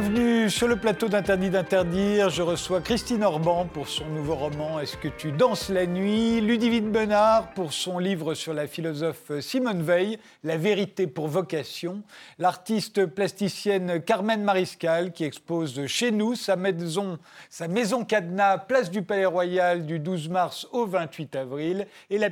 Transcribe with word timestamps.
Bienvenue 0.00 0.39
sur 0.48 0.68
le 0.68 0.76
plateau 0.76 1.08
d'Interdit 1.08 1.50
d'interdire. 1.50 2.30
Je 2.30 2.42
reçois 2.42 2.80
Christine 2.80 3.24
Orban 3.24 3.66
pour 3.66 3.88
son 3.88 4.06
nouveau 4.06 4.36
roman 4.36 4.78
Est-ce 4.78 4.96
que 4.96 5.08
tu 5.08 5.32
danses 5.32 5.68
la 5.68 5.86
nuit? 5.86 6.40
Ludivine 6.40 6.92
Benard 6.92 7.52
pour 7.54 7.72
son 7.72 7.98
livre 7.98 8.34
sur 8.34 8.54
la 8.54 8.66
philosophe 8.68 9.32
Simone 9.40 9.82
Veil, 9.82 10.18
La 10.44 10.56
vérité 10.56 11.08
pour 11.08 11.26
vocation. 11.26 12.02
L'artiste 12.38 13.06
plasticienne 13.06 14.00
Carmen 14.00 14.42
Mariscal 14.42 15.12
qui 15.12 15.24
expose 15.24 15.86
chez 15.86 16.12
nous 16.12 16.36
sa 16.36 16.54
maison, 16.54 17.18
sa 17.48 17.66
maison 17.66 18.04
cadenas, 18.04 18.58
place 18.58 18.90
du 18.90 19.02
Palais 19.02 19.26
Royal 19.26 19.84
du 19.84 19.98
12 19.98 20.28
mars 20.28 20.68
au 20.70 20.86
28 20.86 21.34
avril. 21.36 21.86
Et 22.08 22.18
la, 22.18 22.28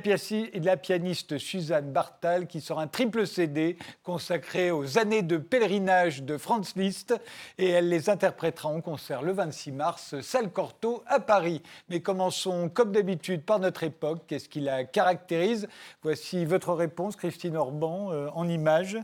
la 0.53 0.77
pianiste 0.77 1.37
Suzanne 1.37 1.91
Bartal 1.91 2.47
qui 2.47 2.61
sort 2.61 2.79
un 2.79 2.87
triple 2.87 3.27
CD 3.27 3.77
consacré 4.03 4.71
aux 4.71 4.97
années 4.97 5.21
de 5.21 5.37
pèlerinage 5.37 6.23
de 6.23 6.37
Franz 6.37 6.73
Liszt 6.77 7.13
et 7.57 7.69
elle 7.69 7.89
les 7.89 7.98
interprétera 8.07 8.69
en 8.69 8.81
concert 8.81 9.23
le 9.23 9.31
26 9.31 9.71
mars, 9.71 10.21
salle 10.21 10.51
Cortot 10.51 11.03
à 11.07 11.19
Paris. 11.19 11.61
Mais 11.89 12.01
commençons 12.01 12.69
comme 12.69 12.91
d'habitude 12.91 13.43
par 13.43 13.59
notre 13.59 13.83
époque. 13.83 14.21
Qu'est-ce 14.27 14.47
qui 14.47 14.61
la 14.61 14.83
caractérise? 14.83 15.67
Voici 16.03 16.45
votre 16.45 16.73
réponse, 16.73 17.15
Christine 17.15 17.57
Orban, 17.57 18.11
euh, 18.11 18.29
en 18.35 18.47
images. 18.47 18.97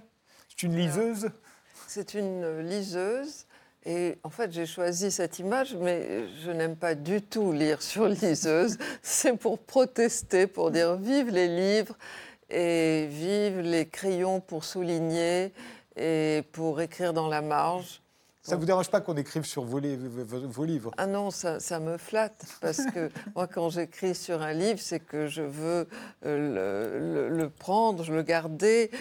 C'est 0.48 0.64
une 0.64 0.76
liseuse? 0.76 1.32
C'est 1.88 2.14
une 2.14 2.60
liseuse. 2.60 3.46
Et 3.86 4.18
en 4.24 4.30
fait, 4.30 4.52
j'ai 4.52 4.66
choisi 4.66 5.12
cette 5.12 5.38
image, 5.40 5.76
mais 5.76 6.28
je 6.44 6.52
n'aime 6.52 6.76
pas 6.76 6.96
du 6.96 7.22
tout 7.22 7.52
lire 7.52 7.82
sur 7.82 8.08
liseuse. 8.08 8.78
C'est 9.02 9.38
pour 9.38 9.60
protester, 9.60 10.48
pour 10.48 10.72
dire 10.72 10.96
vive 10.96 11.30
les 11.30 11.48
livres 11.48 11.98
et 12.50 13.08
vive 13.10 13.60
les 13.60 13.88
crayons 13.88 14.40
pour 14.40 14.64
souligner 14.64 15.52
et 15.96 16.44
pour 16.52 16.82
écrire 16.82 17.14
dans 17.14 17.28
la 17.28 17.42
marge. 17.42 18.02
Ça 18.46 18.54
ne 18.54 18.60
vous 18.60 18.68
dérange 18.68 18.92
pas 18.92 19.02
qu'on 19.02 19.18
écrive 19.18 19.44
sur 19.44 19.64
vos, 19.64 19.80
livres? 19.80 20.92
Ah 20.98 21.08
non, 21.08 21.32
ça, 21.32 21.80
me 21.80 21.98
flatte, 21.98 22.46
parce 22.62 22.86
que 22.94 23.10
moi, 23.36 23.48
quand 23.48 23.70
j'écris 23.70 24.14
sur 24.14 24.44
un 24.44 24.54
livre, 24.54 24.80
c'est 24.80 25.00
que 25.00 25.26
je 25.26 25.42
veux 25.42 25.88
euh, 26.28 27.30
le, 27.30 27.50
prendre, 27.50 28.08
le 28.12 28.22
garder, 28.22 28.92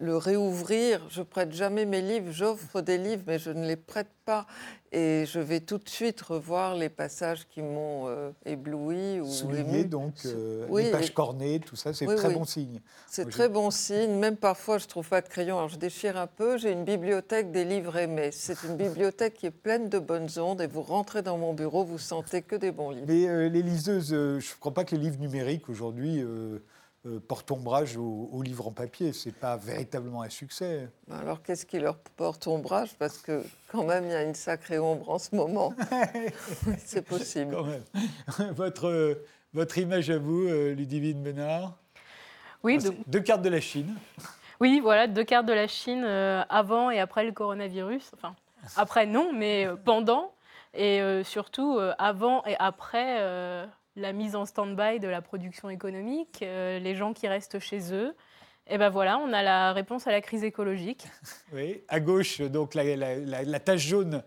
le 0.00 0.16
réouvrir. 0.16 1.06
Je 1.10 1.20
prête 1.20 1.52
jamais 1.52 1.84
mes 1.84 2.00
livres, 2.00 2.30
j'offre 2.30 2.80
des 2.80 2.96
livres, 2.96 3.24
mais 3.26 3.38
je 3.38 3.50
ne 3.50 3.66
les 3.66 3.76
prête 3.76 4.08
pas. 4.30 4.46
Et 4.92 5.24
je 5.26 5.40
vais 5.40 5.60
tout 5.60 5.78
de 5.78 5.88
suite 5.88 6.20
revoir 6.20 6.74
les 6.74 6.88
passages 6.88 7.46
qui 7.48 7.62
m'ont 7.62 8.08
euh, 8.08 8.30
ébloui. 8.44 9.20
Ou 9.20 9.26
Souligné, 9.26 9.84
donc, 9.84 10.14
euh, 10.24 10.66
les 10.76 10.90
pages 10.90 11.12
cornées, 11.12 11.60
tout 11.60 11.76
ça, 11.76 11.92
c'est 11.92 12.06
très 12.06 12.32
bon 12.32 12.44
signe. 12.44 12.80
C'est 13.08 13.28
très 13.28 13.48
bon 13.48 13.70
signe. 13.70 14.12
Même 14.18 14.36
parfois, 14.36 14.78
je 14.78 14.84
ne 14.84 14.88
trouve 14.88 15.08
pas 15.08 15.20
de 15.20 15.28
crayon. 15.28 15.58
Alors, 15.58 15.68
je 15.68 15.78
déchire 15.78 16.16
un 16.16 16.26
peu. 16.26 16.58
J'ai 16.58 16.72
une 16.72 16.84
bibliothèque 16.84 17.50
des 17.50 17.64
livres 17.64 17.96
aimés. 17.96 18.30
C'est 18.32 18.62
une 18.64 18.76
bibliothèque 18.76 19.34
qui 19.34 19.46
est 19.46 19.56
pleine 19.66 19.88
de 19.88 19.98
bonnes 19.98 20.38
ondes. 20.38 20.60
Et 20.60 20.66
vous 20.66 20.82
rentrez 20.82 21.22
dans 21.22 21.38
mon 21.38 21.54
bureau, 21.54 21.84
vous 21.84 21.98
sentez 21.98 22.42
que 22.42 22.56
des 22.56 22.70
bons 22.70 22.90
livres. 22.90 23.06
Mais 23.08 23.28
euh, 23.28 23.48
les 23.48 23.62
liseuses, 23.62 24.10
je 24.10 24.36
ne 24.36 24.60
crois 24.60 24.74
pas 24.74 24.84
que 24.84 24.94
les 24.94 25.02
livres 25.02 25.20
numériques, 25.20 25.68
aujourd'hui 25.68 26.24
euh, 27.06 27.18
portent 27.18 27.50
ombrage 27.50 27.96
aux, 27.96 28.42
livres 28.42 28.68
en 28.68 28.72
papier. 28.72 29.14
Ce 29.14 29.30
n'est 29.30 29.34
pas 29.34 29.56
véritablement 29.56 30.20
un 30.20 30.28
succès. 30.28 30.90
Alors 31.10 31.42
qu'est-ce 31.42 31.64
qui 31.64 31.78
leur 31.78 31.96
porte 31.96 32.46
ombrage? 32.46 32.94
Parce 32.98 33.16
que 33.16 33.42
quand 33.68 33.84
même, 33.84 34.04
il 34.04 34.10
y 34.10 34.14
a 34.14 34.22
une 34.22 34.34
sacrée 34.34 34.78
ombre 34.78 35.08
en 35.08 35.18
ce 35.18 35.34
moment. 35.34 35.72
C'est 36.84 37.00
possible. 37.00 37.56
Quand 37.56 37.64
même. 37.64 38.52
Votre, 38.52 39.22
votre 39.54 39.78
image 39.78 40.10
à 40.10 40.18
vous, 40.18 40.46
euh, 40.46 40.74
Ludivine 40.74 41.22
Ménard 41.22 41.72
Oui. 42.62 42.78
Ah, 42.84 42.90
deux 43.06 43.20
cartes 43.20 43.42
de 43.42 43.48
la 43.48 43.62
Chine. 43.62 43.94
Oui, 44.60 44.80
voilà, 44.80 45.06
deux 45.06 45.24
cartes 45.24 45.46
de 45.46 45.54
la 45.54 45.68
Chine 45.68 46.04
euh, 46.04 46.42
avant 46.50 46.90
et 46.90 47.00
après 47.00 47.24
le 47.24 47.32
coronavirus. 47.32 48.10
Enfin, 48.14 48.36
après 48.76 49.06
non, 49.06 49.32
mais 49.32 49.66
pendant. 49.86 50.34
Et 50.74 51.00
surtout 51.24 51.80
avant 51.98 52.44
et 52.44 52.54
après 52.60 53.66
la 54.00 54.12
mise 54.12 54.34
en 54.34 54.46
stand-by 54.46 54.98
de 54.98 55.08
la 55.08 55.22
production 55.22 55.70
économique, 55.70 56.42
euh, 56.42 56.78
les 56.78 56.94
gens 56.94 57.12
qui 57.12 57.28
restent 57.28 57.58
chez 57.58 57.92
eux. 57.92 58.14
Et 58.66 58.78
ben 58.78 58.88
voilà, 58.88 59.18
on 59.18 59.32
a 59.32 59.42
la 59.42 59.72
réponse 59.72 60.06
à 60.06 60.12
la 60.12 60.20
crise 60.20 60.44
écologique. 60.44 61.06
Oui, 61.52 61.82
à 61.88 62.00
gauche, 62.00 62.40
donc 62.40 62.74
la, 62.74 62.96
la, 62.96 63.60
tache 63.60 63.86
jaune, 63.86 64.22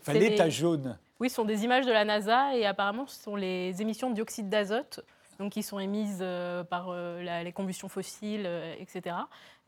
enfin 0.00 0.12
les, 0.12 0.34
taches 0.34 0.58
jaunes. 0.58 0.98
Oui, 1.20 1.30
ce 1.30 1.36
sont 1.36 1.44
des 1.44 1.64
images 1.64 1.86
de 1.86 1.92
la 1.92 2.04
NASA 2.04 2.54
et 2.54 2.66
apparemment 2.66 3.06
ce 3.06 3.22
sont 3.22 3.36
les 3.36 3.80
émissions 3.80 4.10
de 4.10 4.14
dioxyde 4.14 4.48
d'azote 4.48 5.00
donc 5.38 5.52
qui 5.52 5.62
sont 5.62 5.78
émises 5.78 6.18
euh, 6.20 6.64
par 6.64 6.88
euh, 6.88 7.44
les 7.44 7.52
combustions 7.52 7.88
fossiles, 7.88 8.48
etc. 8.80 9.14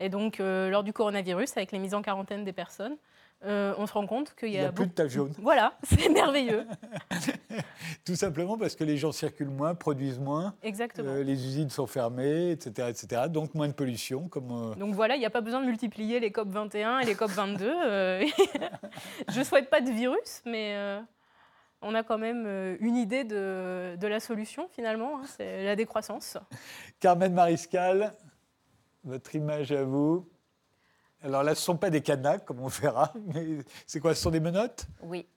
Et 0.01 0.09
donc, 0.09 0.39
lors 0.39 0.83
du 0.83 0.91
coronavirus, 0.91 1.55
avec 1.55 1.71
les 1.71 1.79
mises 1.79 1.93
en 1.93 2.01
quarantaine 2.01 2.43
des 2.43 2.51
personnes, 2.51 2.97
euh, 3.43 3.73
on 3.77 3.87
se 3.87 3.93
rend 3.93 4.05
compte 4.05 4.35
qu'il 4.35 4.49
y 4.49 4.57
a. 4.57 4.61
Il 4.61 4.65
a 4.65 4.71
plus 4.71 4.85
de 4.85 4.91
taches 4.91 5.13
jaunes. 5.13 5.33
Voilà, 5.39 5.73
c'est 5.83 6.09
merveilleux. 6.09 6.67
Tout 8.05 8.15
simplement 8.15 8.57
parce 8.57 8.75
que 8.75 8.83
les 8.83 8.97
gens 8.97 9.11
circulent 9.11 9.49
moins, 9.49 9.73
produisent 9.73 10.19
moins. 10.19 10.53
Exactement. 10.61 11.09
Euh, 11.09 11.23
les 11.23 11.33
usines 11.45 11.69
sont 11.69 11.87
fermées, 11.87 12.51
etc., 12.51 12.89
etc. 12.89 13.23
Donc 13.29 13.55
moins 13.55 13.67
de 13.67 13.73
pollution. 13.73 14.27
Comme, 14.27 14.51
euh, 14.51 14.75
Donc 14.75 14.93
voilà, 14.93 15.15
il 15.15 15.19
n'y 15.19 15.25
a 15.25 15.31
pas 15.31 15.41
besoin 15.41 15.61
de 15.61 15.65
multiplier 15.65 16.19
les 16.19 16.31
COP 16.31 16.49
21 16.49 16.99
et 16.99 17.05
les 17.05 17.15
COP 17.15 17.31
22. 17.31 17.65
Je 19.29 19.39
ne 19.39 19.43
souhaite 19.43 19.69
pas 19.71 19.81
de 19.81 19.89
virus, 19.89 20.43
mais 20.45 20.75
on 21.81 21.95
a 21.95 22.03
quand 22.03 22.19
même 22.19 22.77
une 22.79 22.95
idée 22.95 23.23
de, 23.23 23.97
la 23.99 24.19
solution 24.19 24.67
finalement. 24.71 25.17
Hein, 25.17 25.23
c'est 25.25 25.63
la 25.63 25.75
décroissance. 25.75 26.37
Carmen 26.99 27.33
Mariscal, 27.33 28.13
votre 29.03 29.33
image 29.33 29.71
à 29.71 29.83
vous. 29.83 30.27
Alors 31.23 31.43
là, 31.43 31.53
ce 31.53 31.61
ne 31.61 31.65
sont 31.65 31.77
pas 31.77 31.89
des 31.89 32.01
cadenas, 32.01 32.39
comme 32.39 32.59
on 32.61 32.67
verra, 32.67 33.13
mais 33.33 33.59
c'est 33.85 33.99
quoi 33.99 34.15
Ce 34.15 34.21
sont 34.23 34.31
des 34.31 34.39
menottes? 34.39 34.85
Oui. 35.03 35.27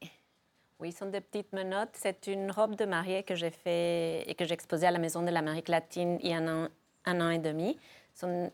Oui, 0.81 0.93
ce 0.93 0.99
sont 0.99 1.06
des 1.06 1.21
petites 1.21 1.53
menottes. 1.53 1.95
C'est 1.95 2.27
une 2.27 2.50
robe 2.50 2.75
de 2.75 2.84
mariée 2.84 3.22
que 3.22 3.34
j'ai 3.34 3.50
fait 3.50 4.28
et 4.28 4.34
que 4.34 4.44
j'ai 4.44 4.55
exposée 4.55 4.87
à 4.87 4.91
la 4.91 4.99
Maison 4.99 5.23
de 5.23 5.31
l'Amérique 5.31 5.69
latine 5.69 6.19
il 6.23 6.31
y 6.31 6.34
a 6.34 6.39
un 6.39 7.21
an, 7.21 7.31
et 7.31 7.39
demi. 7.39 7.78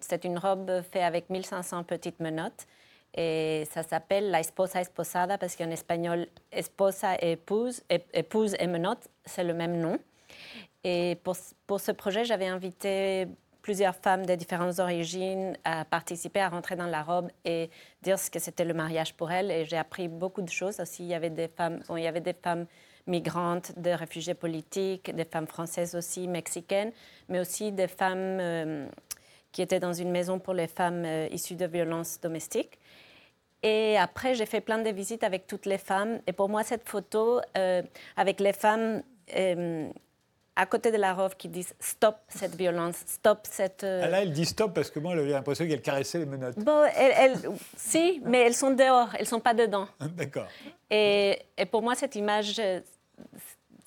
C'est 0.00 0.24
une 0.24 0.38
robe 0.38 0.82
faite 0.82 1.02
avec 1.02 1.30
1500 1.30 1.84
petites 1.84 2.20
menottes. 2.20 2.66
Et 3.14 3.66
ça 3.72 3.82
s'appelle 3.82 4.30
la 4.30 4.40
esposa 4.40 4.80
esposada 4.80 5.38
parce 5.38 5.56
qu'en 5.56 5.70
espagnol, 5.70 6.28
esposa 6.52 7.16
et 7.20 7.32
épouse, 7.32 7.82
épouse 7.88 8.54
et 8.60 8.66
menotte, 8.66 9.08
c'est 9.24 9.42
le 9.42 9.54
même 9.54 9.80
nom. 9.80 9.98
Et 10.84 11.18
pour, 11.24 11.36
pour 11.66 11.80
ce 11.80 11.92
projet, 11.92 12.24
j'avais 12.24 12.46
invité 12.46 13.26
plusieurs 13.62 13.94
femmes 13.94 14.26
de 14.26 14.34
différentes 14.34 14.78
origines 14.78 15.56
à 15.64 15.84
participer, 15.84 16.40
à 16.40 16.48
rentrer 16.48 16.76
dans 16.76 16.86
la 16.86 17.02
robe 17.02 17.28
et 17.44 17.70
dire 18.02 18.18
ce 18.18 18.30
que 18.30 18.38
c'était 18.38 18.64
le 18.64 18.74
mariage 18.74 19.14
pour 19.14 19.30
elles. 19.30 19.50
Et 19.50 19.64
j'ai 19.64 19.76
appris 19.76 20.08
beaucoup 20.08 20.42
de 20.42 20.48
choses 20.48 20.80
aussi. 20.80 21.04
Il 21.04 21.08
y 21.08 21.14
avait 21.14 21.30
des 21.30 21.48
femmes, 21.48 21.80
il 21.90 22.02
y 22.02 22.06
avait 22.06 22.20
des 22.20 22.32
femmes 22.34 22.66
migrantes, 23.06 23.72
des 23.78 23.94
réfugiés 23.94 24.34
politiques, 24.34 25.14
des 25.14 25.24
femmes 25.24 25.46
françaises 25.46 25.94
aussi, 25.94 26.28
mexicaines, 26.28 26.92
mais 27.28 27.40
aussi 27.40 27.72
des 27.72 27.88
femmes 27.88 28.38
euh, 28.40 28.86
qui 29.52 29.62
étaient 29.62 29.80
dans 29.80 29.92
une 29.92 30.10
maison 30.10 30.38
pour 30.38 30.54
les 30.54 30.68
femmes 30.68 31.04
euh, 31.04 31.28
issues 31.30 31.56
de 31.56 31.66
violences 31.66 32.20
domestiques. 32.20 32.78
Et 33.62 33.98
après, 33.98 34.34
j'ai 34.34 34.46
fait 34.46 34.62
plein 34.62 34.78
de 34.78 34.90
visites 34.90 35.22
avec 35.22 35.46
toutes 35.46 35.66
les 35.66 35.76
femmes. 35.76 36.20
Et 36.26 36.32
pour 36.32 36.48
moi, 36.48 36.62
cette 36.62 36.88
photo 36.88 37.40
euh, 37.58 37.82
avec 38.16 38.40
les 38.40 38.54
femmes 38.54 39.02
à 40.56 40.66
côté 40.66 40.90
de 40.92 40.96
la 40.96 41.14
robe 41.14 41.34
qui 41.34 41.48
disent 41.48 41.74
stop 41.80 42.16
cette 42.28 42.54
violence, 42.54 42.96
stop 43.06 43.40
cette. 43.44 43.84
Euh, 43.84 44.02
ah 44.04 44.08
là, 44.08 44.22
elle 44.22 44.32
dit 44.32 44.44
stop 44.44 44.74
parce 44.74 44.90
que 44.90 44.98
moi, 44.98 45.14
j'avais 45.14 45.30
l'impression 45.30 45.66
qu'elle 45.66 45.82
caressait 45.82 46.18
les 46.18 46.26
menottes. 46.26 46.58
Bon, 46.58 46.84
elle, 46.96 47.36
si, 47.76 48.20
mais 48.24 48.40
elles 48.40 48.54
sont 48.54 48.72
dehors, 48.72 49.08
elles 49.18 49.26
sont 49.26 49.40
pas 49.40 49.54
dedans. 49.54 49.86
D'accord. 50.16 50.48
Et, 50.90 51.38
et, 51.56 51.66
pour 51.66 51.82
moi, 51.82 51.94
cette 51.94 52.16
image, 52.16 52.60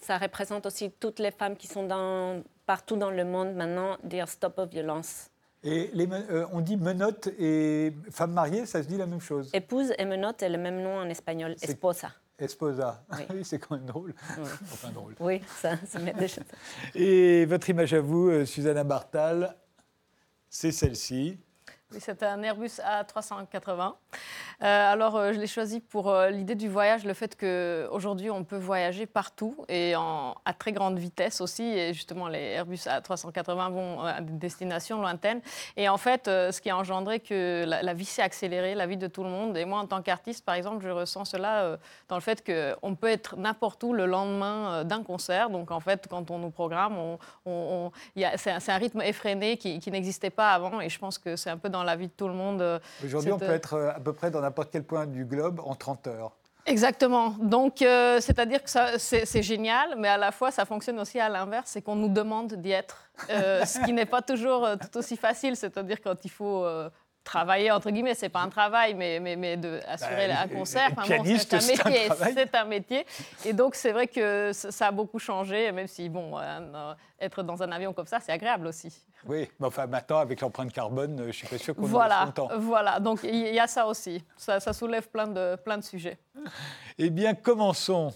ça 0.01 0.17
représente 0.17 0.65
aussi 0.65 0.91
toutes 0.91 1.19
les 1.19 1.31
femmes 1.31 1.55
qui 1.55 1.67
sont 1.67 1.85
dans, 1.85 2.43
partout 2.65 2.95
dans 2.95 3.11
le 3.11 3.25
monde 3.25 3.53
maintenant 3.53 3.97
dire 4.03 4.27
stop 4.27 4.59
aux 4.59 4.65
violences. 4.65 5.29
Et 5.63 5.89
les, 5.93 6.07
euh, 6.11 6.45
on 6.51 6.59
dit 6.59 6.75
menottes 6.75 7.29
et 7.39 7.93
femme 8.11 8.33
mariée, 8.33 8.65
ça 8.65 8.83
se 8.83 8.87
dit 8.87 8.97
la 8.97 9.05
même 9.05 9.21
chose. 9.21 9.49
Épouse 9.53 9.93
et 9.97 10.05
menotte 10.05 10.43
est 10.43 10.49
le 10.49 10.57
même 10.57 10.81
nom 10.81 10.97
en 10.97 11.07
espagnol, 11.07 11.55
esposa. 11.61 12.09
Esposa. 12.37 13.05
Oui, 13.29 13.43
c'est 13.43 13.59
quand 13.59 13.75
même 13.75 13.85
drôle. 13.85 14.13
Enfin 14.63 14.89
drôle. 14.89 15.15
Oui, 15.19 15.41
ça, 15.61 15.77
ça 15.85 15.99
met 15.99 16.13
des 16.13 16.27
choses. 16.27 16.43
Et 16.95 17.45
votre 17.45 17.69
image 17.69 17.93
à 17.93 18.01
vous, 18.01 18.29
euh, 18.29 18.45
Susanna 18.45 18.83
Bartal, 18.83 19.55
c'est 20.49 20.71
celle-ci. 20.71 21.39
C'est 21.99 22.23
un 22.23 22.41
Airbus 22.41 22.79
A380. 22.79 23.93
Euh, 24.61 24.91
alors, 24.91 25.15
euh, 25.15 25.33
je 25.33 25.39
l'ai 25.39 25.47
choisi 25.47 25.79
pour 25.79 26.09
euh, 26.09 26.29
l'idée 26.29 26.55
du 26.55 26.69
voyage, 26.69 27.05
le 27.05 27.13
fait 27.13 27.35
qu'aujourd'hui, 27.37 28.29
on 28.29 28.43
peut 28.43 28.57
voyager 28.57 29.05
partout 29.05 29.65
et 29.69 29.93
à 29.93 30.53
très 30.57 30.71
grande 30.71 30.97
vitesse 30.97 31.41
aussi. 31.41 31.63
Et 31.63 31.93
justement, 31.93 32.27
les 32.27 32.39
Airbus 32.39 32.85
A380 32.85 33.71
vont 33.71 34.01
à 34.01 34.21
des 34.21 34.33
destinations 34.33 35.01
lointaines. 35.01 35.41
Et 35.77 35.89
en 35.89 35.97
fait, 35.97 36.25
ce 36.25 36.59
qui 36.61 36.69
a 36.69 36.77
engendré 36.77 37.19
que 37.19 37.65
la, 37.65 37.93
vie 37.93 38.05
s'est 38.05 38.21
accélérée, 38.21 38.75
la 38.75 38.87
vie 38.87 38.97
de 38.97 39.07
tout 39.07 39.23
le 39.23 39.29
monde. 39.29 39.57
Et 39.57 39.65
moi, 39.65 39.79
en 39.79 39.87
tant 39.87 40.01
qu'artiste, 40.01 40.45
par 40.45 40.55
exemple, 40.55 40.83
je 40.83 40.89
ressens 40.89 41.25
cela 41.25 41.77
dans 42.07 42.15
le 42.15 42.21
fait 42.21 42.43
qu'on 42.43 42.95
peut 42.95 43.09
être 43.09 43.35
n'importe 43.37 43.83
où 43.83 43.93
le 43.93 44.05
lendemain 44.05 44.83
d'un 44.83 45.03
concert. 45.03 45.49
Donc, 45.49 45.71
en 45.71 45.79
fait, 45.79 46.07
quand 46.09 46.31
on 46.31 46.39
nous 46.39 46.51
programme, 46.51 47.17
c'est 48.35 48.71
un, 48.71 48.77
rythme 48.77 49.01
effréné 49.01 49.57
qui, 49.57 49.79
qui 49.79 49.91
n'existait 49.91 50.29
pas 50.29 50.51
avant. 50.51 50.81
Et 50.81 50.89
je 50.89 50.99
pense 50.99 51.17
que 51.17 51.35
c'est 51.35 51.49
un 51.49 51.57
peu 51.57 51.69
dans 51.69 51.82
la 51.83 51.95
vie 51.95 52.07
de 52.07 52.13
tout 52.13 52.27
le 52.27 52.33
monde. 52.33 52.81
Aujourd'hui, 53.03 53.31
on 53.31 53.39
peut 53.39 53.45
être 53.51 53.93
à 53.95 53.99
peu 53.99 54.13
près 54.13 54.31
dans 54.31 54.41
n'importe 54.41 54.69
quel 54.71 54.83
point 54.83 55.05
du 55.05 55.25
globe 55.25 55.59
en 55.63 55.75
30 55.75 56.07
heures. 56.07 56.33
Exactement. 56.65 57.35
Donc, 57.41 57.81
euh, 57.81 58.21
c'est-à-dire 58.21 58.63
que 58.63 58.69
c'est 58.97 59.43
génial, 59.43 59.95
mais 59.97 60.07
à 60.07 60.17
la 60.17 60.31
fois, 60.31 60.49
ça 60.49 60.63
fonctionne 60.65 60.99
aussi 60.99 61.19
à 61.19 61.27
l'inverse, 61.27 61.71
c'est 61.71 61.81
qu'on 61.81 61.95
nous 61.95 62.07
demande 62.07 62.53
d'y 62.53 62.71
être, 62.71 63.09
euh, 63.29 63.65
ce 63.65 63.79
qui 63.83 63.91
n'est 63.91 64.05
pas 64.05 64.21
toujours 64.21 64.65
euh, 64.65 64.75
tout 64.77 64.97
aussi 64.97 65.17
facile. 65.17 65.57
C'est-à-dire 65.57 66.01
quand 66.01 66.23
il 66.23 66.31
faut 66.31 66.65
travailler, 67.23 67.71
entre 67.71 67.89
guillemets, 67.89 68.15
c'est 68.15 68.29
pas 68.29 68.41
un 68.41 68.49
travail, 68.49 68.93
mais, 68.93 69.19
mais, 69.19 69.35
mais 69.35 69.57
de 69.57 69.79
assurer 69.87 70.27
bah, 70.27 70.41
un 70.43 70.47
concert, 70.47 70.89
c'est 71.05 71.19
un 71.19 71.23
métier. 71.23 71.37
C'est 72.33 72.55
un, 72.55 72.65
métier. 72.65 73.05
Et 73.45 73.53
donc, 73.53 73.75
c'est 73.75 73.91
vrai 73.91 74.07
que 74.07 74.51
ça 74.53 74.87
a 74.87 74.91
beaucoup 74.91 75.19
changé, 75.19 75.71
même 75.71 75.87
si, 75.87 76.09
bon, 76.09 76.37
être 77.19 77.43
dans 77.43 77.61
un 77.63 77.71
avion 77.71 77.93
comme 77.93 78.07
ça, 78.07 78.19
c'est 78.19 78.31
agréable 78.31 78.67
aussi. 78.67 78.93
Oui, 79.25 79.49
mais 79.59 79.67
enfin, 79.67 79.87
maintenant, 79.87 80.17
avec 80.17 80.41
l'empreinte 80.41 80.71
carbone, 80.71 81.23
je 81.27 81.31
suis 81.31 81.47
pas 81.47 81.57
sûr 81.57 81.75
qu'on 81.75 81.83
voilà, 81.83 82.25
content. 82.25 82.49
Voilà, 82.57 82.99
donc 82.99 83.21
il 83.23 83.53
y 83.53 83.59
a 83.59 83.67
ça 83.67 83.87
aussi. 83.87 84.23
Ça, 84.35 84.59
ça 84.59 84.73
soulève 84.73 85.07
plein 85.09 85.27
de, 85.27 85.55
plein 85.55 85.77
de 85.77 85.83
sujets. 85.83 86.17
Eh 86.97 87.09
bien, 87.09 87.33
commençons. 87.33 88.13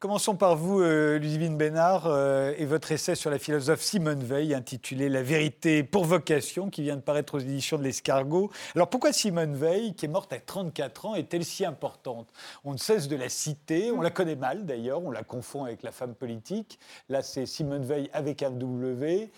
Commençons 0.00 0.34
par 0.34 0.56
vous, 0.56 0.80
euh, 0.80 1.18
Ludivine 1.18 1.58
Bénard, 1.58 2.06
euh, 2.06 2.54
et 2.56 2.64
votre 2.64 2.90
essai 2.90 3.14
sur 3.14 3.28
la 3.28 3.38
philosophe 3.38 3.82
Simone 3.82 4.24
Veil, 4.24 4.54
intitulé 4.54 5.10
La 5.10 5.22
vérité 5.22 5.82
pour 5.82 6.06
vocation, 6.06 6.70
qui 6.70 6.80
vient 6.80 6.96
de 6.96 7.02
paraître 7.02 7.34
aux 7.34 7.38
éditions 7.38 7.76
de 7.76 7.82
l'Escargot. 7.82 8.50
Alors 8.74 8.88
pourquoi 8.88 9.12
Simone 9.12 9.54
Veil, 9.54 9.94
qui 9.94 10.06
est 10.06 10.08
morte 10.08 10.32
à 10.32 10.40
34 10.40 11.04
ans, 11.04 11.14
est-elle 11.16 11.44
si 11.44 11.66
importante? 11.66 12.32
On 12.64 12.72
ne 12.72 12.78
cesse 12.78 13.08
de 13.08 13.16
la 13.16 13.28
citer, 13.28 13.90
on 13.90 14.00
la 14.00 14.08
connaît 14.08 14.36
mal 14.36 14.64
d'ailleurs, 14.64 15.02
on 15.04 15.10
la 15.10 15.22
confond 15.22 15.64
avec 15.64 15.82
la 15.82 15.92
femme 15.92 16.14
politique. 16.14 16.78
Là, 17.10 17.22
c'est 17.22 17.44
Simone 17.44 17.84
Veil 17.84 18.08
avec 18.14 18.42
un 18.42 18.52
W. 18.52 19.30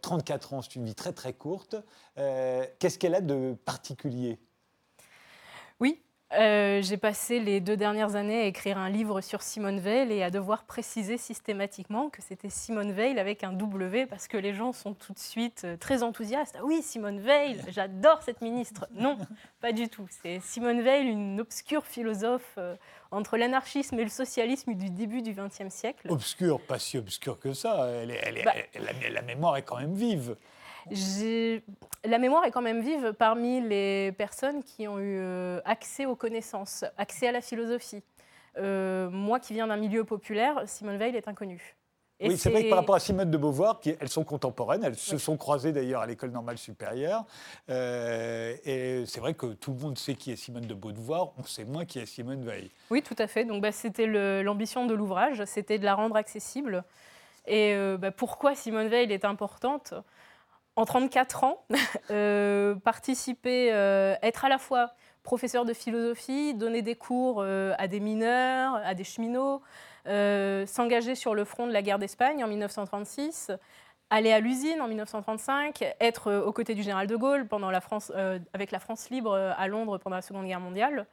34 0.00 0.54
ans, 0.54 0.62
c'est 0.62 0.76
une 0.76 0.86
vie 0.86 0.94
très 0.94 1.12
très 1.12 1.34
courte. 1.34 1.76
Euh, 2.16 2.64
qu'est-ce 2.78 2.98
qu'elle 2.98 3.14
a 3.14 3.20
de 3.20 3.54
particulier? 3.66 4.38
Oui, 5.80 6.00
euh, 6.38 6.80
j'ai 6.82 6.96
passé 6.96 7.40
les 7.40 7.60
deux 7.60 7.76
dernières 7.76 8.16
années 8.16 8.42
à 8.42 8.46
écrire 8.46 8.78
un 8.78 8.88
livre 8.88 9.20
sur 9.20 9.42
Simone 9.42 9.80
Veil 9.80 10.12
et 10.12 10.22
à 10.22 10.30
devoir 10.30 10.64
préciser 10.64 11.18
systématiquement 11.18 12.08
que 12.08 12.22
c'était 12.22 12.48
Simone 12.48 12.92
Veil 12.92 13.18
avec 13.18 13.44
un 13.44 13.52
W 13.52 14.06
parce 14.06 14.28
que 14.28 14.38
les 14.38 14.54
gens 14.54 14.72
sont 14.72 14.94
tout 14.94 15.12
de 15.12 15.18
suite 15.18 15.62
euh, 15.64 15.76
très 15.76 16.02
enthousiastes. 16.02 16.56
Ah 16.58 16.64
oui, 16.64 16.80
Simone 16.82 17.20
Veil, 17.20 17.60
j'adore 17.68 18.22
cette 18.22 18.40
ministre. 18.40 18.86
Non, 18.94 19.18
pas 19.60 19.72
du 19.72 19.88
tout. 19.88 20.06
C'est 20.22 20.40
Simone 20.40 20.80
Veil, 20.80 21.06
une 21.06 21.40
obscure 21.40 21.84
philosophe 21.84 22.54
euh, 22.56 22.76
entre 23.10 23.36
l'anarchisme 23.36 23.98
et 23.98 24.04
le 24.04 24.08
socialisme 24.08 24.72
du 24.74 24.88
début 24.88 25.20
du 25.20 25.34
XXe 25.34 25.68
siècle. 25.68 26.06
Obscure, 26.10 26.60
pas 26.60 26.78
si 26.78 26.96
obscure 26.96 27.38
que 27.38 27.52
ça. 27.52 27.88
Bah 28.44 28.52
la 29.10 29.22
mémoire 29.22 29.56
est 29.58 29.62
quand 29.62 29.78
même 29.78 29.94
vive 29.94 30.36
la 32.04 32.18
mémoire 32.18 32.44
est 32.44 32.50
quand 32.50 32.62
même 32.62 32.80
vive 32.80 33.12
parmi 33.12 33.60
les 33.60 34.12
personnes 34.12 34.62
qui 34.62 34.88
ont 34.88 34.98
eu 34.98 35.18
euh, 35.18 35.60
accès 35.64 36.06
aux 36.06 36.16
connaissances, 36.16 36.84
accès 36.98 37.28
à 37.28 37.32
la 37.32 37.40
philosophie. 37.40 38.02
Euh, 38.58 39.08
moi 39.10 39.40
qui 39.40 39.54
viens 39.54 39.66
d'un 39.66 39.76
milieu 39.76 40.04
populaire, 40.04 40.62
Simone 40.66 40.98
Veil 40.98 41.16
est 41.16 41.28
inconnue. 41.28 41.76
oui, 42.20 42.36
c'est 42.36 42.50
vrai 42.50 42.64
que 42.64 42.68
par 42.68 42.78
rapport 42.78 42.96
à 42.96 43.00
Simone 43.00 43.30
de 43.30 43.36
Beauvoir, 43.38 43.80
qui, 43.80 43.94
elles 43.98 44.08
sont 44.08 44.24
contemporaines, 44.24 44.84
elles 44.84 44.96
se 44.96 45.16
sont 45.16 45.36
croisées 45.36 45.72
d'ailleurs 45.72 46.02
à 46.02 46.06
l'école 46.06 46.32
normale 46.32 46.58
supérieure. 46.58 47.24
Euh, 47.70 48.54
et 48.64 49.04
c'est 49.06 49.20
vrai 49.20 49.34
que 49.34 49.46
tout 49.46 49.72
le 49.72 49.78
monde 49.78 49.96
sait 49.96 50.14
qui 50.14 50.32
est 50.32 50.36
Simone 50.36 50.66
de 50.66 50.74
Beauvoir, 50.74 51.32
on 51.38 51.44
sait 51.44 51.64
moins 51.64 51.84
qui 51.84 51.98
est 51.98 52.06
Simone 52.06 52.44
Veil. 52.44 52.70
Oui, 52.90 53.02
tout 53.02 53.16
à 53.18 53.26
fait. 53.26 53.44
Donc 53.44 53.62
bah, 53.62 53.72
c'était 53.72 54.06
l'ambition 54.42 54.86
de 54.86 54.94
l'ouvrage, 54.94 55.44
c'était 55.46 55.78
de 55.78 55.84
la 55.84 55.94
rendre 55.94 56.16
accessible. 56.16 56.84
Et 57.46 57.74
bah, 57.98 58.10
pourquoi 58.10 58.54
Simone 58.54 58.88
Veil 58.88 59.10
est 59.12 59.24
importante? 59.24 59.94
En 60.76 60.84
34 60.84 61.44
ans, 61.44 61.64
euh, 62.10 62.74
participer, 62.76 63.72
euh, 63.72 64.14
être 64.22 64.44
à 64.44 64.48
la 64.48 64.58
fois 64.58 64.92
professeur 65.22 65.64
de 65.64 65.72
philosophie, 65.72 66.54
donner 66.54 66.82
des 66.82 66.96
cours 66.96 67.40
euh, 67.40 67.74
à 67.78 67.86
des 67.86 68.00
mineurs, 68.00 68.74
à 68.84 68.94
des 68.94 69.04
cheminots, 69.04 69.62
s'engager 70.04 71.14
sur 71.14 71.34
le 71.34 71.44
front 71.44 71.66
de 71.66 71.72
la 71.72 71.82
guerre 71.82 71.98
d'Espagne 71.98 72.42
en 72.42 72.48
1936, 72.48 73.52
aller 74.10 74.32
à 74.32 74.40
l'usine 74.40 74.80
en 74.80 74.88
1935, 74.88 75.94
être 76.00 76.32
aux 76.34 76.52
côtés 76.52 76.74
du 76.74 76.82
général 76.82 77.06
de 77.06 77.14
Gaulle 77.14 77.46
pendant 77.46 77.70
la 77.70 77.80
France, 77.80 78.10
avec 78.52 78.72
la 78.72 78.80
France 78.80 79.10
libre 79.10 79.36
à 79.36 79.68
Londres 79.68 79.98
pendant 79.98 80.16
la 80.16 80.22
Seconde 80.22 80.46
Guerre 80.46 80.58
mondiale. 80.58 81.06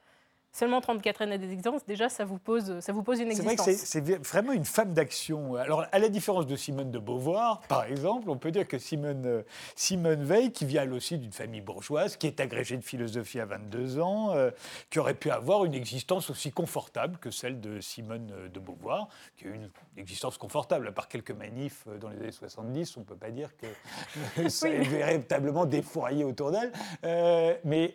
Seulement 0.52 0.82
34 0.82 1.22
années 1.22 1.38
d'existence, 1.38 1.86
déjà, 1.86 2.10
ça 2.10 2.26
vous 2.26 2.40
pose, 2.40 2.80
ça 2.80 2.92
vous 2.92 3.04
pose 3.04 3.20
une 3.20 3.28
existence. 3.28 3.66
C'est 3.66 4.00
vrai 4.02 4.18
que 4.18 4.26
c'est 4.26 4.28
vraiment 4.28 4.52
une 4.52 4.66
femme 4.66 4.94
d'action. 4.94 5.56
Alors, 5.56 5.86
à 5.92 6.00
la 6.00 6.10
différence 6.10 6.48
de 6.48 6.56
Simone 6.56 6.90
de 6.90 6.98
Beauvoir, 6.98 7.62
par 7.68 7.84
exemple, 7.84 8.30
on 8.32 8.38
peut 8.38 8.50
dire 8.50 8.68
que 8.68 8.80
Simone, 8.80 9.26
euh, 9.28 9.42
Simone 9.76 10.24
Veil, 10.24 10.52
qui 10.52 10.66
vient 10.66 10.84
elle 10.84 10.94
aussi 10.94 11.20
d'une 11.20 11.32
famille 11.32 11.62
bourgeoise, 11.62 12.18
qui 12.18 12.26
est 12.26 12.40
agrégée 12.40 12.78
de 12.78 12.84
philosophie 12.84 13.40
à 13.40 13.46
22 13.46 14.00
ans, 14.00 14.34
euh, 14.34 14.50
qui 14.90 14.98
aurait 14.98 15.14
pu 15.14 15.30
avoir 15.30 15.66
une 15.66 15.76
existence 15.76 16.32
aussi 16.32 16.52
confortable 16.52 17.20
que 17.20 17.30
celle 17.30 17.62
de 17.62 17.80
Simone 17.80 18.32
euh, 18.34 18.50
de 18.50 18.60
Beauvoir, 18.60 19.08
qui 19.38 19.46
a 19.46 19.50
eu 19.50 19.54
une 19.54 19.70
existence 19.98 20.40
confortable, 20.40 20.88
à 20.88 20.92
part 20.92 21.08
quelques 21.08 21.32
manifs 21.32 21.86
dans 22.02 22.10
les 22.10 22.18
années 22.18 22.32
70, 22.32 22.98
on 22.98 23.02
ne 23.02 23.06
peut 23.06 23.16
pas 23.16 23.30
dire 23.30 23.52
que 23.56 24.50
ça 24.50 24.68
ait 24.68 24.80
véritablement 24.80 25.66
défouraillé 25.66 26.24
autour 26.24 26.52
d'elle. 26.52 26.72
mais 27.64 27.94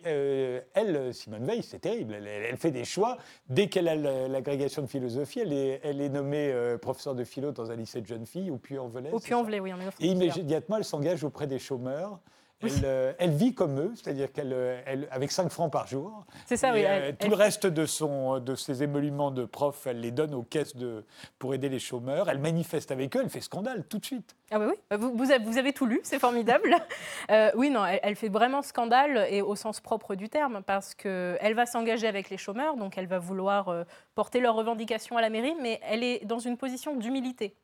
elle, 0.73 1.13
Simone 1.13 1.45
Veil, 1.45 1.61
c'est 1.61 1.79
terrible. 1.79 2.13
Elle, 2.13 2.27
elle 2.27 2.44
fait 2.57 2.71
des 2.71 2.85
choix. 2.85 3.17
Dès 3.49 3.67
qu'elle 3.67 3.87
a 3.87 3.95
l'agrégation 4.27 4.81
de 4.81 4.87
philosophie, 4.87 5.39
elle 5.39 5.53
est, 5.53 5.81
elle 5.83 6.01
est 6.01 6.09
nommée 6.09 6.51
euh, 6.51 6.77
professeure 6.77 7.15
de 7.15 7.23
philo 7.23 7.51
dans 7.51 7.71
un 7.71 7.75
lycée 7.75 8.01
de 8.01 8.07
jeunes 8.07 8.25
filles 8.25 8.51
au 8.51 8.57
Puy-en-Velay. 8.57 9.11
Au 9.11 9.19
Puy-en-Velay, 9.19 9.59
oui. 9.59 9.73
En 9.73 9.77
Et 9.99 10.07
immédiatement, 10.07 10.77
elle 10.77 10.83
s'engage 10.83 11.23
auprès 11.23 11.47
des 11.47 11.59
chômeurs. 11.59 12.19
Euh, 12.63 13.13
elle, 13.19 13.31
vit 13.31 13.53
comme 13.53 13.79
eux, 13.79 13.91
c'est-à-dire 13.95 14.31
qu'elle, 14.31 14.53
euh, 14.53 14.81
avec 15.11 15.31
5 15.31 15.51
francs 15.51 15.71
par 15.71 15.87
jour. 15.87 16.25
C'est 16.45 16.57
ça, 16.57 16.73
oui. 16.73 16.83
tout 17.19 17.29
le 17.29 17.35
reste 17.35 17.67
de, 17.67 17.85
son, 17.85 18.39
de 18.39 18.55
ses 18.55 18.81
émoluments 18.81 19.31
de 19.31 19.45
prof, 19.45 19.85
elle 19.87 19.99
les 19.99 20.11
donne 20.11 20.33
aux 20.33 20.43
caisses 20.43 20.75
de, 20.75 21.03
pour 21.37 21.53
aider 21.53 21.69
les 21.69 21.79
chômeurs. 21.79 22.29
Elle 22.29 22.39
manifeste 22.39 22.91
avec 22.91 23.15
eux, 23.15 23.21
elle 23.23 23.29
fait 23.29 23.41
scandale 23.41 23.83
tout 23.87 23.99
de 23.99 24.05
suite. 24.05 24.35
Ah 24.51 24.59
oui, 24.59 24.67
oui. 24.69 24.75
Bah, 24.89 24.97
vous, 24.97 25.15
vous, 25.15 25.31
avez, 25.31 25.73
tout 25.73 25.85
lu, 25.85 25.99
c'est 26.03 26.19
formidable. 26.19 26.75
Euh, 27.31 27.51
oui, 27.55 27.69
non, 27.69 27.83
elle, 27.85 28.15
fait 28.15 28.29
vraiment 28.29 28.61
scandale 28.61 29.27
et 29.29 29.41
au 29.41 29.55
sens 29.55 29.79
propre 29.79 30.13
du 30.15 30.29
terme, 30.29 30.61
parce 30.63 30.93
qu'elle 30.93 31.53
va 31.55 31.65
s'engager 31.65 32.07
avec 32.07 32.29
les 32.29 32.37
chômeurs, 32.37 32.77
donc 32.77 32.97
elle 32.97 33.07
va 33.07 33.17
vouloir 33.17 33.85
porter 34.13 34.39
leurs 34.39 34.53
revendications 34.53 35.17
à 35.17 35.21
la 35.21 35.29
mairie, 35.29 35.55
mais 35.59 35.79
elle 35.83 36.03
est 36.03 36.23
dans 36.25 36.37
une 36.37 36.55
position 36.55 36.95
d'humilité. 36.95 37.55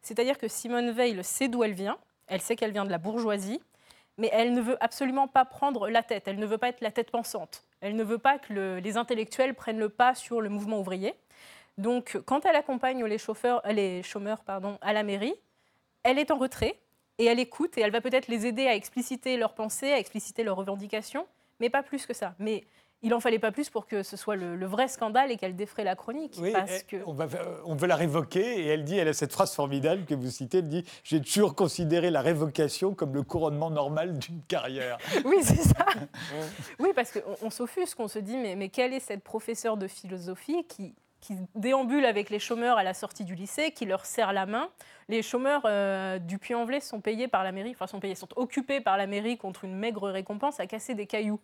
C'est-à-dire 0.00 0.38
que 0.38 0.48
Simone 0.48 0.90
Veil 0.90 1.22
sait 1.22 1.48
d'où 1.48 1.62
elle 1.64 1.74
vient, 1.74 1.98
elle 2.28 2.40
sait 2.40 2.56
qu'elle 2.56 2.72
vient 2.72 2.86
de 2.86 2.90
la 2.90 2.98
bourgeoisie, 2.98 3.60
mais 4.20 4.28
elle 4.32 4.52
ne 4.52 4.60
veut 4.60 4.76
absolument 4.80 5.26
pas 5.26 5.46
prendre 5.46 5.88
la 5.88 6.02
tête, 6.02 6.28
elle 6.28 6.38
ne 6.38 6.46
veut 6.46 6.58
pas 6.58 6.68
être 6.68 6.82
la 6.82 6.92
tête 6.92 7.10
pensante, 7.10 7.64
elle 7.80 7.96
ne 7.96 8.04
veut 8.04 8.18
pas 8.18 8.38
que 8.38 8.78
les 8.78 8.96
intellectuels 8.98 9.54
prennent 9.54 9.78
le 9.78 9.88
pas 9.88 10.14
sur 10.14 10.42
le 10.42 10.50
mouvement 10.50 10.78
ouvrier. 10.78 11.14
Donc 11.78 12.20
quand 12.26 12.44
elle 12.44 12.54
accompagne 12.54 13.02
les, 13.04 13.16
chauffeurs, 13.16 13.62
les 13.70 14.02
chômeurs 14.02 14.44
pardon, 14.44 14.76
à 14.82 14.92
la 14.92 15.02
mairie, 15.02 15.34
elle 16.02 16.18
est 16.18 16.30
en 16.30 16.36
retrait 16.36 16.78
et 17.18 17.24
elle 17.24 17.40
écoute 17.40 17.78
et 17.78 17.80
elle 17.80 17.90
va 17.90 18.02
peut-être 18.02 18.28
les 18.28 18.46
aider 18.46 18.66
à 18.66 18.74
expliciter 18.74 19.38
leurs 19.38 19.54
pensées, 19.54 19.90
à 19.90 19.98
expliciter 19.98 20.44
leurs 20.44 20.56
revendications, 20.56 21.26
mais 21.58 21.70
pas 21.70 21.82
plus 21.82 22.04
que 22.04 22.12
ça. 22.12 22.34
Mais 22.38 22.64
il 23.02 23.14
en 23.14 23.20
fallait 23.20 23.38
pas 23.38 23.50
plus 23.50 23.70
pour 23.70 23.86
que 23.86 24.02
ce 24.02 24.16
soit 24.16 24.36
le, 24.36 24.66
vrai 24.66 24.88
scandale 24.88 25.30
et 25.30 25.36
qu'elle 25.36 25.56
défraie 25.56 25.84
la 25.84 25.96
chronique. 25.96 26.36
Oui, 26.40 26.52
parce 26.52 26.82
que... 26.82 26.96
on, 27.06 27.16
on, 27.64 27.74
veut 27.74 27.86
la 27.86 27.96
révoquer 27.96 28.60
et 28.60 28.66
elle 28.66 28.84
dit, 28.84 28.96
elle 28.96 29.08
a 29.08 29.12
cette 29.12 29.32
phrase 29.32 29.54
formidable 29.54 30.04
que 30.04 30.14
vous 30.14 30.30
citez, 30.30 30.58
elle 30.58 30.68
dit 30.68 30.84
«J'ai 31.04 31.20
toujours 31.20 31.54
considéré 31.54 32.10
la 32.10 32.20
révocation 32.20 32.94
comme 32.94 33.14
le 33.14 33.22
couronnement 33.22 33.70
normal 33.70 34.18
d'une 34.18 34.42
carrière.» 34.42 34.98
Oui, 35.24 35.36
c'est 35.42 35.62
ça. 35.62 35.86
oui, 36.78 36.90
parce 36.94 37.12
qu'on 37.12 37.46
on, 37.46 37.50
s'offusque, 37.50 37.98
on 38.00 38.08
se 38.08 38.18
dit 38.18 38.36
mais, 38.36 38.54
mais 38.54 38.68
quelle 38.68 38.92
est 38.92 39.00
cette 39.00 39.24
professeure 39.24 39.78
de 39.78 39.88
philosophie 39.88 40.64
qui, 40.68 40.94
qui 41.20 41.36
déambule 41.54 42.04
avec 42.04 42.28
les 42.28 42.38
chômeurs 42.38 42.76
à 42.76 42.84
la 42.84 42.92
sortie 42.92 43.24
du 43.24 43.34
lycée, 43.34 43.70
qui 43.70 43.86
leur 43.86 44.04
serre 44.04 44.34
la 44.34 44.44
main? 44.44 44.68
Les 45.08 45.22
chômeurs 45.22 45.62
euh, 45.64 46.18
du 46.18 46.38
Puy-en-Velay 46.38 46.80
sont 46.80 47.00
payés 47.00 47.28
par 47.28 47.44
la 47.44 47.52
mairie, 47.52 47.70
enfin 47.70 47.86
sont 47.86 48.00
payés, 48.00 48.14
sont 48.14 48.28
occupés 48.36 48.80
par 48.80 48.98
la 48.98 49.06
mairie 49.06 49.38
contre 49.38 49.64
une 49.64 49.74
maigre 49.74 50.10
récompense 50.10 50.60
à 50.60 50.66
casser 50.66 50.94
des 50.94 51.06
cailloux. 51.06 51.40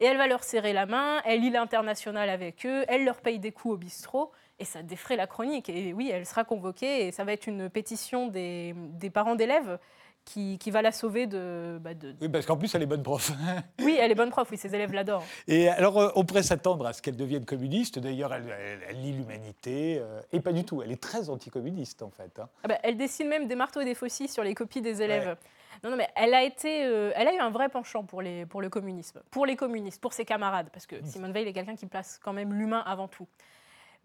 Et 0.00 0.04
elle 0.04 0.18
va 0.18 0.26
leur 0.26 0.44
serrer 0.44 0.72
la 0.72 0.84
main, 0.84 1.22
elle 1.24 1.40
lit 1.40 1.50
l'international 1.50 2.28
avec 2.28 2.66
eux, 2.66 2.84
elle 2.88 3.04
leur 3.04 3.20
paye 3.20 3.38
des 3.38 3.52
coups 3.52 3.74
au 3.74 3.76
bistrot, 3.78 4.30
et 4.58 4.64
ça 4.64 4.82
défraie 4.82 5.16
la 5.16 5.26
chronique. 5.26 5.70
Et 5.70 5.92
oui, 5.94 6.10
elle 6.12 6.26
sera 6.26 6.44
convoquée, 6.44 7.06
et 7.06 7.12
ça 7.12 7.24
va 7.24 7.32
être 7.32 7.46
une 7.46 7.70
pétition 7.70 8.26
des, 8.28 8.74
parents 9.12 9.36
d'élèves 9.36 9.78
qui, 10.26 10.70
va 10.70 10.82
la 10.82 10.92
sauver 10.92 11.26
de, 11.26 11.78
bah, 11.80 11.90
Oui, 12.20 12.28
parce 12.28 12.44
qu'en 12.44 12.56
plus, 12.56 12.74
elle 12.74 12.82
est 12.82 12.86
bonne 12.86 13.02
prof. 13.02 13.32
oui, 13.80 13.96
elle 13.98 14.10
est 14.10 14.16
bonne 14.16 14.30
prof, 14.30 14.48
oui, 14.50 14.58
ses 14.58 14.74
élèves 14.74 14.92
l'adorent. 14.92 15.24
Et 15.46 15.68
alors, 15.68 15.98
euh, 15.98 16.10
on 16.16 16.24
pourrait 16.24 16.42
s'attendre 16.42 16.84
à 16.86 16.92
ce 16.92 17.00
qu'elle 17.00 17.16
devienne 17.16 17.44
communiste. 17.44 17.98
D'ailleurs, 17.98 18.34
elle, 18.34 19.00
lit 19.00 19.12
l'humanité, 19.12 19.98
euh, 20.00 20.20
et 20.32 20.40
pas 20.40 20.52
du 20.52 20.64
tout. 20.64 20.82
Elle 20.82 20.92
est 20.92 21.00
très 21.00 21.30
anticommuniste, 21.30 22.02
en 22.02 22.10
fait. 22.10 22.38
Hein. 22.38 22.48
Ah 22.64 22.68
bah, 22.68 22.78
elle 22.82 22.96
dessine 22.96 23.28
même 23.28 23.46
des 23.46 23.54
marteaux 23.54 23.80
et 23.80 23.84
des 23.84 23.94
faucilles 23.94 24.28
sur 24.28 24.42
les 24.42 24.54
copies 24.54 24.82
des 24.82 25.00
élèves. 25.00 25.36
Non, 25.84 25.90
non, 25.90 25.96
mais 25.96 26.08
elle 26.16 26.34
a, 26.34 26.42
été, 26.42 26.84
euh, 26.84 27.12
elle 27.14 27.28
a 27.28 27.34
eu 27.34 27.38
un 27.38 27.50
vrai 27.50 27.68
penchant 27.68 28.02
pour, 28.02 28.22
les, 28.22 28.46
pour 28.46 28.60
le 28.60 28.68
communisme, 28.68 29.20
pour 29.30 29.46
les 29.46 29.56
communistes, 29.56 30.00
pour 30.00 30.12
ses 30.12 30.24
camarades, 30.24 30.68
parce 30.72 30.86
que 30.86 30.96
Simone 31.04 31.32
Veil 31.32 31.46
est 31.46 31.52
quelqu'un 31.52 31.76
qui 31.76 31.86
place 31.86 32.18
quand 32.22 32.32
même 32.32 32.54
l'humain 32.54 32.82
avant 32.86 33.08
tout. 33.08 33.26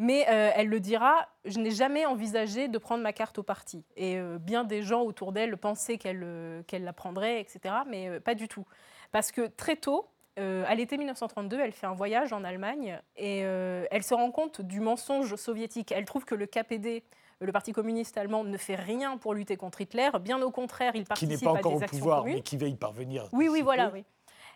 Mais 0.02 0.26
euh, 0.30 0.50
elle 0.56 0.68
le 0.68 0.80
dira, 0.80 1.28
je 1.46 1.60
n'ai 1.60 1.70
jamais 1.70 2.08
envisagé 2.08 2.68
de 2.68 2.78
prendre 2.80 3.04
ma 3.04 3.14
carte 3.14 3.38
au 3.38 3.44
parti. 3.44 3.86
Et 3.96 4.18
euh, 4.18 4.40
bien 4.40 4.64
des 4.64 4.82
gens 4.82 5.04
autour 5.04 5.32
d'elle 5.32 5.58
pensaient 5.58 6.00
qu'elle 6.00 6.24
euh, 6.24 6.64
la 6.74 6.92
prendrait, 6.92 7.40
etc. 7.40 7.76
Mais 7.88 8.10
euh, 8.10 8.20
pas 8.20 8.34
du 8.34 8.48
tout. 8.48 8.66
Parce 9.12 9.32
que 9.32 9.46
très 9.46 9.76
tôt, 9.76 10.08
à 10.38 10.74
l'été 10.74 10.98
1932, 10.98 11.60
elle 11.60 11.72
fait 11.72 11.86
un 11.86 11.94
voyage 11.94 12.34
en 12.34 12.44
Allemagne 12.44 13.00
et 13.16 13.40
elle 13.42 14.02
se 14.02 14.16
rend 14.16 14.32
compte 14.32 14.62
du 14.62 14.80
mensonge 14.80 15.36
soviétique. 15.36 15.92
Elle 15.92 16.06
trouve 16.06 16.26
que 16.26 16.34
le 16.34 16.48
KPD, 16.48 17.04
le 17.40 17.52
Parti 17.52 17.74
communiste 17.74 18.18
allemand, 18.18 18.44
ne 18.44 18.58
fait 18.58 18.74
rien 18.74 19.18
pour 19.18 19.36
lutter 19.36 19.56
contre 19.56 19.82
Hitler. 19.82 20.10
Bien 20.20 20.42
au 20.42 20.50
contraire, 20.50 20.94
il 20.96 21.04
Qui 21.04 21.08
participe 21.10 21.30
n'est 21.30 21.46
pas 21.46 21.52
à 21.52 21.60
encore 21.60 21.74
des 21.74 21.78
au 21.78 21.84
actions 21.84 22.00
pouvoir, 22.00 22.20
communes. 22.22 22.36
mais 22.38 22.42
qui 22.42 22.58
va 22.58 22.66
y 22.66 22.76
parvenir. 22.76 23.28
Oui, 23.34 23.50
oui, 23.50 23.62
voilà, 23.62 23.92
oui. 23.94 24.04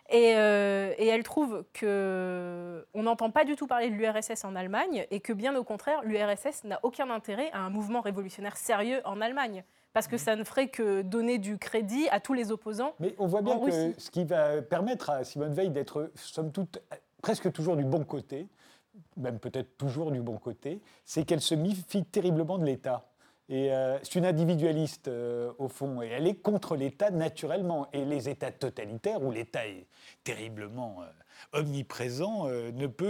Et, 0.08 0.34
euh, 0.36 0.94
et 0.98 1.06
elle 1.06 1.22
trouve 1.24 1.64
que 1.72 2.86
on 2.94 3.02
n'entend 3.04 3.30
pas 3.30 3.44
du 3.44 3.56
tout 3.56 3.66
parler 3.66 3.90
de 3.90 3.94
l'URSS 3.94 4.44
en 4.44 4.54
Allemagne 4.54 5.06
et 5.10 5.20
que 5.20 5.32
bien 5.32 5.56
au 5.56 5.64
contraire, 5.64 6.02
l'URSS 6.04 6.64
n'a 6.64 6.78
aucun 6.82 7.10
intérêt 7.10 7.50
à 7.52 7.60
un 7.60 7.70
mouvement 7.70 8.00
révolutionnaire 8.00 8.56
sérieux 8.56 9.00
en 9.04 9.20
Allemagne. 9.20 9.64
Parce 9.92 10.08
que 10.08 10.18
ça 10.18 10.36
ne 10.36 10.44
ferait 10.44 10.68
que 10.68 11.00
donner 11.00 11.38
du 11.38 11.56
crédit 11.56 12.06
à 12.10 12.20
tous 12.20 12.34
les 12.34 12.52
opposants. 12.52 12.92
Mais 13.00 13.14
on 13.18 13.26
voit 13.26 13.40
bien 13.40 13.54
En 13.54 13.60
que 13.60 13.64
Russie. 13.64 13.94
ce 13.96 14.10
qui 14.10 14.24
va 14.24 14.60
permettre 14.60 15.08
à 15.08 15.24
Simone 15.24 15.54
Veil 15.54 15.70
d'être, 15.70 16.10
somme 16.14 16.52
toute, 16.52 16.82
presque 17.22 17.50
toujours 17.50 17.76
du 17.76 17.84
bon 17.84 18.04
côté, 18.04 18.46
même 19.16 19.38
peut-être 19.38 19.76
toujours 19.78 20.10
du 20.10 20.20
bon 20.20 20.36
côté, 20.36 20.82
c'est 21.04 21.24
qu'elle 21.24 21.40
se 21.40 21.54
méfie 21.54 22.04
terriblement 22.04 22.58
de 22.58 22.66
l'État. 22.66 23.06
Et 23.48 23.72
euh, 23.72 23.98
c'est 24.02 24.16
une 24.16 24.26
individualiste 24.26 25.06
euh, 25.08 25.52
au 25.58 25.68
fond, 25.68 26.02
et 26.02 26.08
elle 26.08 26.26
est 26.26 26.34
contre 26.34 26.74
l'État 26.76 27.10
naturellement. 27.10 27.88
Et 27.92 28.04
les 28.04 28.28
États 28.28 28.50
totalitaires, 28.50 29.22
où 29.22 29.30
l'État 29.30 29.66
est 29.66 29.86
terriblement 30.24 30.96
euh, 31.02 31.60
omniprésent, 31.60 32.46
ne, 32.48 32.86
peut, 32.86 33.04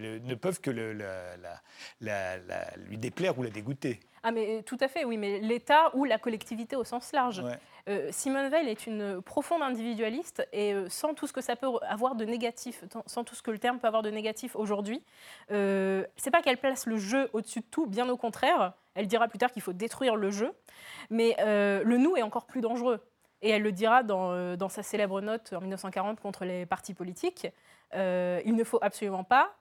le- 0.00 0.18
ne 0.20 0.34
peuvent 0.34 0.60
que 0.60 0.70
le- 0.70 0.92
la- 0.92 1.36
la- 1.38 1.60
la- 2.00 2.38
la- 2.38 2.76
lui 2.88 2.98
déplaire 2.98 3.38
ou 3.38 3.42
la 3.42 3.50
dégoûter. 3.50 4.00
Ah 4.22 4.32
mais 4.32 4.62
tout 4.64 4.76
à 4.80 4.86
fait, 4.88 5.04
oui, 5.04 5.16
mais 5.16 5.40
l'État 5.40 5.90
ou 5.96 6.04
la 6.04 6.18
collectivité 6.18 6.76
au 6.76 6.84
sens 6.84 7.12
large. 7.12 7.40
Ouais. 7.40 7.58
Euh, 7.88 8.08
Simone 8.12 8.50
Veil 8.50 8.68
est 8.68 8.86
une 8.86 9.22
profonde 9.22 9.62
individualiste 9.62 10.46
et 10.52 10.74
euh, 10.74 10.88
sans 10.90 11.14
tout 11.14 11.26
ce 11.26 11.32
que 11.32 11.40
ça 11.40 11.56
peut 11.56 11.68
avoir 11.88 12.14
de 12.14 12.26
négatif, 12.26 12.84
sans 13.06 13.24
tout 13.24 13.34
ce 13.34 13.42
que 13.42 13.50
le 13.50 13.58
terme 13.58 13.78
peut 13.78 13.86
avoir 13.88 14.02
de 14.02 14.10
négatif 14.10 14.54
aujourd'hui, 14.56 15.02
euh, 15.50 16.04
c'est 16.16 16.30
pas 16.30 16.42
qu'elle 16.42 16.58
place 16.58 16.84
le 16.86 16.98
jeu 16.98 17.30
au-dessus 17.32 17.60
de 17.60 17.66
tout, 17.70 17.86
bien 17.86 18.08
au 18.10 18.18
contraire. 18.18 18.74
Elle 18.94 19.06
dira 19.06 19.28
plus 19.28 19.38
tard 19.38 19.52
qu'il 19.52 19.62
faut 19.62 19.72
détruire 19.72 20.16
le 20.16 20.30
jeu, 20.30 20.52
mais 21.10 21.36
euh, 21.40 21.82
le 21.84 21.96
nous 21.96 22.16
est 22.16 22.22
encore 22.22 22.46
plus 22.46 22.60
dangereux. 22.60 23.00
Et 23.42 23.50
elle 23.50 23.62
le 23.62 23.72
dira 23.72 24.02
dans, 24.02 24.32
euh, 24.32 24.56
dans 24.56 24.68
sa 24.68 24.82
célèbre 24.82 25.20
note 25.20 25.52
en 25.54 25.60
1940 25.60 26.20
contre 26.20 26.44
les 26.44 26.66
partis 26.66 26.94
politiques. 26.94 27.46
Euh, 27.94 28.40
il 28.44 28.54
ne 28.54 28.64
faut 28.64 28.78
absolument 28.82 29.24
pas 29.24 29.54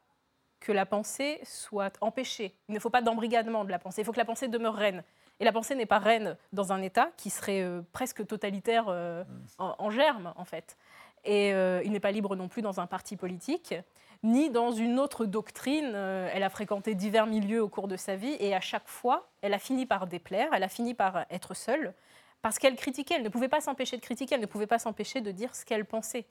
que 0.60 0.72
la 0.72 0.86
pensée 0.86 1.40
soit 1.44 1.98
empêchée. 2.02 2.56
Il 2.68 2.76
ne 2.76 2.80
faut 2.80 2.90
pas 2.90 3.02
d'embrigadement 3.02 3.64
de 3.64 3.72
la 3.72 3.80
pensée. 3.80 4.02
Il 4.02 4.06
faut 4.06 4.12
que 4.12 4.18
la 4.18 4.26
pensée 4.26 4.48
demeure 4.48 4.76
reine. 4.76 5.04
Et 5.40 5.46
la 5.46 5.54
pensée 5.54 5.76
n'est 5.76 5.86
pas 5.86 6.00
reine 6.00 6.36
dans 6.52 6.74
un 6.74 6.82
État 6.82 7.12
qui 7.16 7.30
serait 7.30 7.62
euh, 7.62 7.82
presque 7.94 8.26
totalitaire 8.28 8.86
euh, 8.90 9.24
en, 9.58 9.76
en 9.78 9.90
germe, 9.90 10.34
en 10.36 10.44
fait. 10.44 10.78
Et 11.24 11.54
euh, 11.54 11.82
il 11.84 11.92
n'est 11.92 12.00
pas 12.00 12.12
libre 12.12 12.36
non 12.36 12.48
plus 12.48 12.62
dans 12.62 12.80
un 12.80 12.88
parti 12.88 13.16
politique, 13.16 13.74
ni 14.24 14.50
dans 14.50 14.72
une 14.72 15.00
autre 15.00 15.26
doctrine. 15.26 15.92
Euh, 15.94 16.30
elle 16.34 16.44
a 16.44 16.50
fréquenté 16.50 16.96
divers 16.96 17.26
milieux 17.26 17.62
au 17.62 17.70
cours 17.70 17.88
de 17.88 17.98
sa 17.98 18.16
vie, 18.16 18.36
et 18.40 18.56
à 18.56 18.62
chaque 18.62 18.88
fois, 18.88 19.30
elle 19.42 19.54
a 19.54 19.60
fini 19.60 19.86
par 19.86 20.08
déplaire, 20.08 20.50
elle 20.54 20.64
a 20.64 20.70
fini 20.70 20.94
par 20.94 21.26
être 21.30 21.54
seule, 21.54 21.94
parce 22.42 22.60
qu'elle 22.60 22.76
critiquait, 22.76 23.16
elle 23.16 23.24
ne 23.24 23.30
pouvait 23.30 23.50
pas 23.50 23.62
s'empêcher 23.62 23.98
de 23.98 24.02
critiquer, 24.02 24.36
elle 24.36 24.42
ne 24.42 24.46
pouvait 24.46 24.68
pas 24.68 24.80
s'empêcher 24.80 25.22
de 25.22 25.32
dire 25.32 25.56
ce 25.56 25.66
qu'elle 25.66 25.86
pensait. 25.86 26.26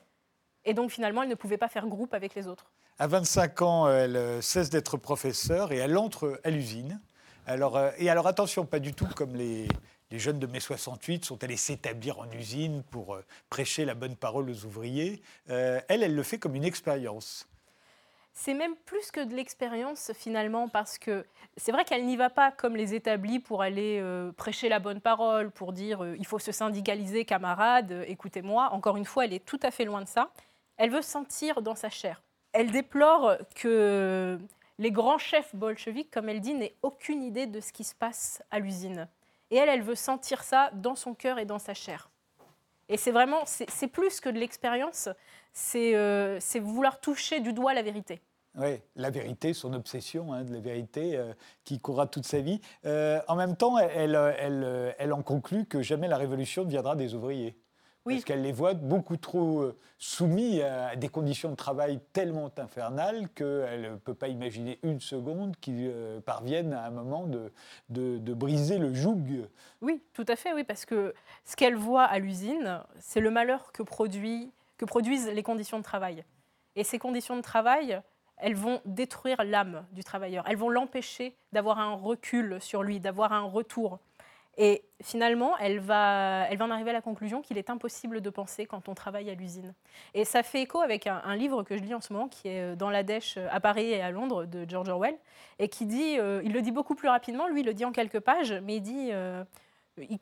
Et 0.64 0.74
donc 0.74 0.90
finalement, 0.90 1.22
elle 1.22 1.28
ne 1.28 1.34
pouvait 1.34 1.58
pas 1.58 1.68
faire 1.68 1.86
groupe 1.86 2.14
avec 2.14 2.34
les 2.34 2.46
autres. 2.46 2.70
À 2.98 3.06
25 3.06 3.62
ans, 3.62 3.88
elle 3.88 4.16
euh, 4.16 4.40
cesse 4.40 4.70
d'être 4.70 4.96
professeure 4.96 5.72
et 5.72 5.76
elle 5.76 5.96
entre 5.96 6.40
à 6.44 6.50
l'usine. 6.50 7.00
Alors, 7.48 7.78
euh, 7.78 7.90
et 7.96 8.10
alors 8.10 8.26
attention, 8.26 8.66
pas 8.66 8.78
du 8.78 8.92
tout 8.92 9.08
comme 9.16 9.34
les, 9.34 9.68
jeunes 10.10 10.38
de 10.38 10.46
mai 10.46 10.60
68 10.60 11.24
sont 11.24 11.42
allés 11.42 11.56
s'établir 11.56 12.18
en 12.18 12.30
usine 12.32 12.82
pour 12.90 13.14
euh, 13.14 13.24
prêcher 13.48 13.86
la 13.86 13.94
bonne 13.94 14.16
parole 14.16 14.50
aux 14.50 14.66
ouvriers. 14.66 15.22
Euh, 15.48 15.80
elle, 15.88 16.02
elle 16.02 16.14
le 16.14 16.22
fait 16.22 16.36
comme 16.36 16.54
une 16.54 16.64
expérience. 16.64 17.48
C'est 18.40 18.54
même 18.54 18.76
plus 18.86 19.10
que 19.10 19.18
de 19.18 19.34
l'expérience 19.34 20.12
finalement, 20.14 20.68
parce 20.68 20.96
que 20.96 21.26
c'est 21.56 21.72
vrai 21.72 21.84
qu'elle 21.84 22.06
n'y 22.06 22.16
va 22.16 22.30
pas 22.30 22.52
comme 22.52 22.76
les 22.76 22.94
établis 22.94 23.40
pour 23.40 23.62
aller 23.62 23.98
euh, 24.00 24.30
prêcher 24.30 24.68
la 24.68 24.78
bonne 24.78 25.00
parole, 25.00 25.50
pour 25.50 25.72
dire 25.72 26.04
euh, 26.04 26.16
il 26.20 26.24
faut 26.24 26.38
se 26.38 26.52
syndicaliser, 26.52 27.24
camarades, 27.24 27.90
euh, 27.90 28.04
écoutez-moi. 28.06 28.68
Encore 28.70 28.96
une 28.96 29.04
fois, 29.04 29.24
elle 29.24 29.32
est 29.32 29.44
tout 29.44 29.58
à 29.64 29.72
fait 29.72 29.84
loin 29.84 30.02
de 30.02 30.06
ça. 30.06 30.30
Elle 30.76 30.90
veut 30.90 31.02
sentir 31.02 31.62
dans 31.62 31.74
sa 31.74 31.90
chair. 31.90 32.22
Elle 32.52 32.70
déplore 32.70 33.38
que 33.56 34.38
les 34.78 34.92
grands 34.92 35.18
chefs 35.18 35.52
bolcheviques, 35.56 36.12
comme 36.12 36.28
elle 36.28 36.40
dit, 36.40 36.54
n'aient 36.54 36.76
aucune 36.82 37.24
idée 37.24 37.46
de 37.46 37.58
ce 37.58 37.72
qui 37.72 37.82
se 37.82 37.96
passe 37.96 38.40
à 38.52 38.60
l'usine. 38.60 39.08
Et 39.50 39.56
elle, 39.56 39.68
elle 39.68 39.82
veut 39.82 39.96
sentir 39.96 40.44
ça 40.44 40.70
dans 40.74 40.94
son 40.94 41.12
cœur 41.12 41.40
et 41.40 41.44
dans 41.44 41.58
sa 41.58 41.74
chair. 41.74 42.08
Et 42.88 42.98
c'est 42.98 43.10
vraiment, 43.10 43.42
c'est 43.44 43.88
plus 43.88 44.20
que 44.20 44.28
de 44.28 44.38
l'expérience, 44.38 45.08
c'est 45.52 46.60
vouloir 46.60 47.00
toucher 47.00 47.40
du 47.40 47.52
doigt 47.52 47.74
la 47.74 47.82
vérité. 47.82 48.22
Oui, 48.56 48.80
la 48.96 49.10
vérité, 49.10 49.54
son 49.54 49.72
obsession 49.72 50.32
hein, 50.32 50.42
de 50.42 50.52
la 50.52 50.60
vérité 50.60 51.16
euh, 51.16 51.32
qui 51.64 51.78
courra 51.78 52.06
toute 52.06 52.26
sa 52.26 52.40
vie. 52.40 52.60
Euh, 52.86 53.20
en 53.28 53.36
même 53.36 53.56
temps, 53.56 53.78
elle, 53.78 54.18
elle, 54.38 54.94
elle, 54.98 55.12
en 55.12 55.22
conclut 55.22 55.64
que 55.64 55.82
jamais 55.82 56.08
la 56.08 56.16
révolution 56.16 56.64
ne 56.64 56.70
viendra 56.70 56.96
des 56.96 57.14
ouvriers. 57.14 57.56
Oui. 58.04 58.14
Parce 58.14 58.24
qu'elle 58.24 58.42
les 58.42 58.52
voit 58.52 58.74
beaucoup 58.74 59.18
trop 59.18 59.60
euh, 59.60 59.78
soumis 59.98 60.62
à 60.62 60.96
des 60.96 61.08
conditions 61.08 61.50
de 61.50 61.56
travail 61.56 62.00
tellement 62.12 62.50
infernales 62.56 63.28
qu'elle 63.34 63.82
ne 63.82 63.96
peut 63.96 64.14
pas 64.14 64.28
imaginer 64.28 64.78
une 64.82 65.00
seconde 65.00 65.56
qu'ils 65.60 65.90
euh, 65.92 66.20
parviennent 66.20 66.72
à 66.72 66.86
un 66.86 66.90
moment 66.90 67.26
de, 67.26 67.52
de, 67.90 68.16
de 68.16 68.34
briser 68.34 68.78
le 68.78 68.94
joug. 68.94 69.46
Oui, 69.82 70.02
tout 70.14 70.24
à 70.26 70.36
fait, 70.36 70.54
oui, 70.54 70.64
parce 70.64 70.86
que 70.86 71.14
ce 71.44 71.54
qu'elle 71.54 71.76
voit 71.76 72.04
à 72.04 72.18
l'usine, 72.18 72.80
c'est 72.98 73.20
le 73.20 73.30
malheur 73.30 73.72
que, 73.72 73.82
produit, 73.82 74.50
que 74.78 74.86
produisent 74.86 75.28
les 75.28 75.42
conditions 75.42 75.78
de 75.78 75.84
travail. 75.84 76.24
Et 76.76 76.84
ces 76.84 76.98
conditions 76.98 77.36
de 77.36 77.42
travail, 77.42 78.00
elles 78.40 78.54
vont 78.54 78.80
détruire 78.84 79.42
l'âme 79.44 79.86
du 79.92 80.04
travailleur. 80.04 80.44
Elles 80.48 80.56
vont 80.56 80.70
l'empêcher 80.70 81.36
d'avoir 81.52 81.78
un 81.78 81.94
recul 81.94 82.58
sur 82.60 82.82
lui, 82.82 83.00
d'avoir 83.00 83.32
un 83.32 83.42
retour. 83.42 83.98
Et 84.60 84.82
finalement, 85.00 85.56
elle 85.58 85.78
va, 85.78 86.46
elle 86.50 86.58
va 86.58 86.64
en 86.64 86.70
arriver 86.72 86.90
à 86.90 86.94
la 86.94 87.00
conclusion 87.00 87.42
qu'il 87.42 87.58
est 87.58 87.70
impossible 87.70 88.20
de 88.20 88.28
penser 88.28 88.66
quand 88.66 88.88
on 88.88 88.94
travaille 88.94 89.30
à 89.30 89.34
l'usine. 89.34 89.72
Et 90.14 90.24
ça 90.24 90.42
fait 90.42 90.62
écho 90.62 90.80
avec 90.80 91.06
un, 91.06 91.36
livre 91.36 91.62
que 91.62 91.76
je 91.76 91.82
lis 91.82 91.94
en 91.94 92.00
ce 92.00 92.12
moment, 92.12 92.26
qui 92.26 92.48
est 92.48 92.72
euh, 92.72 92.74
Dans 92.74 92.90
la 92.90 93.04
Dèche 93.04 93.38
à 93.52 93.60
Paris 93.60 93.90
et 93.90 94.02
à 94.02 94.10
Londres, 94.10 94.46
de 94.46 94.68
George 94.68 94.88
Orwell, 94.88 95.16
et 95.60 95.68
qui 95.68 95.86
dit, 95.86 96.18
euh, 96.18 96.42
il 96.44 96.52
le 96.52 96.60
dit 96.60 96.72
beaucoup 96.72 96.96
plus 96.96 97.08
rapidement, 97.08 97.46
lui 97.46 97.60
il 97.60 97.66
le 97.66 97.72
dit 97.72 97.84
en 97.84 97.92
quelques 97.92 98.18
pages, 98.18 98.52
mais 98.64 98.76
il 98.76 98.80
dit, 98.80 99.10
euh, 99.12 99.44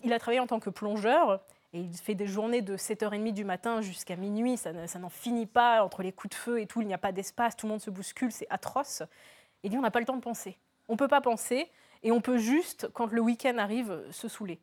il 0.05 0.13
a 0.13 0.19
travaillé 0.19 0.41
en 0.41 0.47
tant 0.47 0.61
que 0.61 0.69
plongeur, 0.69 1.41
et 1.77 1.81
il 1.81 1.95
fait 1.97 2.15
des 2.15 2.27
journées 2.27 2.63
de 2.63 2.77
7h30 2.77 3.33
du 3.33 3.45
matin 3.45 3.83
jusqu'à 3.83 4.17
minuit, 4.17 4.57
ça, 4.57 4.73
ne- 4.73 4.87
ça 4.87 4.99
n'en 4.99 5.11
finit 5.11 5.47
pas, 5.47 5.85
entre 5.85 6.03
les 6.03 6.11
coups 6.13 6.31
de 6.31 6.35
feu 6.41 6.61
et 6.61 6.67
tout, 6.67 6.81
il 6.81 6.87
n'y 6.89 6.95
a 6.95 6.99
pas 6.99 7.13
d'espace, 7.13 7.55
tout 7.57 7.67
le 7.67 7.73
monde 7.73 7.81
se 7.83 7.91
bouscule, 7.91 8.33
c'est 8.33 8.47
atroce. 8.51 9.03
Il 9.63 9.71
dit, 9.71 9.77
on 9.77 9.83
n'a 9.83 9.91
pas 9.91 10.01
le 10.01 10.07
temps 10.07 10.17
de 10.17 10.23
penser. 10.23 10.57
On 10.89 10.95
ne 10.95 10.99
peut 10.99 11.09
pas 11.09 11.21
penser, 11.21 11.71
et 12.03 12.13
on 12.13 12.21
peut 12.21 12.39
juste, 12.39 12.89
quand 12.95 13.13
le 13.13 13.21
week-end 13.21 13.59
arrive, 13.59 14.03
se 14.11 14.27
saouler. 14.29 14.59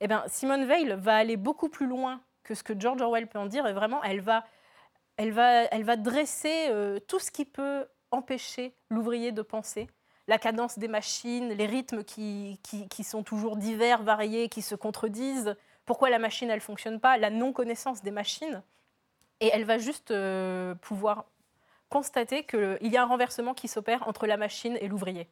Eh 0.00 0.06
bien, 0.06 0.22
Simone 0.28 0.64
Veil 0.64 0.94
va 0.98 1.16
aller 1.16 1.36
beaucoup 1.36 1.68
plus 1.68 1.86
loin 1.86 2.20
que 2.44 2.54
ce 2.54 2.62
que 2.62 2.78
George 2.78 3.00
Orwell 3.02 3.26
peut 3.26 3.38
en 3.38 3.46
dire, 3.46 3.66
et 3.66 3.72
vraiment, 3.72 4.02
elle 4.04 4.20
va, 4.20 4.44
elle 5.16 5.32
va, 5.32 5.64
elle 5.64 5.84
va 5.84 5.96
dresser 5.96 6.68
euh, 6.70 7.00
tout 7.00 7.18
ce 7.18 7.30
qui 7.30 7.44
peut 7.44 7.86
empêcher 8.12 8.74
l'ouvrier 8.88 9.32
de 9.32 9.42
penser. 9.42 9.88
La 10.28 10.38
cadence 10.38 10.78
des 10.78 10.88
machines, 10.88 11.48
les 11.48 11.66
rythmes 11.66 12.04
qui, 12.04 12.60
qui 12.88 13.02
sont 13.02 13.24
toujours 13.24 13.56
divers, 13.56 14.02
variés, 14.04 14.48
qui 14.48 14.62
se 14.62 14.76
contredisent. 14.76 15.56
Pourquoi 15.84 16.10
la 16.10 16.18
machine, 16.18 16.50
elle 16.50 16.60
fonctionne 16.60 17.00
pas 17.00 17.16
La 17.18 17.30
non-connaissance 17.30 18.02
des 18.02 18.10
machines. 18.10 18.62
Et 19.40 19.50
elle 19.52 19.64
va 19.64 19.78
juste 19.78 20.10
euh, 20.10 20.74
pouvoir 20.76 21.24
constater 21.88 22.44
qu'il 22.44 22.78
y 22.82 22.96
a 22.96 23.02
un 23.02 23.06
renversement 23.06 23.54
qui 23.54 23.68
s'opère 23.68 24.06
entre 24.08 24.26
la 24.26 24.36
machine 24.36 24.78
et 24.80 24.88
l'ouvrier. 24.88 25.28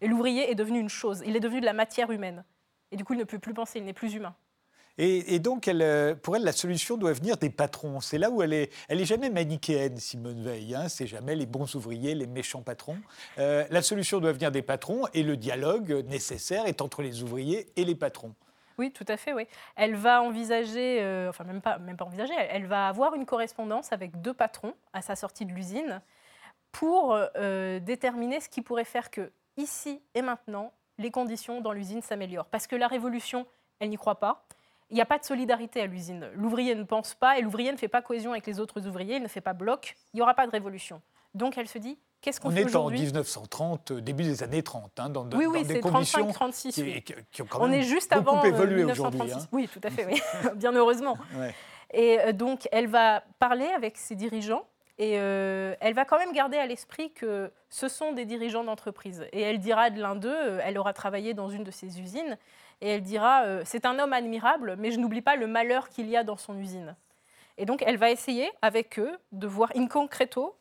Et 0.00 0.08
l'ouvrier 0.08 0.50
est 0.50 0.54
devenu 0.54 0.80
une 0.80 0.88
chose, 0.88 1.22
il 1.26 1.36
est 1.36 1.40
devenu 1.40 1.60
de 1.60 1.66
la 1.66 1.74
matière 1.74 2.10
humaine. 2.10 2.44
Et 2.90 2.96
du 2.96 3.04
coup, 3.04 3.12
il 3.12 3.18
ne 3.18 3.24
peut 3.24 3.38
plus 3.38 3.54
penser, 3.54 3.78
il 3.78 3.84
n'est 3.84 3.92
plus 3.92 4.14
humain. 4.14 4.34
Et, 5.02 5.38
donc, 5.38 5.66
euh, 5.66 6.14
pour 6.14 6.36
elle, 6.36 6.42
la 6.44 6.52
solution 6.52 6.98
doit 6.98 7.14
venir 7.14 7.38
des 7.38 7.48
patrons. 7.48 8.00
C'est 8.00 8.18
là 8.18 8.30
où 8.30 8.42
elle 8.42 8.52
est. 8.52 8.70
Elle 8.88 9.00
est 9.00 9.06
jamais 9.06 9.30
manichéenne, 9.30 9.96
Simone 9.96 10.42
Veil. 10.42 10.74
Hein, 10.74 10.90
c'est 10.90 11.06
jamais 11.06 11.34
les 11.34 11.46
bons 11.46 11.74
ouvriers, 11.74 12.14
les 12.14 12.26
méchants 12.26 12.60
patrons. 12.60 12.98
Euh, 13.38 13.64
la 13.70 13.80
solution 13.80 14.20
doit 14.20 14.32
venir 14.32 14.50
des 14.50 14.60
patrons 14.60 15.06
et 15.14 15.22
le 15.22 15.38
dialogue 15.38 16.04
nécessaire 16.06 16.66
est 16.66 16.82
entre 16.82 17.00
les 17.00 17.22
ouvriers 17.22 17.68
et 17.76 17.86
les 17.86 17.94
patrons. 17.94 18.34
Oui, 18.80 18.90
tout 18.90 19.04
à 19.08 19.18
fait, 19.18 19.34
oui. 19.34 19.46
Elle 19.76 19.94
va 19.94 20.22
envisager, 20.22 21.02
euh, 21.02 21.28
enfin 21.28 21.44
même 21.44 21.60
pas, 21.60 21.78
envisager, 22.00 22.32
elle, 22.38 22.48
elle 22.50 22.66
va 22.66 22.88
avoir 22.88 23.14
une 23.14 23.26
correspondance 23.26 23.92
avec 23.92 24.22
deux 24.22 24.32
patrons 24.32 24.72
à 24.94 25.02
sa 25.02 25.16
sortie 25.16 25.44
de 25.44 25.52
l'usine 25.52 26.00
pour 26.72 27.14
euh, 27.14 27.78
déterminer 27.78 28.40
ce 28.40 28.48
qui 28.48 28.62
pourrait 28.62 28.86
faire 28.86 29.10
que, 29.10 29.32
ici 29.58 30.00
et 30.14 30.22
maintenant, 30.22 30.72
les 30.96 31.10
conditions 31.10 31.60
dans 31.60 31.72
l'usine 31.72 32.00
s'améliorent. 32.00 32.46
Parce 32.46 32.66
que 32.66 32.74
la 32.74 32.86
révolution, 32.86 33.46
elle 33.80 33.90
n'y 33.90 33.98
croit 33.98 34.18
pas. 34.18 34.46
Il 34.88 34.94
n'y 34.94 35.02
a 35.02 35.06
pas 35.06 35.18
de 35.18 35.24
solidarité 35.24 35.82
à 35.82 35.86
l'usine. 35.86 36.30
L'ouvrier 36.34 36.74
ne 36.74 36.84
pense 36.84 37.14
pas 37.14 37.36
et 37.36 37.42
l'ouvrier 37.42 37.72
ne 37.72 37.76
fait 37.76 37.86
pas 37.86 38.00
cohésion 38.00 38.32
avec 38.32 38.46
les 38.46 38.60
autres 38.60 38.86
ouvriers, 38.86 39.16
il 39.16 39.22
ne 39.22 39.28
fait 39.28 39.42
pas 39.42 39.52
bloc. 39.52 39.94
Il 40.14 40.16
n'y 40.16 40.22
aura 40.22 40.32
pas 40.32 40.46
de 40.46 40.52
révolution. 40.52 41.02
Donc 41.34 41.58
elle 41.58 41.68
se 41.68 41.76
dit, 41.76 41.98
Qu'est-ce 42.20 42.38
qu'on 42.40 42.48
On 42.48 42.52
fait 42.52 42.60
est 42.60 42.64
en 42.64 42.68
aujourd'hui 42.68 43.00
1930, 43.00 43.90
euh, 43.92 44.00
début 44.00 44.24
des 44.24 44.42
années 44.42 44.62
30, 44.62 44.98
hein, 45.00 45.08
dans, 45.08 45.24
de- 45.24 45.36
Oui, 45.36 45.44
dans 45.46 45.50
oui, 45.52 45.64
des 45.64 45.74
c'est 45.74 45.80
conditions 45.80 46.28
35-36. 46.30 46.72
qui, 46.72 46.82
oui. 46.82 47.02
qui- 47.02 47.14
qui 47.32 47.42
ont 47.42 47.46
quand 47.46 47.60
On 47.62 47.68
même 47.68 47.80
est 47.80 47.82
juste 47.82 48.12
beaucoup 48.14 48.28
avant 48.36 48.44
euh, 48.44 48.48
évolué 48.48 48.84
aujourd'hui. 48.84 49.20
1936. 49.20 49.44
hein. 49.44 49.48
Oui, 49.52 49.68
tout 49.72 49.80
à 49.82 49.90
fait, 49.90 50.06
oui. 50.06 50.20
bien 50.56 50.72
heureusement. 50.72 51.16
Ouais. 51.36 51.54
Et 51.92 52.20
euh, 52.20 52.32
donc, 52.32 52.68
elle 52.72 52.88
va 52.88 53.22
parler 53.38 53.66
avec 53.68 53.96
ses 53.96 54.14
dirigeants 54.16 54.64
et 54.98 55.14
euh, 55.18 55.74
elle 55.80 55.94
va 55.94 56.04
quand 56.04 56.18
même 56.18 56.32
garder 56.32 56.58
à 56.58 56.66
l'esprit 56.66 57.10
que 57.12 57.50
ce 57.70 57.88
sont 57.88 58.12
des 58.12 58.26
dirigeants 58.26 58.64
d'entreprise. 58.64 59.24
Et 59.32 59.40
elle 59.40 59.58
dira 59.58 59.88
de 59.88 59.98
l'un 59.98 60.14
d'eux, 60.14 60.58
elle 60.62 60.76
aura 60.76 60.92
travaillé 60.92 61.32
dans 61.32 61.48
une 61.48 61.64
de 61.64 61.70
ses 61.70 61.98
usines, 62.00 62.36
et 62.82 62.88
elle 62.90 63.02
dira 63.02 63.44
euh, 63.44 63.62
C'est 63.64 63.86
un 63.86 63.98
homme 63.98 64.12
admirable, 64.12 64.76
mais 64.78 64.90
je 64.90 64.98
n'oublie 64.98 65.22
pas 65.22 65.36
le 65.36 65.46
malheur 65.46 65.88
qu'il 65.88 66.08
y 66.10 66.18
a 66.18 66.22
dans 66.24 66.36
son 66.36 66.58
usine. 66.58 66.94
Et 67.56 67.64
donc, 67.64 67.82
elle 67.86 67.96
va 67.96 68.10
essayer 68.10 68.50
avec 68.60 68.98
eux 68.98 69.10
de 69.32 69.46
voir 69.46 69.70
in 69.74 69.86
concreto 69.86 70.54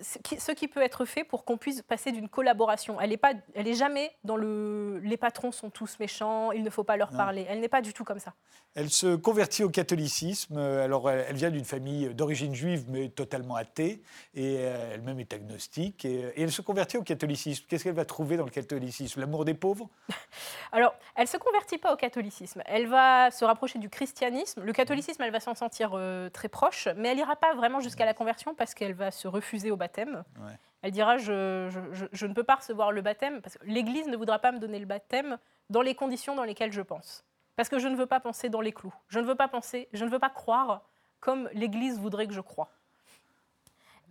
ce 0.00 0.18
qui, 0.18 0.40
ce 0.40 0.52
qui 0.52 0.68
peut 0.68 0.82
être 0.82 1.04
fait 1.04 1.24
pour 1.24 1.44
qu'on 1.44 1.56
puisse 1.56 1.82
passer 1.82 2.10
d'une 2.12 2.28
collaboration. 2.28 3.00
Elle 3.00 3.10
n'est 3.10 3.16
pas, 3.16 3.32
elle 3.54 3.68
est 3.68 3.74
jamais 3.74 4.10
dans 4.24 4.36
le 4.36 4.98
les 5.04 5.16
patrons 5.16 5.52
sont 5.52 5.70
tous 5.70 5.98
méchants, 6.00 6.50
il 6.52 6.62
ne 6.62 6.70
faut 6.70 6.84
pas 6.84 6.96
leur 6.96 7.12
Non. 7.12 7.18
parler. 7.18 7.46
Elle 7.48 7.60
n'est 7.60 7.68
pas 7.68 7.82
du 7.82 7.92
tout 7.92 8.04
comme 8.04 8.18
ça. 8.18 8.34
Elle 8.76 8.90
se 8.90 9.14
convertit 9.14 9.62
au 9.62 9.70
catholicisme. 9.70 10.56
euh, 10.58 10.84
Alors, 10.84 11.08
elle 11.10 11.24
elle 11.28 11.36
vient 11.36 11.50
d'une 11.50 11.64
famille 11.64 12.12
d'origine 12.12 12.54
juive, 12.54 12.86
mais 12.88 13.08
totalement 13.08 13.54
athée, 13.54 14.02
et 14.34 14.56
euh, 14.58 14.94
elle-même 14.94 15.20
est 15.20 15.32
agnostique. 15.32 16.04
Et, 16.04 16.20
et 16.34 16.42
elle 16.42 16.50
se 16.52 16.60
convertit 16.62 16.96
au 16.96 17.02
catholicisme. 17.02 17.64
Qu'est-ce 17.68 17.84
qu'elle 17.84 17.94
va 17.94 18.04
trouver 18.04 18.36
dans 18.36 18.44
le 18.44 18.50
catholicisme? 18.50 19.20
L'amour 19.20 19.44
des 19.44 19.54
pauvres? 19.54 19.88
Alors, 20.72 20.94
elle 21.14 21.28
se 21.28 21.36
convertit 21.36 21.78
pas 21.78 21.92
au 21.92 21.96
catholicisme. 21.96 22.62
Elle 22.66 22.88
va 22.88 23.30
se 23.30 23.44
rapprocher 23.44 23.78
du 23.78 23.88
christianisme. 23.88 24.62
Le 24.64 24.72
catholicisme, 24.72 25.22
elle 25.22 25.30
va 25.32 25.40
s'en 25.40 25.54
sentir 25.54 25.92
euh, 25.94 26.28
très 26.30 26.48
proche, 26.48 26.88
mais 26.96 27.10
elle 27.10 27.18
ira 27.18 27.36
pas 27.36 27.54
vraiment 27.54 27.78
jusqu'à 27.80 28.04
la 28.04 28.14
conversion 28.14 28.54
parce 28.56 28.74
qu'elle 28.74 28.94
va 28.94 29.12
se 29.12 29.28
refuser 29.28 29.70
au 29.70 29.76
baptême. 29.84 30.24
Ouais. 30.40 30.56
Elle 30.82 30.90
dira 30.92 31.16
je, 31.16 31.68
je- 31.70 31.92
je- 31.94 32.06
je 32.12 32.26
ne 32.26 32.34
peux 32.34 32.44
pas 32.44 32.56
recevoir 32.56 32.92
le 32.92 33.00
baptême 33.02 33.40
parce 33.42 33.56
que 33.58 33.64
l'Église 33.66 34.06
ne 34.06 34.16
voudra 34.16 34.38
pas 34.38 34.52
me 34.52 34.58
donner 34.58 34.78
le 34.78 34.86
baptême 34.86 35.38
dans 35.70 35.80
les 35.82 35.94
conditions 35.94 36.34
dans 36.34 36.44
lesquelles 36.44 36.72
je 36.72 36.82
pense. 36.82 37.24
Parce 37.56 37.68
que 37.68 37.78
je 37.78 37.88
ne 37.88 37.96
veux 37.96 38.06
pas 38.06 38.20
penser 38.20 38.48
dans 38.48 38.60
les 38.60 38.72
clous. 38.72 38.94
Je 39.08 39.18
ne 39.20 39.24
veux 39.24 39.34
pas 39.36 39.48
penser, 39.48 39.88
je 39.92 40.04
ne 40.04 40.10
veux 40.10 40.18
pas 40.18 40.30
croire 40.30 40.82
comme 41.20 41.48
l'Église 41.54 41.98
voudrait 41.98 42.26
que 42.26 42.34
je 42.34 42.40
croie. 42.42 42.68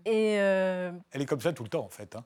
Et 0.05 0.35
euh, 0.39 0.91
Elle 1.13 1.21
est 1.21 1.25
comme 1.25 1.39
ça 1.41 1.53
tout 1.53 1.63
le 1.63 1.69
temps, 1.69 1.85
en 1.85 1.89
fait. 1.89 2.15
hein. 2.15 2.23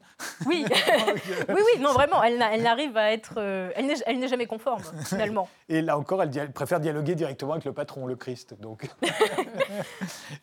oui, 0.48 0.66
oui, 1.50 1.56
oui, 1.76 1.80
non, 1.82 1.94
vraiment, 1.94 2.24
elle, 2.24 2.38
n'a- 2.38 2.54
elle 2.54 2.64
n'arrive 2.64 2.98
à 2.98 3.12
être, 3.12 3.36
euh, 3.38 3.70
elle 3.76 3.86
n'est- 4.20 4.28
jamais 4.28 4.48
conforme 4.48 4.82
finalement. 5.06 5.48
Et 5.70 5.82
là 5.82 5.98
encore, 5.98 6.22
elle, 6.24 6.52
préfère 6.52 6.80
dialoguer 6.80 7.14
directement 7.16 7.52
avec 7.54 7.66
le 7.66 7.74
patron, 7.74 8.06
le 8.08 8.16
Christ. 8.16 8.56
Donc. 8.60 8.90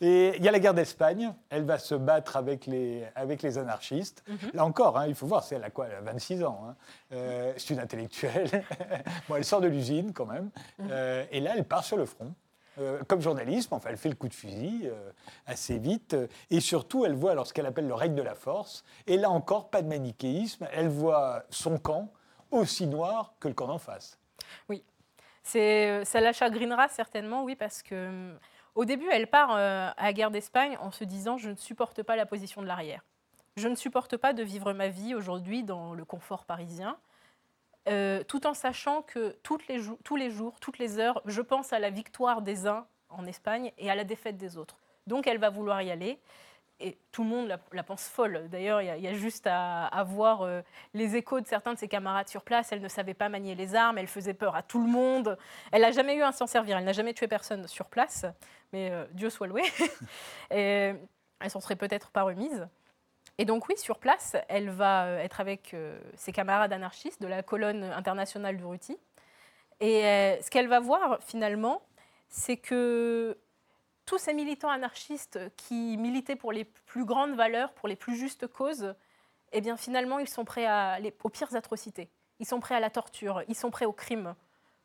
et 0.00 0.34
il 0.36 0.44
y 0.44 0.48
a 0.48 0.52
la 0.52 0.58
guerre 0.58 0.74
d'Espagne. 0.74 1.32
Elle 1.50 1.64
va 1.64 1.78
se 1.78 1.94
battre 1.94 2.36
avec 2.36 2.66
les, 2.66 3.04
avec 3.14 3.42
les 3.42 3.58
anarchistes. 3.58 4.22
Mhm. 4.28 4.38
Là 4.54 4.64
encore, 4.64 4.98
hein, 4.98 5.06
il 5.08 5.14
faut 5.14 5.26
voir, 5.26 5.42
c'est 5.42 5.56
elle 5.56 5.64
a 5.64 5.70
quoi 5.70 5.86
Elle 5.88 5.96
a 5.96 6.00
26 6.12 6.44
ans. 6.44 6.60
hein. 6.68 6.74
Euh, 7.12 7.52
c'est 7.56 7.74
une 7.74 7.80
intellectuelle. 7.80 8.64
bon, 9.28 9.36
elle 9.36 9.44
sort 9.44 9.60
de 9.60 9.68
l'usine 9.68 10.12
quand 10.12 10.26
même. 10.26 10.50
Mhm. 10.78 10.90
Et 11.32 11.40
là, 11.40 11.52
elle 11.56 11.64
part 11.64 11.84
sur 11.84 11.96
le 11.96 12.06
front. 12.06 12.32
Euh, 12.78 13.02
comme 13.04 13.20
journaliste, 13.20 13.72
enfin, 13.72 13.90
elle 13.90 13.96
fait 13.96 14.08
le 14.08 14.14
coup 14.14 14.28
de 14.28 14.34
fusil 14.34 14.82
euh, 14.84 15.10
assez 15.46 15.78
vite. 15.78 16.16
Et 16.50 16.60
surtout, 16.60 17.04
elle 17.04 17.14
voit 17.14 17.32
alors 17.32 17.46
ce 17.46 17.52
qu'elle 17.52 17.66
appelle 17.66 17.86
le 17.86 17.94
règne 17.94 18.14
de 18.14 18.22
la 18.22 18.34
force. 18.34 18.84
Et 19.06 19.16
là 19.16 19.30
encore, 19.30 19.70
pas 19.70 19.82
de 19.82 19.88
manichéisme. 19.88 20.66
Elle 20.72 20.88
voit 20.88 21.44
son 21.50 21.78
camp 21.78 22.12
aussi 22.50 22.86
noir 22.86 23.34
que 23.40 23.48
le 23.48 23.54
camp 23.54 23.66
d'en 23.66 23.78
face. 23.78 24.18
Euh, 25.56 26.04
ça 26.04 26.20
la 26.20 26.32
chagrinera 26.32 26.88
certainement, 26.88 27.44
oui, 27.44 27.56
parce 27.56 27.82
que 27.82 27.94
euh, 27.94 28.34
au 28.74 28.84
début, 28.84 29.06
elle 29.12 29.26
part 29.26 29.54
euh, 29.54 29.90
à 29.96 30.04
la 30.04 30.12
guerre 30.12 30.30
d'Espagne 30.30 30.76
en 30.80 30.90
se 30.90 31.04
disant 31.04 31.38
je 31.38 31.50
ne 31.50 31.56
supporte 31.56 32.02
pas 32.02 32.16
la 32.16 32.26
position 32.26 32.62
de 32.62 32.66
l'arrière. 32.66 33.04
Je 33.56 33.68
ne 33.68 33.76
supporte 33.76 34.16
pas 34.16 34.32
de 34.32 34.42
vivre 34.42 34.72
ma 34.72 34.88
vie 34.88 35.14
aujourd'hui 35.14 35.62
dans 35.62 35.94
le 35.94 36.04
confort 36.04 36.44
parisien, 36.44 36.96
euh, 37.88 38.22
tout 38.24 38.46
en 38.46 38.54
sachant 38.54 39.02
que 39.02 39.36
les 39.68 39.80
tous 40.04 40.16
les 40.16 40.30
jours, 40.30 40.58
toutes 40.60 40.78
les 40.78 40.98
heures, 40.98 41.20
je 41.26 41.42
pense 41.42 41.72
à 41.72 41.78
la 41.78 41.90
victoire 41.90 42.42
des 42.42 42.66
uns 42.66 42.86
en 43.10 43.26
Espagne 43.26 43.72
et 43.78 43.90
à 43.90 43.94
la 43.94 44.04
défaite 44.04 44.36
des 44.36 44.56
autres. 44.56 44.76
Donc 45.06 45.26
elle 45.26 45.38
va 45.38 45.50
vouloir 45.50 45.82
y 45.82 45.90
aller. 45.90 46.18
Et 46.80 46.98
tout 47.12 47.22
le 47.22 47.28
monde 47.28 47.56
la, 47.72 47.82
pense 47.84 48.08
folle. 48.08 48.48
D'ailleurs, 48.50 48.82
il 48.82 49.00
y 49.00 49.06
a- 49.06 49.14
juste 49.14 49.46
à, 49.46 49.86
à 49.86 50.02
voir 50.02 50.42
euh, 50.42 50.60
les 50.92 51.14
échos 51.14 51.40
de 51.40 51.46
certains 51.46 51.72
de 51.72 51.78
ses 51.78 51.86
camarades 51.86 52.28
sur 52.28 52.42
place. 52.42 52.72
Elle 52.72 52.80
ne 52.80 52.88
savait 52.88 53.14
pas 53.14 53.28
manier 53.28 53.54
les 53.54 53.76
armes, 53.76 53.96
elle 53.96 54.08
faisait 54.08 54.34
peur 54.34 54.56
à 54.56 54.62
tout 54.62 54.84
le 54.84 54.90
monde. 54.90 55.38
Elle 55.70 55.82
n'a 55.82 55.92
jamais 55.92 56.16
eu 56.16 56.22
un 56.22 56.32
s'en 56.32 56.48
servir, 56.48 56.76
elle 56.76 56.84
n'a 56.84 56.92
jamais 56.92 57.14
tué 57.14 57.28
personne 57.28 57.68
sur 57.68 57.86
place, 57.86 58.26
mais 58.72 58.90
euh, 58.90 59.06
Dieu 59.12 59.30
soit 59.30 59.46
loué. 59.46 59.62
Et 60.50 60.94
elle 61.40 61.50
s'en 61.50 61.60
serait 61.60 61.76
peut-être 61.76 62.10
pas 62.10 62.22
remise. 62.24 62.66
Et 63.38 63.44
donc 63.44 63.68
oui, 63.68 63.76
sur 63.76 63.98
place, 63.98 64.36
elle 64.48 64.70
va 64.70 65.06
euh, 65.06 65.18
être 65.18 65.40
avec 65.40 65.74
euh, 65.74 65.98
ses 66.16 66.32
camarades 66.32 66.72
anarchistes 66.72 67.20
de 67.20 67.26
la 67.26 67.42
colonne 67.42 67.82
internationale 67.82 68.56
du 68.56 68.64
Ruti. 68.64 68.96
Et 69.80 70.04
euh, 70.06 70.40
ce 70.40 70.50
qu'elle 70.50 70.68
va 70.68 70.78
voir 70.78 71.18
finalement, 71.20 71.82
c'est 72.28 72.56
que 72.56 73.36
tous 74.06 74.18
ces 74.18 74.34
militants 74.34 74.70
anarchistes 74.70 75.40
qui 75.56 75.96
militaient 75.96 76.36
pour 76.36 76.52
les 76.52 76.64
plus 76.64 77.04
grandes 77.04 77.34
valeurs, 77.34 77.72
pour 77.72 77.88
les 77.88 77.96
plus 77.96 78.16
justes 78.16 78.46
causes, 78.46 78.94
eh 79.52 79.60
bien 79.60 79.76
finalement, 79.76 80.18
ils 80.18 80.28
sont 80.28 80.44
prêts 80.44 80.68
aux 81.22 81.28
pires 81.28 81.54
atrocités. 81.54 82.10
Ils 82.38 82.46
sont 82.46 82.60
prêts 82.60 82.74
à 82.74 82.80
la 82.80 82.90
torture, 82.90 83.42
ils 83.48 83.54
sont 83.54 83.70
prêts 83.70 83.84
au 83.84 83.92
crime, 83.92 84.34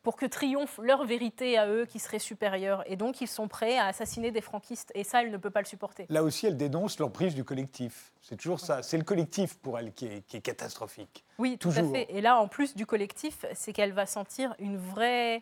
pour 0.02 0.16
que 0.16 0.26
triomphe 0.26 0.80
leur 0.82 1.06
vérité 1.06 1.58
à 1.58 1.68
eux 1.68 1.86
qui 1.86 2.00
serait 2.00 2.20
supérieure. 2.20 2.84
Et 2.86 2.96
donc, 2.96 3.22
ils 3.22 3.28
sont 3.28 3.48
prêts 3.48 3.78
à 3.78 3.86
assassiner 3.88 4.32
des 4.32 4.42
franquistes. 4.42 4.92
Et 4.96 5.04
ça, 5.04 5.22
elle 5.22 5.32
ne 5.32 5.38
peut 5.38 5.50
pas 5.50 5.60
le 5.62 5.66
supporter. 5.66 6.06
Là 6.10 6.24
aussi, 6.24 6.46
elle 6.48 6.58
dénonce 6.58 7.00
l'emprise 7.00 7.36
du 7.36 7.44
collectif. 7.44 8.14
C'est 8.22 8.38
toujours 8.38 8.60
ça. 8.60 8.82
C'est 8.84 8.98
le 8.98 9.04
collectif 9.04 9.58
pour 9.58 9.78
elle 9.78 9.94
qui 9.94 10.06
est, 10.08 10.22
qui 10.26 10.38
est 10.38 10.42
catastrophique. 10.42 11.26
Oui, 11.38 11.58
tout 11.58 11.70
Toujours. 11.70 11.90
à 11.90 11.94
fait. 11.94 12.08
Et 12.10 12.22
là, 12.22 12.40
en 12.40 12.48
plus 12.48 12.76
du 12.76 12.86
collectif, 12.86 13.46
c'est 13.54 13.74
qu'elle 13.74 13.94
va 13.94 14.06
sentir 14.06 14.56
une 14.60 14.78
vraie, 14.78 15.42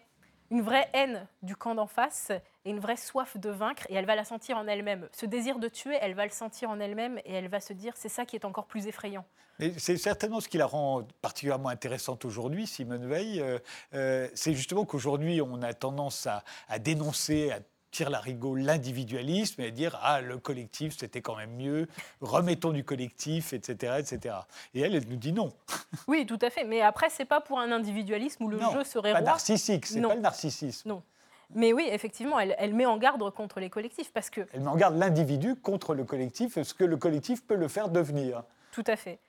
une 0.51 0.61
vraie 0.61 0.89
haine 0.93 1.27
du 1.41 1.55
camp 1.55 1.75
d'en 1.75 1.87
face 1.87 2.31
et 2.65 2.69
une 2.69 2.79
vraie 2.79 2.97
soif 2.97 3.37
de 3.37 3.49
vaincre. 3.49 3.83
Et 3.89 3.95
elle 3.95 4.05
va 4.05 4.15
la 4.15 4.25
sentir 4.25 4.57
en 4.57 4.67
elle-même. 4.67 5.07
Ce 5.11 5.25
désir 5.25 5.59
de 5.59 5.67
tuer, 5.67 5.97
elle 6.01 6.13
va 6.13 6.25
le 6.25 6.31
sentir 6.31 6.69
en 6.69 6.79
elle-même 6.79 7.19
et 7.25 7.33
elle 7.33 7.47
va 7.47 7.59
se 7.59 7.73
dire 7.73 7.93
c'est 7.95 8.09
ça 8.09 8.25
qui 8.25 8.35
est 8.35 8.45
encore 8.45 8.65
plus 8.65 8.87
effrayant. 8.87 9.25
C'est 9.77 9.97
certainement 9.97 10.39
ce 10.39 10.47
qui 10.47 10.59
la 10.59 10.67
rend 10.67 11.07
particulièrement 11.21 11.69
intéressante 11.69 12.25
aujourd'hui, 12.25 12.67
Simone 12.67 13.07
Veil. 13.07 13.41
Euh, 13.41 13.57
euh, 13.95 14.29
c'est 14.35 14.53
justement 14.53 14.85
qu'aujourd'hui, 14.85 15.41
on 15.41 15.63
a 15.63 15.73
tendance 15.73 16.27
à, 16.27 16.43
à 16.69 16.77
dénoncer, 16.77 17.51
à 17.51 17.59
tirer 17.91 18.09
la 18.09 18.19
rigot 18.19 18.55
l'individualisme 18.55 19.61
et 19.61 19.67
à 19.67 19.71
dire 19.71 19.97
ah 20.01 20.21
le 20.21 20.37
collectif 20.37 20.97
c'était 20.97 21.21
quand 21.21 21.35
même 21.35 21.55
mieux, 21.55 21.87
remettons 22.21 22.71
du 22.71 22.83
collectif, 22.83 23.53
etc., 23.53 23.95
etc. 23.99 24.35
Et 24.73 24.81
elle, 24.81 24.95
elle 24.95 25.07
nous 25.07 25.15
dit 25.15 25.33
non, 25.33 25.53
Oui, 26.07 26.25
tout 26.25 26.39
à 26.41 26.49
fait. 26.49 26.63
Mais 26.63 26.81
après, 26.81 27.09
c'est 27.09 27.25
pas 27.25 27.41
pour 27.41 27.59
un 27.59 27.71
individualisme 27.71 28.43
où 28.43 28.49
le 28.49 28.57
non, 28.57 28.71
jeu 28.71 28.83
serait 28.83 29.13
pas 29.13 29.19
roi. 29.19 29.27
narcissique, 29.27 29.85
c'est 29.85 30.01
pas 30.01 30.15
le 30.15 30.21
narcissisme. 30.21 30.89
Non. 30.89 31.03
Mais 31.55 31.71
oui, 31.71 31.87
effectivement, 31.89 32.39
elle, 32.39 32.55
elle 32.57 32.73
met 32.73 32.85
en 32.85 32.97
garde 32.97 33.29
contre 33.31 33.61
les 33.61 33.69
collectifs 33.69 34.11
parce 34.11 34.29
que, 34.29 34.41
Elle 34.51 34.61
met 34.61 34.67
en 34.67 34.75
garde 34.75 34.97
l'individu 34.97 35.55
contre 35.55 35.93
le 35.93 36.03
collectif, 36.03 36.61
ce 36.61 36.73
que 36.73 36.83
le 36.83 36.97
collectif 36.97 37.45
peut 37.45 37.55
le 37.55 37.69
faire 37.69 37.87
devenir. 37.89 38.43
tout 38.71 38.83
à 38.85 38.97
fait. 38.97 39.19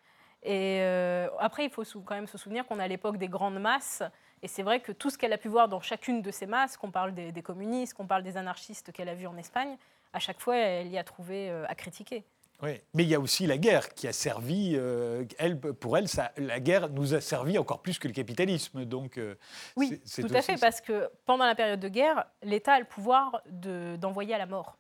Et 0.43 0.79
euh, 0.83 1.29
après, 1.41 1.65
il 1.65 1.71
faut 1.71 1.83
quand 2.05 2.15
même 2.15 2.27
se 2.27 2.39
souvenir 2.39 2.67
qu'on 2.67 2.79
à 2.79 2.89
l'époque 2.89 3.19
des 3.19 3.29
grandes 3.29 3.61
masses. 3.61 4.03
Et 4.43 4.49
c'est 4.49 4.63
vrai 4.63 4.81
que 4.81 4.93
tout 4.93 5.11
ce 5.11 5.19
qu'elle 5.19 5.33
a 5.33 5.39
pu 5.39 5.49
voir 5.49 5.69
dans 5.69 5.81
chacune 5.81 6.23
de 6.23 6.31
ces 6.31 6.47
masses, 6.47 6.77
qu'on 6.77 6.91
parle 6.91 7.15
des, 7.15 7.33
des 7.33 7.43
communistes, 7.43 7.95
qu'on 7.95 8.07
parle 8.07 8.23
des 8.23 8.37
anarchistes 8.37 8.93
qu'elle 8.93 9.09
a 9.09 9.15
vus 9.15 9.27
en 9.27 9.37
Espagne, 9.37 9.77
à 10.13 10.19
chaque 10.21 10.41
fois, 10.41 10.57
elle 10.57 10.89
y 10.89 10.99
a 10.99 11.05
trouvé 11.05 11.51
euh, 11.51 11.65
à 11.69 11.75
critiquer. 11.75 12.25
Oui. 12.63 12.81
Mais 12.95 13.05
il 13.05 13.09
y 13.09 13.15
a 13.15 13.21
aussi 13.21 13.47
la 13.47 13.57
guerre 13.57 13.89
qui 13.95 14.09
a 14.09 14.13
servi, 14.13 14.73
euh, 14.75 15.25
elle, 15.39 15.61
pour 15.61 15.97
elle, 15.97 16.09
ça, 16.09 16.33
la 16.37 16.59
guerre 16.59 16.89
nous 16.89 17.15
a 17.15 17.21
servi 17.21 17.57
encore 17.57 17.83
plus 17.83 17.99
que 18.01 18.09
le 18.09 18.15
capitalisme. 18.15 18.85
Donc, 18.85 19.17
euh, 19.17 19.37
Oui, 19.77 20.01
c'est- 20.05 20.23
tout 20.23 20.35
à 20.35 20.43
fait, 20.43 20.57
ça. 20.57 20.67
parce 20.67 20.81
que 20.81 21.09
pendant 21.25 21.47
la 21.47 21.55
période 21.55 21.79
de 21.79 21.89
guerre, 21.89 22.27
l'État 22.43 22.75
a 22.75 22.79
le 22.81 22.85
pouvoir 22.85 23.43
de- 23.49 23.95
d'envoyer 23.97 24.35
à 24.35 24.39
la 24.39 24.47
mort. 24.47 24.77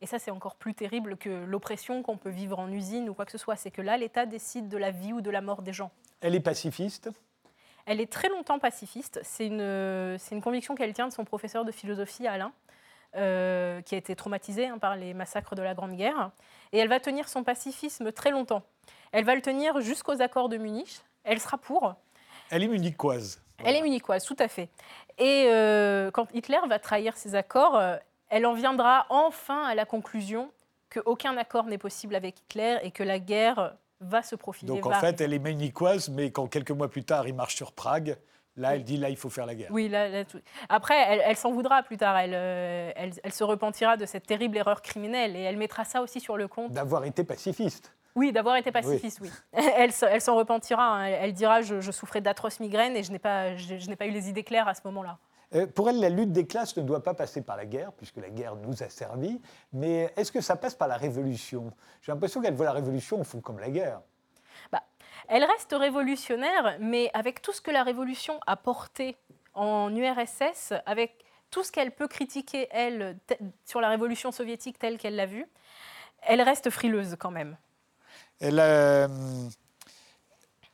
Et 0.00 0.06
ça, 0.06 0.18
c'est 0.18 0.30
encore 0.30 0.54
plus 0.54 0.74
terrible 0.74 1.16
que 1.16 1.44
l'oppression 1.44 2.02
qu'on 2.02 2.16
peut 2.16 2.30
vivre 2.30 2.58
en 2.60 2.70
usine 2.70 3.10
ou 3.10 3.14
quoi 3.14 3.26
que 3.26 3.32
ce 3.32 3.38
soit. 3.38 3.56
C'est 3.56 3.72
que 3.72 3.82
là, 3.82 3.96
l'État 3.98 4.24
décide 4.26 4.68
de 4.68 4.78
la 4.78 4.90
vie 4.92 5.12
ou 5.12 5.20
de 5.20 5.30
la 5.30 5.40
mort 5.40 5.60
des 5.62 5.72
gens. 5.72 5.90
Elle 6.20 6.34
est 6.36 6.40
pacifiste. 6.40 7.10
Elle 7.88 8.02
est 8.02 8.12
très 8.12 8.28
longtemps 8.28 8.58
pacifiste. 8.58 9.18
C'est 9.22 9.46
une, 9.46 10.18
c'est 10.18 10.34
une 10.34 10.42
conviction 10.42 10.74
qu'elle 10.74 10.92
tient 10.92 11.08
de 11.08 11.12
son 11.12 11.24
professeur 11.24 11.64
de 11.64 11.72
philosophie, 11.72 12.26
Alain, 12.26 12.52
euh, 13.16 13.80
qui 13.80 13.94
a 13.94 13.98
été 13.98 14.14
traumatisé 14.14 14.66
hein, 14.66 14.76
par 14.76 14.94
les 14.94 15.14
massacres 15.14 15.54
de 15.54 15.62
la 15.62 15.72
Grande 15.72 15.96
Guerre. 15.96 16.30
Et 16.72 16.78
elle 16.78 16.88
va 16.88 17.00
tenir 17.00 17.30
son 17.30 17.44
pacifisme 17.44 18.12
très 18.12 18.30
longtemps. 18.30 18.62
Elle 19.10 19.24
va 19.24 19.34
le 19.34 19.40
tenir 19.40 19.80
jusqu'aux 19.80 20.20
accords 20.20 20.50
de 20.50 20.58
Munich. 20.58 21.00
Elle 21.24 21.40
sera 21.40 21.56
pour. 21.56 21.94
Elle 22.50 22.62
est 22.62 22.68
munichoise. 22.68 23.42
Elle 23.64 23.74
est 23.74 23.80
munichoise, 23.80 24.22
tout 24.22 24.36
à 24.38 24.48
fait. 24.48 24.68
Et 25.16 25.46
euh, 25.48 26.10
quand 26.10 26.28
Hitler 26.34 26.60
va 26.68 26.78
trahir 26.78 27.16
ces 27.16 27.34
accords, 27.36 27.76
euh, 27.76 27.96
elle 28.28 28.44
en 28.44 28.52
viendra 28.52 29.06
enfin 29.08 29.64
à 29.64 29.74
la 29.74 29.86
conclusion 29.86 30.50
qu'aucun 30.90 31.38
accord 31.38 31.64
n'est 31.64 31.78
possible 31.78 32.14
avec 32.14 32.40
Hitler 32.40 32.76
et 32.82 32.90
que 32.90 33.02
la 33.02 33.18
guerre 33.18 33.72
va 34.00 34.22
se 34.22 34.36
profiler. 34.36 34.68
Donc 34.72 34.86
en 34.86 34.90
fait, 34.92 35.06
arriver. 35.06 35.24
elle 35.24 35.32
est 35.34 35.38
munichoise, 35.38 36.08
mais 36.08 36.30
quand 36.30 36.46
quelques 36.46 36.70
mois 36.70 36.88
plus 36.88 37.04
tard, 37.04 37.26
il 37.26 37.34
marche 37.34 37.56
sur 37.56 37.72
Prague, 37.72 38.16
là, 38.56 38.74
elle 38.74 38.84
dit 38.84 38.96
là, 38.96 39.08
il 39.10 39.16
faut 39.16 39.30
faire 39.30 39.46
la 39.46 39.54
guerre. 39.54 39.68
Oui, 39.70 39.88
là, 39.88 40.08
là, 40.08 40.24
tout- 40.24 40.40
Après, 40.68 40.96
elle, 41.08 41.22
elle 41.24 41.36
s'en 41.36 41.52
voudra 41.52 41.82
plus 41.82 41.96
tard. 41.96 42.16
Elle, 42.18 42.32
euh, 42.34 42.90
elle, 42.96 43.12
elle 43.22 43.32
se 43.32 43.44
repentira 43.44 43.96
de 43.96 44.06
cette 44.06 44.26
terrible 44.26 44.56
erreur 44.56 44.82
criminelle 44.82 45.36
et 45.36 45.40
elle 45.42 45.56
mettra 45.56 45.84
ça 45.84 46.02
aussi 46.02 46.20
sur 46.20 46.36
le 46.36 46.48
compte. 46.48 46.72
D'avoir 46.72 47.04
été 47.04 47.24
pacifiste. 47.24 47.92
Oui, 48.14 48.32
d'avoir 48.32 48.56
été 48.56 48.72
pacifiste, 48.72 49.20
oui. 49.20 49.30
Elle, 49.76 49.92
s'en 49.92 50.34
repentira. 50.34 50.82
hein. 50.82 51.04
Elle, 51.04 51.18
elle 51.22 51.32
dira 51.34 51.62
je, 51.62 51.80
je 51.80 51.92
souffrais 51.92 52.20
d'atroces 52.20 52.58
migraines 52.58 52.96
et 52.96 53.04
je 53.04 53.12
n'ai 53.12 53.20
pas, 53.20 53.54
je, 53.56 53.78
je 53.78 53.88
n'ai 53.88 53.94
pas 53.94 54.06
eu 54.06 54.10
les 54.10 54.28
idées 54.28 54.42
claires 54.42 54.66
à 54.66 54.74
ce 54.74 54.80
moment-là. 54.86 55.18
Euh, 55.54 55.66
Pour 55.66 55.88
elle, 55.88 56.00
la 56.00 56.08
lutte 56.08 56.32
des 56.32 56.46
classes 56.46 56.76
ne 56.76 56.82
doit 56.82 57.02
pas 57.02 57.14
passer 57.14 57.42
par 57.42 57.56
la 57.56 57.66
guerre, 57.66 57.92
puisque 57.92 58.18
la 58.18 58.30
guerre 58.30 58.56
nous 58.56 58.82
a 58.82 58.88
servi. 58.88 59.40
Mais 59.72 60.12
est-ce 60.16 60.30
que 60.30 60.40
ça 60.40 60.56
passe 60.56 60.74
par 60.74 60.88
la 60.88 60.96
révolution? 60.96 61.72
J'ai 62.02 62.12
l'impression 62.12 62.40
qu'elle 62.40 62.54
voit 62.54 62.66
la 62.66 62.72
révolution 62.72 63.20
au 63.20 63.24
fond 63.24 63.40
comme 63.40 63.58
la 63.58 63.70
guerre. 63.70 64.00
Elle 65.30 65.44
reste 65.44 65.74
révolutionnaire, 65.78 66.78
mais 66.80 67.10
avec 67.12 67.42
tout 67.42 67.52
ce 67.52 67.60
que 67.60 67.70
la 67.70 67.82
révolution 67.82 68.40
a 68.46 68.56
porté 68.56 69.14
en 69.52 69.94
URSS, 69.94 70.72
avec 70.86 71.22
tout 71.50 71.62
ce 71.62 71.70
qu'elle 71.70 71.90
peut 71.90 72.08
critiquer, 72.08 72.66
elle, 72.70 73.18
sur 73.66 73.82
la 73.82 73.90
révolution 73.90 74.32
soviétique 74.32 74.78
telle 74.78 74.96
qu'elle 74.96 75.16
l'a 75.16 75.26
vue, 75.26 75.46
elle 76.22 76.40
reste 76.40 76.70
frileuse 76.70 77.16
quand 77.18 77.30
même. 77.30 77.58
Elle, 78.40 78.58
euh, 78.58 79.06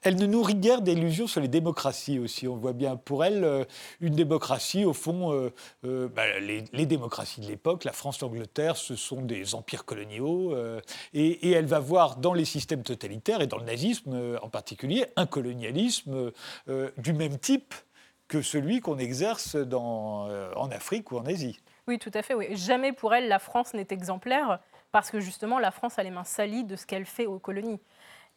elle 0.05 0.17
ne 0.17 0.27
nourrit 0.27 0.55
guère 0.55 0.83
d'illusions 0.83 1.27
sur 1.27 1.41
les 1.41 1.49
démocraties 1.49 2.19
aussi. 2.19 2.47
On 2.47 2.57
voit 2.57 2.75
bien 2.75 2.97
pour 2.97 3.25
elle 3.25 3.43
euh, 3.43 3.65
une 4.01 4.15
démocratie, 4.15 4.85
au 4.85 4.93
fond, 4.93 5.33
euh, 5.33 5.51
euh, 5.85 6.09
bah, 6.09 6.39
les, 6.39 6.87
démocraties 6.87 7.41
de 7.41 7.47
l'époque, 7.47 7.85
la 7.85 7.93
France, 7.93 8.21
l'Angleterre, 8.21 8.77
ce 8.77 8.97
sont 8.97 9.23
des 9.23 9.55
empires 9.55 9.87
coloniaux. 9.87 10.55
et, 11.15 11.51
elle 11.51 11.65
va 11.65 11.79
voir 11.79 12.17
dans 12.17 12.35
les 12.35 12.45
systèmes 12.45 12.83
totalitaires, 12.83 13.41
et 13.41 13.47
dans 13.47 13.57
le 13.57 13.65
nazisme 13.65 14.39
en 14.43 14.49
particulier, 14.51 15.07
un 15.17 15.25
colonialisme 15.25 16.33
du 16.99 17.13
même 17.15 17.39
type 17.39 17.75
que 18.29 18.43
celui 18.43 18.81
qu'on 18.81 18.99
exerce 18.99 19.57
en 19.73 20.69
Afrique 20.71 21.13
ou 21.13 21.19
en 21.19 21.25
Asie. 21.25 21.59
Oui, 21.87 21.99
tout 21.99 22.11
à 22.13 22.23
fait. 22.23 22.35
Jamais 22.55 22.93
pour 22.93 23.15
elle 23.15 23.29
la 23.29 23.39
France 23.39 23.73
n'est 23.73 23.87
exemplaire, 23.91 24.61
parce 24.93 25.11
que 25.11 25.21
justement 25.21 25.59
la 25.59 25.71
France 25.71 25.99
a 25.99 26.03
les 26.03 26.11
mains 26.11 26.25
salies 26.25 26.65
de 26.65 26.77
ce 26.77 26.87
qu'elle 26.87 27.07
fait 27.07 27.27
aux 27.27 27.39
colonies. 27.39 27.81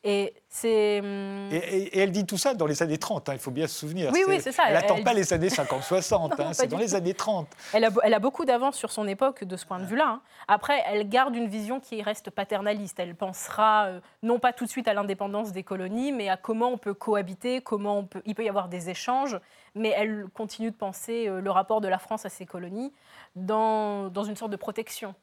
Et 0.10 0.34
c'est. 0.48 1.02
hum, 1.02 1.50
Et, 1.52 1.58
et- 1.58 1.98
et 1.98 2.00
elle 2.00 2.12
dit 2.14 2.26
tout 2.26 2.38
ça 2.38 2.54
dans 2.54 2.66
les 2.66 2.82
années 2.82 2.98
30, 2.98 3.28
hein, 3.28 3.34
il 3.34 3.40
faut 3.40 3.52
bien 3.52 3.68
se 3.68 3.76
souvenir. 3.78 4.10
Oui, 4.14 4.24
oui, 4.26 4.40
c'est 4.40 4.54
ça. 4.54 4.64
Elle 4.68 4.74
n'attend 4.76 5.04
pas 5.04 5.14
les 5.14 5.34
années 5.34 5.50
50-60, 5.50 6.30
Non, 6.40 6.46
hein, 6.46 6.54
c'est 6.54 6.68
dans 6.68 6.78
les 6.78 6.96
années 6.96 7.14
30. 7.14 7.48
Elle 7.74 7.84
a, 7.84 7.90
elle 8.04 8.14
a 8.14 8.20
beaucoup 8.20 8.46
d'avance 8.46 8.78
sur 8.78 8.90
son 8.92 9.06
époque 9.06 9.44
de 9.44 9.58
ce 9.58 9.66
point 9.66 9.80
de 9.80 9.86
vue-là. 9.86 10.08
hein. 10.08 10.22
Après, 10.48 10.82
elle 10.88 11.10
garde 11.10 11.36
une 11.36 11.48
vision 11.50 11.82
qui 11.82 12.02
reste 12.02 12.30
paternaliste. 12.30 13.00
Elle 13.02 13.16
pensera 13.16 13.88
euh, 13.88 14.00
non 14.24 14.40
pas 14.40 14.54
tout 14.54 14.64
de 14.64 14.70
suite 14.70 14.88
à 14.88 14.94
l'indépendance 14.94 15.52
des 15.52 15.64
colonies, 15.64 16.14
mais 16.14 16.30
à 16.30 16.38
comment 16.38 16.70
on 16.70 16.78
peut 16.78 16.94
cohabiter, 16.94 17.60
comment 17.60 17.98
on 18.00 18.06
peut, 18.06 18.22
il 18.26 18.34
peut 18.34 18.46
y 18.46 18.50
avoir 18.50 18.70
des 18.70 18.90
échanges. 18.90 19.38
Mais 19.76 19.90
elle 19.96 20.28
continue 20.34 20.72
de 20.72 20.76
penser 20.78 21.28
euh, 21.28 21.42
le 21.42 21.52
rapport 21.52 21.82
de 21.82 21.90
la 21.90 21.98
France 22.00 22.26
à 22.26 22.30
ses 22.30 22.46
colonies 22.46 22.94
dans, 23.36 24.08
dans 24.10 24.24
une 24.24 24.36
sorte 24.38 24.52
de 24.52 24.56
protection. 24.58 25.16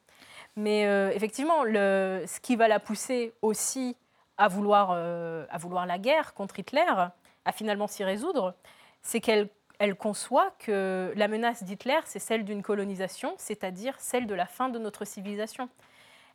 Mais 0.55 0.85
euh, 0.85 1.11
effectivement, 1.13 1.63
le, 1.63 2.23
ce 2.27 2.39
qui 2.39 2.55
va 2.55 2.67
la 2.67 2.79
pousser 2.79 3.33
aussi 3.41 3.97
à 4.37 4.47
vouloir, 4.47 4.89
euh, 4.91 5.45
à 5.49 5.57
vouloir 5.57 5.85
la 5.85 5.97
guerre 5.97 6.33
contre 6.33 6.59
Hitler, 6.59 6.85
à 7.45 7.51
finalement 7.51 7.87
s'y 7.87 8.03
résoudre, 8.03 8.55
c'est 9.01 9.19
qu'elle 9.19 9.49
elle 9.79 9.95
conçoit 9.95 10.51
que 10.59 11.13
la 11.15 11.27
menace 11.27 11.63
d'Hitler, 11.63 11.99
c'est 12.05 12.19
celle 12.19 12.45
d'une 12.45 12.61
colonisation, 12.61 13.33
c'est-à-dire 13.37 13.95
celle 13.99 14.27
de 14.27 14.33
la 14.33 14.45
fin 14.45 14.69
de 14.69 14.79
notre 14.79 15.05
civilisation. 15.05 15.69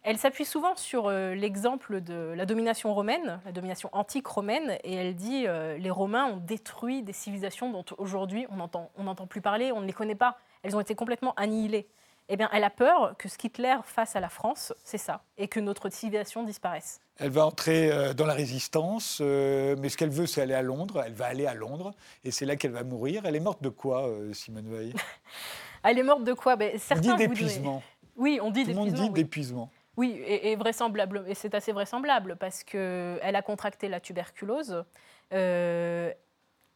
Elle 0.02 0.16
s'appuie 0.16 0.46
souvent 0.46 0.76
sur 0.76 1.08
euh, 1.08 1.34
l'exemple 1.34 2.00
de 2.00 2.32
la 2.34 2.46
domination 2.46 2.94
romaine, 2.94 3.40
la 3.44 3.52
domination 3.52 3.90
antique 3.92 4.26
romaine, 4.26 4.78
et 4.82 4.94
elle 4.94 5.14
dit 5.14 5.44
euh, 5.46 5.76
les 5.76 5.90
Romains 5.90 6.24
ont 6.24 6.38
détruit 6.38 7.02
des 7.02 7.12
civilisations 7.12 7.70
dont 7.70 7.84
aujourd'hui 7.98 8.46
on 8.50 8.56
n'entend 9.02 9.26
plus 9.26 9.42
parler, 9.42 9.72
on 9.72 9.80
ne 9.80 9.86
les 9.86 9.92
connaît 9.92 10.14
pas. 10.14 10.38
Elles 10.62 10.74
ont 10.74 10.80
été 10.80 10.94
complètement 10.94 11.34
annihilées. 11.34 11.86
Eh 12.32 12.36
bien, 12.36 12.48
elle 12.52 12.62
a 12.62 12.70
peur 12.70 13.16
que 13.18 13.28
ce 13.28 13.36
qu'Hitler 13.36 13.74
fasse 13.84 14.14
à 14.14 14.20
la 14.20 14.28
France, 14.28 14.72
c'est 14.84 14.98
ça, 14.98 15.24
et 15.36 15.48
que 15.48 15.58
notre 15.58 15.88
civilisation 15.90 16.44
disparaisse. 16.44 17.00
Elle 17.18 17.30
va 17.30 17.44
entrer 17.44 17.90
euh, 17.90 18.14
dans 18.14 18.24
la 18.24 18.34
résistance, 18.34 19.18
euh, 19.20 19.74
mais 19.80 19.88
ce 19.88 19.96
qu'elle 19.96 20.10
veut, 20.10 20.26
c'est 20.26 20.40
aller 20.40 20.54
à 20.54 20.62
Londres. 20.62 21.02
Elle 21.04 21.12
va 21.14 21.26
aller 21.26 21.46
à 21.46 21.54
Londres, 21.54 21.90
et 22.22 22.30
c'est 22.30 22.46
là 22.46 22.54
qu'elle 22.54 22.70
va 22.70 22.84
mourir. 22.84 23.22
Elle 23.26 23.34
est 23.34 23.40
morte 23.40 23.62
de 23.62 23.68
quoi, 23.68 24.06
euh, 24.08 24.32
Simone 24.32 24.68
Veil? 24.70 24.94
Elle 25.82 25.98
est 25.98 26.02
morte 26.04 26.22
de 26.24 26.32
quoi? 26.34 26.54
Ben, 26.56 26.70
On 26.74 26.78
certains 26.78 27.00
dit 27.00 27.08
voudraient- 27.08 27.26
d'épuisement. 27.28 27.82
Oui, 28.16 28.38
on 28.42 28.50
dit 28.50 28.62
Tout 28.64 28.68
le 28.70 28.74
monde 28.76 28.84
d'épuisement. 28.86 29.06
dit 29.06 29.12
oui. 29.12 29.22
d'épuisement. 29.24 29.70
Oui, 29.96 30.22
et, 30.24 30.52
et 30.52 30.56
vraisemblable, 30.56 31.24
et 31.26 31.34
c'est 31.34 31.54
assez 31.54 31.72
vraisemblable 31.72 32.36
parce 32.36 32.62
qu'elle 32.62 33.34
a 33.36 33.42
contracté 33.42 33.88
la 33.88 33.98
tuberculose, 33.98 34.84
euh, 35.32 36.12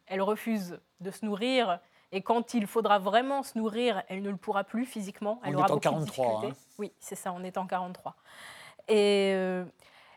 elle 0.07 0.21
refuse 0.21 0.79
de 0.99 1.11
se 1.11 1.23
nourrir, 1.25 1.79
et 2.11 2.21
quand 2.21 2.53
il 2.53 2.67
faudra 2.67 2.99
vraiment 2.99 3.43
se 3.43 3.57
nourrir, 3.57 4.03
elle 4.07 4.21
ne 4.21 4.29
le 4.29 4.37
pourra 4.37 4.63
plus 4.63 4.85
physiquement. 4.85 5.39
Elle 5.43 5.55
On 5.55 5.59
aura 5.59 5.67
est 5.67 5.71
en 5.71 5.75
beaucoup 5.75 5.79
de 5.79 6.05
43, 6.05 6.25
difficultés. 6.27 6.47
hein. 6.59 6.65
Oui, 6.79 6.91
c'est 6.99 7.15
ça, 7.15 7.31
on 7.33 7.43
est 7.43 7.57
en 7.57 7.65
43. 7.67 8.15
Et, 8.87 9.31
euh, 9.35 9.65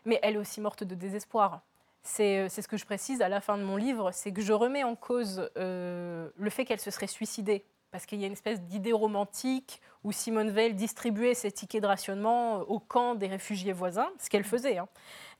mais 0.05 0.19
elle 0.21 0.35
est 0.35 0.39
aussi 0.39 0.61
morte 0.61 0.83
de 0.83 0.95
désespoir. 0.95 1.61
C'est 2.03 2.47
c'est 2.49 2.61
ce 2.61 2.67
que 2.67 2.77
je 2.77 2.85
précise 2.85 3.21
à 3.21 3.27
la 3.29 3.41
fin 3.41 3.57
de 3.57 3.63
mon 3.63 3.75
livre, 3.75 4.11
c'est 4.11 4.31
que 4.31 4.41
je 4.41 4.53
remets 4.53 4.83
en 4.83 4.95
cause 4.95 5.49
euh, 5.57 6.29
le 6.37 6.49
fait 6.49 6.63
qu'elle 6.65 6.79
se 6.79 6.91
serait 6.91 7.07
suicidée. 7.07 7.65
Parce 7.91 8.05
qu'il 8.05 8.19
y 8.19 8.23
a 8.23 8.27
une 8.27 8.33
espèce 8.33 8.61
d'idée 8.61 8.93
romantique 8.93 9.81
où 10.03 10.11
Simone 10.11 10.51
Veil 10.51 10.75
distribuait 10.75 11.33
ses 11.33 11.51
tickets 11.51 11.81
de 11.81 11.87
rationnement 11.87 12.57
au 12.59 12.79
camp 12.79 13.15
des 13.15 13.25
réfugiés 13.25 13.73
voisins, 13.73 14.09
ce 14.19 14.29
qu'elle 14.29 14.43
faisait. 14.43 14.77
hein. 14.77 14.87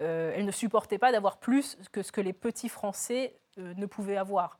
Euh, 0.02 0.34
elle 0.36 0.46
ne 0.46 0.52
supportait 0.52 0.98
pas 0.98 1.12
d'avoir 1.12 1.38
plus 1.38 1.78
que 1.92 2.02
ce 2.02 2.12
que 2.12 2.22
les 2.22 2.34
petits 2.34 2.68
Français 2.68 3.36
euh, 3.60 3.76
ne 3.78 3.86
pouvaient 3.86 4.18
avoir. 4.18 4.58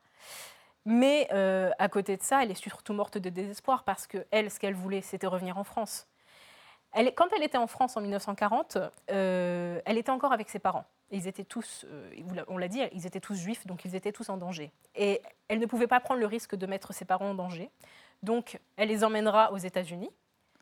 Mais 0.86 1.28
euh, 1.32 1.72
à 1.78 1.90
côté 1.90 2.18
de 2.18 2.24
ça, 2.24 2.44
elle 2.44 2.52
est 2.52 2.56
surtout 2.56 2.94
morte 2.94 3.18
de 3.18 3.30
désespoir 3.30 3.84
parce 3.84 4.08
que 4.08 4.26
elle, 4.32 4.50
ce 4.50 4.60
qu'elle 4.60 4.74
voulait, 4.74 5.02
c'était 5.02 5.28
revenir 5.28 5.58
en 5.58 5.64
France. 5.64 6.08
Quand 7.16 7.28
elle 7.36 7.44
était 7.44 7.58
en 7.58 7.68
France 7.68 7.98
en 7.98 8.02
1940, 8.02 8.78
euh, 9.12 9.80
elle 9.86 9.98
était 9.98 10.10
encore 10.10 10.34
avec 10.34 10.50
ses 10.50 10.58
parents. 10.58 10.86
Ils 11.12 11.28
étaient 11.28 11.44
tous, 11.44 11.86
euh, 11.88 12.12
on 12.48 12.58
l'a 12.58 12.68
dit, 12.68 12.82
ils 12.94 13.06
étaient 13.06 13.20
tous 13.20 13.36
juifs, 13.36 13.68
donc 13.68 13.86
ils 13.86 13.96
étaient 13.96 14.12
tous 14.12 14.30
en 14.30 14.38
danger. 14.38 14.72
Et 14.96 15.22
elle 15.48 15.60
ne 15.60 15.66
pouvait 15.66 15.88
pas 15.88 16.00
prendre 16.00 16.20
le 16.20 16.26
risque 16.26 16.56
de 16.56 16.66
mettre 16.66 16.94
ses 16.94 17.06
parents 17.06 17.30
en 17.32 17.36
danger. 17.36 17.70
Donc 18.24 18.60
elle 18.76 18.90
les 18.90 19.04
emmènera 19.04 19.52
aux 19.52 19.58
États-Unis. 19.58 20.10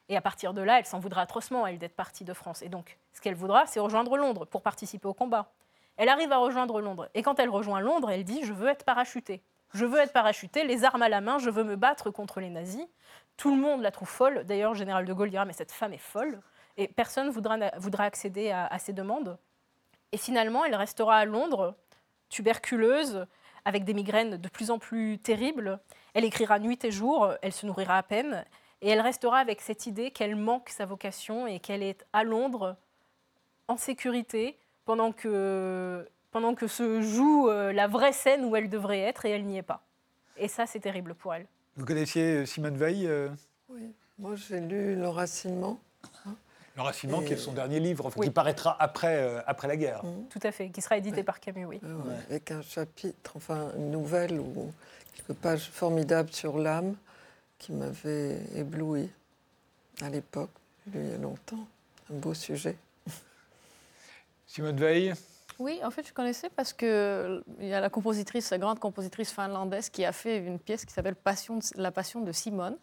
Et 0.10 0.18
à 0.18 0.22
partir 0.22 0.54
de 0.54 0.62
là, 0.62 0.80
elle 0.80 0.86
s'en 0.86 1.00
voudra 1.00 1.22
atrocement, 1.22 1.68
elle, 1.68 1.80
d'être 1.80 1.96
partie 1.96 2.24
de 2.24 2.34
France. 2.34 2.62
Et 2.62 2.70
donc, 2.70 2.98
ce 3.14 3.20
qu'elle 3.20 3.36
voudra, 3.36 3.66
c'est 3.66 3.82
rejoindre 3.82 4.16
Londres 4.16 4.46
pour 4.46 4.62
participer 4.62 5.08
au 5.08 5.14
combat. 5.14 5.52
Elle 5.98 6.08
arrive 6.08 6.32
à 6.32 6.38
rejoindre 6.38 6.80
Londres. 6.80 7.10
Et 7.14 7.24
quand 7.24 7.40
elle 7.40 7.50
rejoint 7.50 7.82
Londres, 7.82 8.10
elle 8.10 8.24
dit 8.24 8.44
Je 8.44 8.54
veux 8.54 8.70
être 8.70 8.86
parachutée. 8.86 9.42
Je 9.74 9.86
veux 9.86 10.00
être 10.00 10.14
parachutée, 10.14 10.64
les 10.64 10.86
armes 10.86 11.02
à 11.02 11.10
la 11.10 11.22
main, 11.22 11.40
je 11.40 11.50
veux 11.50 11.64
me 11.64 11.76
battre 11.76 12.10
contre 12.10 12.40
les 12.40 12.50
nazis. 12.50 12.86
Tout 13.36 13.54
le 13.56 13.62
monde 13.62 13.82
la 13.82 13.92
trouve 13.92 14.10
folle. 14.10 14.44
D'ailleurs, 14.46 14.72
le 14.72 14.78
général 14.78 15.06
de 15.06 15.14
Gaulle 15.14 15.30
dira 15.30 15.46
Mais 15.46 15.54
cette 15.54 15.72
femme 15.72 15.94
est 15.94 15.98
folle. 15.98 16.42
Et 16.78 16.88
personne 16.88 17.30
voudra, 17.30 17.58
voudra 17.78 18.06
accéder 18.06 18.52
à, 18.52 18.66
à 18.68 18.80
ses 18.80 18.94
demandes. 18.94 19.38
Et 20.12 20.18
finalement, 20.18 20.64
elle 20.64 20.76
restera 20.76 21.18
à 21.18 21.26
Londres, 21.26 21.76
tuberculeuse, 22.30 23.26
avec 23.66 23.84
des 23.84 23.94
migraines 23.94 24.38
de 24.38 24.50
plus 24.50 24.72
en 24.72 24.80
plus 24.80 25.20
terribles. 25.20 25.80
Elle 26.14 26.24
écrira 26.24 26.58
nuit 26.60 26.80
et 26.84 26.92
jour, 26.92 27.34
elle 27.42 27.52
se 27.52 27.66
nourrira 27.66 27.98
à 27.98 28.04
peine. 28.04 28.46
Et 28.82 28.90
elle 28.90 29.02
restera 29.02 29.40
avec 29.40 29.62
cette 29.62 29.88
idée 29.88 30.12
qu'elle 30.12 30.36
manque 30.36 30.70
sa 30.70 30.86
vocation 30.86 31.48
et 31.48 31.60
qu'elle 31.60 31.84
est 31.84 32.06
à 32.14 32.24
Londres, 32.24 32.78
en 33.68 33.76
sécurité, 33.76 34.58
pendant 34.86 35.12
que, 35.12 36.08
pendant 36.38 36.54
que 36.54 36.68
se 36.68 37.02
joue 37.02 37.50
euh, 37.50 37.74
la 37.74 37.88
vraie 37.88 38.14
scène 38.14 38.46
où 38.46 38.56
elle 38.56 38.70
devrait 38.70 39.00
être 39.00 39.26
et 39.26 39.32
elle 39.32 39.44
n'y 39.44 39.58
est 39.58 39.64
pas. 39.64 39.82
Et 40.38 40.48
ça, 40.48 40.68
c'est 40.68 40.80
terrible 40.80 41.16
pour 41.16 41.34
elle. 41.34 41.48
Vous 41.78 41.84
connaissiez 41.84 42.22
euh, 42.22 42.46
Simone 42.46 42.78
Veil 42.78 43.08
euh, 43.08 43.30
Oui. 43.70 43.92
Moi, 44.20 44.36
j'ai 44.36 44.60
lu 44.60 44.96
L'Enracinement. 44.96 45.80
Le 46.76 46.84
Racinement, 46.84 47.22
qui 47.24 47.34
est 47.34 47.38
son 47.38 47.54
dernier 47.54 47.80
livre, 47.80 48.06
enfin, 48.06 48.20
Oui. 48.20 48.28
qui 48.28 48.32
paraîtra 48.32 48.78
après, 48.80 49.16
euh, 49.16 49.42
après 49.48 49.68
la 49.68 49.78
guerre. 49.78 50.04
Tout 50.30 50.40
à 50.44 50.52
fait, 50.52 50.70
qui 50.70 50.80
sera 50.80 50.98
édité 50.98 51.18
Ouais. 51.18 51.24
par 51.24 51.40
Camus, 51.40 51.66
oui. 51.66 51.82
Ah 51.84 51.88
ouais, 51.88 52.16
Avec 52.30 52.52
un 52.52 52.62
chapitre, 52.62 53.32
enfin 53.36 53.72
une 53.76 53.90
nouvelle 53.90 54.40
ou 54.40 54.72
quelques 55.16 55.40
pages 55.40 55.72
formidables 55.72 56.32
sur 56.32 56.60
l'âme 56.60 56.96
qui 57.58 57.72
m'avait 57.72 58.38
ébloui 58.54 59.10
à 60.04 60.10
l'époque, 60.12 60.52
il 60.94 61.04
y 61.04 61.14
a 61.16 61.18
longtemps. 61.18 61.68
Un 62.12 62.18
beau 62.20 62.36
sujet. 62.36 62.78
Simone 64.46 64.78
Veil, 64.78 65.16
Oui, 65.60 65.80
en 65.84 65.90
fait, 65.90 66.08
je 66.08 66.14
connaissais 66.14 66.50
parce 66.56 66.72
que 66.72 67.44
il 67.60 67.68
y 67.68 67.74
a 67.74 67.80
la 67.80 67.90
compositrice, 67.90 68.52
la 68.52 68.60
grande 68.60 68.78
compositrice 68.80 69.32
finlandaise, 69.32 69.90
qui 69.90 70.06
a 70.06 70.12
fait 70.12 70.38
une 70.38 70.60
pièce 70.60 70.86
qui 70.86 70.94
s'appelle 70.94 71.16
Passion, 71.16 71.56
de- 71.58 71.82
La 71.82 71.92
Passion 71.92 72.22
de 72.22 72.32
Simone. 72.32 72.78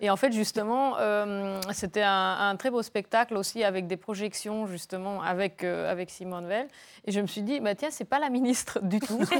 Et 0.00 0.10
en 0.10 0.16
fait, 0.16 0.30
justement, 0.32 0.96
euh, 0.98 1.60
c'était 1.72 2.02
un, 2.02 2.36
un 2.50 2.56
très 2.56 2.70
beau 2.70 2.82
spectacle 2.82 3.36
aussi 3.36 3.64
avec 3.64 3.88
des 3.88 3.96
projections 3.96 4.66
justement 4.68 5.22
avec 5.22 5.64
euh, 5.64 5.90
avec 5.90 6.08
Simone 6.10 6.46
Veil. 6.46 6.68
Et 7.04 7.10
je 7.12 7.20
me 7.20 7.26
suis 7.26 7.42
dit, 7.42 7.58
bah 7.58 7.74
tiens, 7.74 7.90
c'est 7.90 8.04
pas 8.04 8.20
la 8.20 8.30
ministre 8.30 8.78
du 8.80 9.00
tout. 9.00 9.20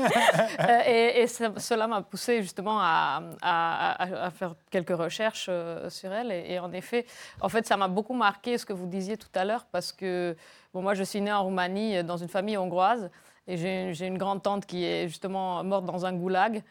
Euh, 0.60 0.80
et 0.86 1.22
et 1.22 1.26
ça- 1.26 1.52
cela 1.58 1.86
m'a 1.86 2.02
poussé 2.02 2.42
justement 2.42 2.78
à, 2.80 3.22
à- 3.42 3.92
à- 4.02 4.26
à 4.26 4.30
faire 4.30 4.54
quelques 4.70 4.96
recherches 4.96 5.46
euh, 5.48 5.88
sur 5.90 6.12
elle. 6.12 6.30
Et, 6.32 6.52
et 6.54 6.58
en 6.58 6.72
effet, 6.72 7.06
en 7.40 7.48
fait, 7.48 7.66
ça 7.66 7.76
m'a 7.76 7.88
beaucoup 7.88 8.14
marqué 8.14 8.58
ce 8.58 8.66
que 8.66 8.72
vous 8.72 8.86
disiez 8.86 9.16
tout 9.16 9.28
à 9.34 9.44
l'heure 9.44 9.64
parce 9.70 9.92
que 9.92 10.36
Bon, 10.72 10.82
moi, 10.82 10.94
je 10.94 11.02
suis 11.02 11.20
née 11.20 11.32
en 11.32 11.42
Roumanie, 11.42 11.96
euh, 11.96 12.02
dans 12.04 12.16
une 12.16 12.28
famille 12.28 12.56
hongroise, 12.56 13.10
et 13.48 13.56
j'ai 13.56 14.06
une 14.06 14.18
grande 14.18 14.42
tante 14.42 14.66
qui 14.66 14.84
est 14.84 15.08
justement 15.08 15.64
morte 15.64 15.84
dans 15.84 16.06
un 16.06 16.12
goulag. 16.12 16.62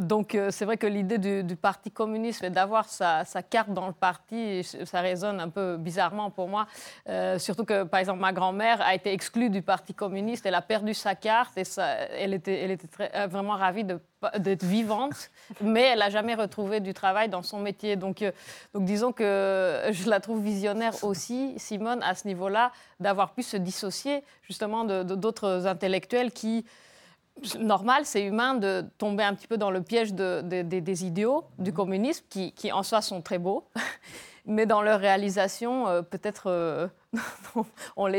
Donc 0.00 0.34
euh, 0.34 0.50
c'est 0.50 0.64
vrai 0.64 0.76
que 0.76 0.86
l'idée 0.86 1.18
du, 1.42 1.56
Parti 1.56 1.90
communiste 1.90 2.42
et 2.42 2.50
d'avoir 2.50 2.88
sa, 2.88 3.24
carte 3.48 3.72
dans 3.72 3.86
le 3.86 3.92
parti, 3.92 4.62
ça 4.62 5.00
résonne 5.00 5.40
un 5.40 5.48
peu 5.48 5.76
bizarrement 5.76 6.30
pour 6.30 6.48
moi. 6.48 6.66
Euh, 7.08 7.38
surtout 7.38 7.64
que, 7.64 7.84
par 7.84 8.00
exemple, 8.00 8.20
ma 8.20 8.32
grand-mère 8.32 8.80
a 8.82 8.94
été 8.94 9.12
exclue 9.12 9.50
du 9.50 9.62
Parti 9.62 9.94
communiste, 9.94 10.46
elle 10.46 10.56
a 10.56 10.62
perdu 10.62 10.94
sa 10.94 11.14
carte 11.14 11.56
et 11.56 11.62
elle 12.18 12.34
était, 12.34 12.76
vraiment 13.28 13.54
ravie 13.54 13.84
d'être 14.38 14.64
vivante, 14.64 15.30
mais 15.60 15.82
elle 15.82 15.98
n'a 16.00 16.10
jamais 16.10 16.34
retrouvé 16.34 16.80
du 16.80 16.94
travail 16.94 17.28
dans 17.28 17.42
son 17.42 17.58
métier. 17.58 17.96
Donc, 17.96 18.24
donc 18.72 18.84
disons 18.84 19.12
que 19.12 19.82
je 19.90 20.08
la 20.08 20.20
trouve 20.20 20.42
visionnaire 20.42 20.92
aussi, 21.02 21.54
Simone, 21.56 22.02
à 22.02 22.14
ce 22.14 22.26
niveau-là, 22.26 22.72
d'avoir 23.00 23.32
pu 23.32 23.42
se 23.42 23.56
dissocier 23.56 24.22
justement 24.42 24.84
d'autres 24.84 25.66
intellectuels 25.66 26.30
qui 26.30 26.64
normal, 27.58 28.02
c'est 28.04 28.22
humain 28.22 28.54
de 28.54 28.84
tomber 28.98 29.24
un 29.24 29.34
petit 29.34 29.46
peu 29.46 29.56
dans 29.56 29.70
le 29.70 29.82
piège 29.82 30.12
des 30.14 31.04
idéaux 31.04 31.44
du 31.58 31.72
communisme, 31.72 32.24
qui, 32.28 32.72
en 32.72 32.82
soi 32.82 33.02
sont 33.02 33.22
très 33.22 33.38
beaux, 33.38 33.64
mais 34.46 34.66
dans 34.66 34.82
leur 34.82 35.00
réalisation, 35.00 35.88
euh, 35.88 36.02
peut-être 36.02 36.48
euh, 36.48 36.88
on, 37.96 38.10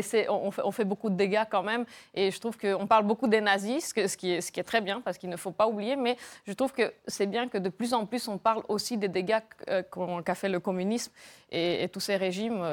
fait, 0.72 0.86
beaucoup 0.86 1.10
de 1.10 1.16
dégâts 1.16 1.44
quand 1.50 1.64
même. 1.64 1.86
Et 2.14 2.32
je 2.32 2.40
trouve 2.40 2.58
qu'on 2.58 2.88
parle 2.88 3.06
beaucoup 3.06 3.28
des 3.28 3.42
nazis, 3.42 3.94
ce, 3.96 4.18
qui 4.18 4.32
est, 4.32 4.64
très 4.64 4.82
bien, 4.82 5.02
parce 5.02 5.18
qu'il 5.18 5.30
ne 5.30 5.38
faut 5.38 5.52
pas 5.52 5.68
oublier, 5.68 5.96
mais 5.96 6.18
je 6.46 6.54
trouve 6.54 6.72
que 6.72 6.94
c'est 7.08 7.28
bien 7.28 7.48
que 7.48 7.58
de 7.58 7.70
plus 7.70 7.94
en 7.94 8.06
plus 8.06 8.28
on 8.28 8.38
parle 8.38 8.64
aussi 8.68 8.98
des 8.98 9.10
dégâts 9.10 9.40
euh, 9.70 9.84
qu'a 10.26 10.36
fait 10.36 10.50
le 10.50 10.60
communisme 10.60 11.12
et, 11.52 11.88
tous 11.92 12.00
ces 12.00 12.16
régimes 12.16 12.66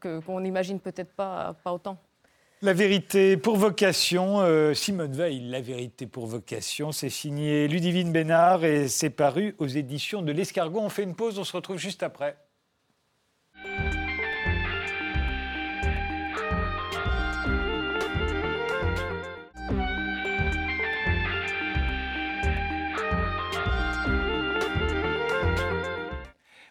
qu'on 0.00 0.40
n'imagine 0.40 0.80
peut-être 0.80 1.12
pas, 1.12 1.54
pas 1.64 1.72
autant. 1.72 1.98
La 2.64 2.72
vérité 2.72 3.36
pour 3.36 3.56
vocation, 3.56 4.40
euh, 4.40 4.72
Simone 4.72 5.12
Veil, 5.12 5.50
La 5.50 5.60
vérité 5.60 6.06
pour 6.06 6.26
vocation, 6.26 6.92
c'est 6.92 7.10
signé 7.10 7.68
Ludivine 7.68 8.10
Bénard 8.10 8.64
et 8.64 8.88
c'est 8.88 9.10
paru 9.10 9.54
aux 9.58 9.66
éditions 9.66 10.22
de 10.22 10.32
l'Escargot. 10.32 10.80
On 10.80 10.88
fait 10.88 11.02
une 11.02 11.14
pause, 11.14 11.38
on 11.38 11.44
se 11.44 11.52
retrouve 11.54 11.76
juste 11.76 12.02
après. 12.02 12.38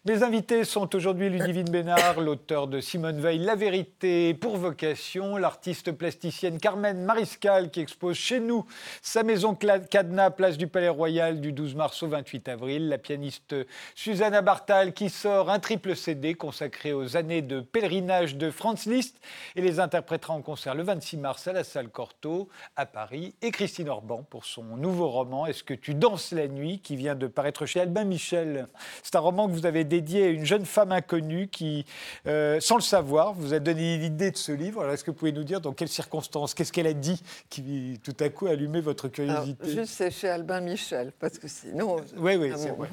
Mes 0.06 0.22
invités 0.22 0.66
sont 0.66 0.94
aujourd'hui 0.98 1.30
Ludivine 1.30 1.70
Bénard, 1.70 2.20
l'auteur 2.20 2.68
de 2.68 2.82
Simone 2.82 3.22
Veil, 3.22 3.40
La 3.40 3.56
vérité 3.56 4.34
pour 4.34 4.58
vocation, 4.58 5.38
l'artiste 5.38 5.94
plasticienne 5.94 6.60
Carmen 6.60 7.06
Mariscal 7.06 7.72
qui 7.72 7.80
expose 7.80 8.18
chez 8.18 8.42
nous 8.42 8.66
sa 9.02 9.24
maison 9.24 9.56
cadenas, 9.56 10.32
place 10.32 10.58
du 10.58 10.68
Palais 10.68 10.90
Royal 10.90 11.40
du 11.40 11.54
12 11.54 11.76
mars 11.76 12.04
au 12.04 12.10
28 12.10 12.50
avril, 12.50 12.90
la 12.90 12.98
pianiste 12.98 13.56
Susanna 13.96 14.42
Bartal 14.42 14.92
qui 14.92 15.10
sort 15.10 15.50
un 15.50 15.60
triple 15.60 15.96
CD 15.96 16.34
consacré 16.34 16.92
aux 16.92 17.16
années 17.16 17.42
de 17.42 17.62
pèlerinage 17.62 18.36
de 18.36 18.52
Franz 18.52 18.90
Liszt 18.90 19.22
et 19.56 19.62
les 19.62 19.80
interprétera 19.80 20.34
en 20.34 20.42
concert 20.42 20.76
le 20.76 20.84
26 20.84 21.16
mars 21.16 21.48
à 21.48 21.54
la 21.54 21.64
salle 21.64 21.88
Cortot 21.88 22.50
à 22.76 22.86
Paris 22.86 23.36
et 23.42 23.52
Christine 23.52 23.88
Orban 23.88 24.24
pour 24.30 24.44
son 24.44 24.76
nouveau 24.76 25.08
roman 25.08 25.46
Est-ce 25.46 25.64
que 25.64 25.74
tu 25.74 25.94
danses 25.94 26.34
la 26.34 26.50
nuit 26.50 26.82
qui 26.82 26.98
vient 26.98 27.16
de 27.16 27.28
paraître 27.28 27.66
chez 27.66 27.80
Albin 27.80 28.04
Michel. 28.04 28.68
C'est 29.02 29.16
un 29.16 29.22
roman 29.22 29.48
que 29.48 29.54
vous 29.54 29.66
avez 29.66 29.86
dédié 29.94 30.24
à 30.26 30.28
une 30.30 30.46
jeune 30.46 30.66
femme 30.66 30.92
inconnue 30.92 31.48
qui, 31.48 31.86
euh, 32.26 32.60
sans 32.60 32.76
le 32.76 32.82
savoir, 32.82 33.34
vous 33.34 33.54
a 33.54 33.60
donné 33.60 33.98
l'idée 33.98 34.32
de 34.32 34.38
ce 34.38 34.52
livre. 34.52 34.90
est-ce 34.90 35.04
que 35.04 35.12
vous 35.12 35.18
pouvez 35.18 35.32
nous 35.32 35.44
dire 35.44 35.62
dans 35.62 35.74
quelles 35.74 35.88
circonstances, 35.88 36.56
qu'est-ce 36.56 36.74
qu'elle 36.74 36.88
a 36.88 36.94
dit 36.94 37.22
qui, 37.50 38.00
tout 38.04 38.16
à 38.20 38.30
coup, 38.30 38.48
a 38.48 38.52
allumé 38.52 38.82
votre 38.82 39.08
curiosité 39.08 39.70
Juste, 39.70 39.94
c'est 39.94 40.10
chez 40.10 40.30
Albin 40.30 40.62
Michel, 40.62 41.12
parce 41.20 41.38
que 41.38 41.48
sinon. 41.48 41.98
Oui, 42.18 42.36
oui, 42.36 42.52
c'est 42.56 42.70
vrai. 42.70 42.90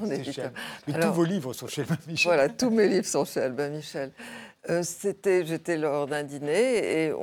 tous 1.01 1.13
vos 1.13 1.23
livres 1.23 1.53
sont 1.53 1.67
chez 1.67 1.81
Albin 1.81 1.97
Michel. 2.07 2.31
Voilà, 2.31 2.49
tous 2.49 2.69
mes 2.69 2.87
livres 2.87 3.07
sont 3.07 3.25
chez 3.25 3.41
Albin 3.41 3.69
Michel. 3.69 4.11
Euh, 4.69 4.83
c'était, 4.83 5.43
j'étais 5.43 5.75
lors 5.75 6.05
d'un 6.05 6.21
dîner 6.21 7.05
et 7.05 7.13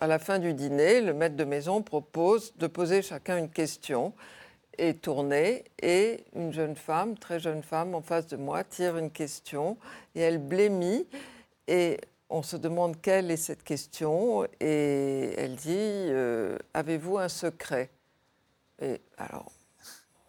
à 0.00 0.06
la 0.08 0.18
fin 0.18 0.40
du 0.40 0.52
dîner, 0.52 1.00
le 1.00 1.14
maître 1.14 1.36
de 1.36 1.44
maison 1.44 1.80
propose 1.80 2.52
de 2.58 2.66
poser 2.66 3.02
chacun 3.02 3.38
une 3.38 3.50
question 3.50 4.12
est 4.78 5.00
tournée 5.00 5.64
et 5.80 6.24
une 6.34 6.52
jeune 6.52 6.76
femme, 6.76 7.16
très 7.18 7.40
jeune 7.40 7.62
femme, 7.62 7.94
en 7.94 8.02
face 8.02 8.26
de 8.26 8.36
moi, 8.36 8.64
tire 8.64 8.96
une 8.96 9.10
question 9.10 9.76
et 10.14 10.20
elle 10.20 10.38
blémit 10.38 11.06
et 11.68 11.98
on 12.28 12.42
se 12.42 12.56
demande 12.56 13.00
quelle 13.00 13.30
est 13.30 13.36
cette 13.36 13.62
question 13.62 14.44
et 14.60 15.34
elle 15.36 15.56
dit 15.56 15.74
euh, 15.76 16.58
Avez-vous 16.74 17.18
un 17.18 17.28
secret? 17.28 17.90
Et 18.80 19.00
alors, 19.16 19.52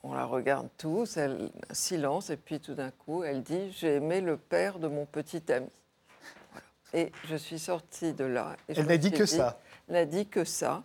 on 0.03 0.13
la 0.13 0.25
regarde 0.25 0.69
tous, 0.77 1.17
elle, 1.17 1.49
un 1.69 1.73
silence 1.73 2.29
et 2.29 2.37
puis 2.37 2.59
tout 2.59 2.75
d'un 2.75 2.91
coup, 2.91 3.23
elle 3.23 3.43
dit 3.43 3.71
J'ai 3.71 3.95
aimé 3.95 4.21
le 4.21 4.37
père 4.37 4.79
de 4.79 4.87
mon 4.87 5.05
petit 5.05 5.51
ami. 5.51 5.69
Et 6.93 7.11
je 7.25 7.35
suis 7.35 7.59
sortie 7.59 8.13
de 8.13 8.23
là. 8.23 8.55
elle 8.67 8.85
n'a 8.85 8.97
dit 8.97 9.11
que 9.11 9.25
ça. 9.25 9.59
Elle 9.87 9.95
n'a 9.95 10.05
dit 10.05 10.25
que 10.25 10.45
ça. 10.45 10.83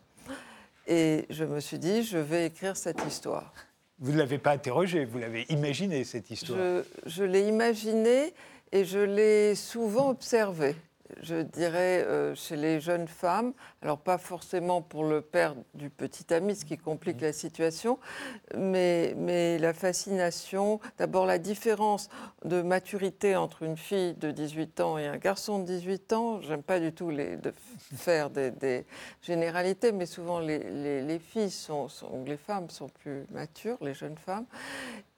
Et 0.86 1.26
je 1.30 1.44
me 1.44 1.60
suis 1.60 1.78
dit, 1.78 2.02
je 2.02 2.18
vais 2.18 2.46
écrire 2.46 2.76
cette 2.76 3.00
histoire. 3.06 3.52
Vous 3.98 4.12
ne 4.12 4.18
l'avez 4.18 4.38
pas 4.38 4.52
interrogée, 4.52 5.04
vous 5.04 5.18
l'avez 5.18 5.46
imaginée, 5.48 6.04
cette 6.04 6.30
histoire 6.30 6.58
Je, 6.58 6.82
je 7.06 7.24
l'ai 7.24 7.46
imaginée 7.46 8.34
et 8.72 8.84
je 8.84 8.98
l'ai 8.98 9.54
souvent 9.54 10.10
observée 10.10 10.74
je 11.20 11.42
dirais, 11.42 12.04
euh, 12.06 12.34
chez 12.34 12.56
les 12.56 12.80
jeunes 12.80 13.08
femmes, 13.08 13.52
alors 13.82 13.98
pas 13.98 14.18
forcément 14.18 14.82
pour 14.82 15.04
le 15.04 15.20
père 15.20 15.54
du 15.74 15.90
petit 15.90 16.32
ami, 16.32 16.56
ce 16.56 16.64
qui 16.64 16.78
complique 16.78 17.20
la 17.20 17.32
situation, 17.32 17.98
mais, 18.56 19.14
mais 19.16 19.58
la 19.58 19.72
fascination, 19.72 20.80
d'abord 20.98 21.26
la 21.26 21.38
différence 21.38 22.08
de 22.44 22.62
maturité 22.62 23.36
entre 23.36 23.62
une 23.62 23.76
fille 23.76 24.14
de 24.14 24.30
18 24.30 24.80
ans 24.80 24.98
et 24.98 25.06
un 25.06 25.18
garçon 25.18 25.58
de 25.60 25.64
18 25.66 26.12
ans, 26.12 26.40
j'aime 26.40 26.62
pas 26.62 26.80
du 26.80 26.92
tout 26.92 27.10
les, 27.10 27.36
de 27.36 27.52
faire 27.96 28.30
des, 28.30 28.84
généralités, 29.22 29.92
mais 29.92 30.06
souvent 30.06 30.40
les, 30.40 31.02
les, 31.02 31.18
filles 31.18 31.50
sont, 31.50 31.88
sont, 31.88 32.24
les 32.26 32.36
femmes 32.36 32.70
sont 32.70 32.88
plus 32.88 33.26
matures, 33.30 33.78
les 33.80 33.94
jeunes 33.94 34.18
femmes, 34.18 34.46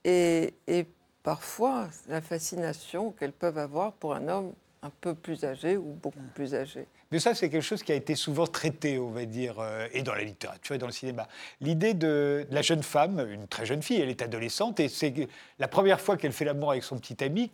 et, 0.04 0.54
et 0.66 0.87
parfois 1.22 1.88
la 2.09 2.20
fascination 2.20 3.11
qu'elles 3.12 3.33
peuvent 3.33 3.59
avoir 3.59 3.92
pour 3.94 4.14
un 4.14 4.28
homme 4.28 4.52
un 4.84 4.90
peu 5.00 5.14
plus 5.14 5.44
âgé 5.44 5.78
ou 5.78 5.98
beaucoup 6.00 6.18
plus 6.34 6.54
âgé. 6.54 6.86
Mais 7.10 7.18
ça, 7.18 7.34
c'est 7.34 7.48
quelque 7.48 7.62
chose 7.62 7.82
qui 7.82 7.90
a 7.90 7.94
été 7.94 8.14
souvent 8.14 8.46
traité, 8.46 8.98
on 8.98 9.10
va 9.10 9.24
dire, 9.24 9.58
euh, 9.58 9.88
et 9.92 10.02
dans 10.02 10.14
la 10.14 10.22
littérature 10.22 10.74
et 10.74 10.78
dans 10.78 10.86
le 10.86 10.92
cinéma. 10.92 11.26
L'idée 11.62 11.94
de, 11.94 12.46
la 12.50 12.60
jeune 12.60 12.82
femme, 12.82 13.26
une 13.30 13.48
très 13.48 13.64
jeune 13.64 13.82
fille, 13.82 14.00
elle 14.00 14.10
est 14.10 14.20
adolescente, 14.20 14.80
et 14.80 14.88
c'est 14.88 15.14
la 15.58 15.68
première 15.68 16.00
fois 16.00 16.18
qu'elle 16.18 16.32
fait 16.32 16.44
l'amour 16.44 16.72
avec 16.72 16.84
son 16.84 16.98
petit 16.98 17.24
ami, 17.24 17.50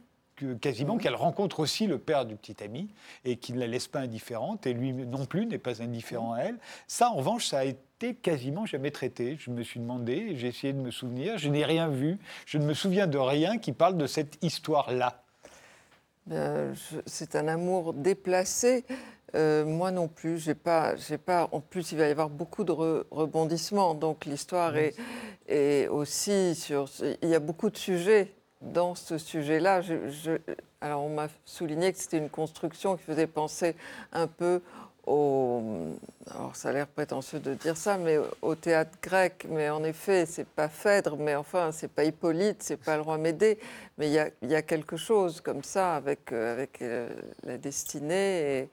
quasiment 0.61 0.97
qu'elle 0.97 1.15
rencontre 1.15 1.61
aussi 1.61 1.87
le 1.87 1.99
père 1.99 2.25
du 2.25 2.35
petit 2.35 2.65
ami 2.65 2.89
et 3.27 3.37
qu'il 3.37 3.57
ne 3.57 3.61
la 3.61 3.67
laisse 3.67 3.89
pas 3.89 4.01
indifférente 4.01 4.67
et 4.67 4.73
lui 4.73 4.95
non 4.95 5.27
plus 5.27 5.45
n'est 5.45 5.59
pas 5.59 5.83
indifférent 5.83 6.33
à 6.33 6.41
elle. 6.41 6.57
Ça, 6.87 7.11
en 7.11 7.17
revanche, 7.17 7.47
ça 7.47 7.59
a 7.59 7.65
été 7.65 8.15
quasiment 8.15 8.65
jamais 8.65 8.91
traité. 8.91 9.37
Je 9.39 9.51
me 9.51 9.63
suis 9.63 9.79
demandé, 9.79 10.33
j'ai 10.37 10.49
essayé 10.49 10.73
de 10.73 10.79
me 10.79 10.91
souvenir, 10.91 11.37
je 11.37 11.51
n'ai 11.51 11.67
rien 11.67 11.89
vu, 11.89 12.19
je 12.47 12.57
ne 12.57 12.65
me 12.65 12.73
souviens 12.73 13.07
de 13.07 13.19
rien 13.19 13.59
qui 13.59 13.73
parle 13.73 13.99
de 13.99 14.07
cette 14.07 14.43
histoire-là. 14.43 15.23
Euh, 16.31 16.75
c'est 17.07 17.37
un 17.37 17.49
amour 17.49 17.93
déplacé. 17.95 18.85
Euh, 19.35 19.65
moi 19.65 19.91
non 19.91 20.09
plus, 20.09 20.39
j'ai 20.39 20.55
pas, 20.55 20.97
j'ai 20.97 21.19
pas. 21.19 21.49
En 21.53 21.61
plus, 21.61 21.93
il 21.93 21.99
va 21.99 22.09
y 22.09 22.11
avoir 22.11 22.31
beaucoup 22.31 22.65
de 22.65 22.73
rebondissements. 22.73 23.95
Donc 23.95 24.25
l'histoire 24.25 24.77
est, 24.77 24.95
est, 25.49 25.89
aussi 25.89 26.55
sur. 26.55 26.89
Il 27.23 27.29
y 27.29 27.35
a 27.35 27.41
beaucoup 27.41 27.71
de 27.71 27.77
sujets 27.77 28.33
dans 28.61 28.95
ce 28.95 29.19
sujet-là. 29.19 29.83
alors 30.81 31.05
on 31.05 31.09
m'a 31.09 31.29
souligné 31.45 31.93
que 31.93 31.99
c'était 31.99 32.19
une 32.19 32.29
construction 32.29 32.97
qui 32.97 33.05
faisait 33.05 33.27
penser 33.27 33.75
un 34.13 34.27
peu 34.27 34.61
alors 35.07 36.55
ça 36.55 36.69
a 36.69 36.73
l'air 36.73 36.87
prétentieux 36.87 37.41
de 37.41 37.55
dire 37.55 37.77
ça, 37.77 37.99
mais 37.99 38.19
au 38.43 38.55
théâtre 38.55 38.99
grec. 39.03 39.47
Mais 39.49 39.71
en 39.71 39.83
effet, 39.85 40.27
c'est 40.27 40.47
pas 40.47 40.69
Phèdre, 40.69 41.17
mais 41.17 41.35
enfin, 41.35 41.73
c'est 41.73 41.89
pas 41.89 42.05
Hippolyte, 42.05 42.63
c'est 42.63 42.77
pas 42.77 42.97
le 42.97 43.03
roi 43.03 43.19
Médée. 43.19 43.59
Mais 43.99 44.09
il 44.09 44.51
y 44.51 44.55
a, 44.55 44.63
quelque 44.63 44.97
chose 44.97 45.41
comme 45.41 45.65
ça 45.65 45.97
avec, 45.97 46.33
euh, 46.33 46.53
avec 46.53 46.83
euh, 46.83 47.09
la 47.45 47.59
destinée 47.59 48.69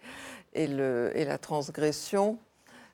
et, 0.54 0.64
et, 0.64 0.68
le, 0.68 1.12
et, 1.16 1.26
la 1.26 1.38
transgression, 1.38 2.38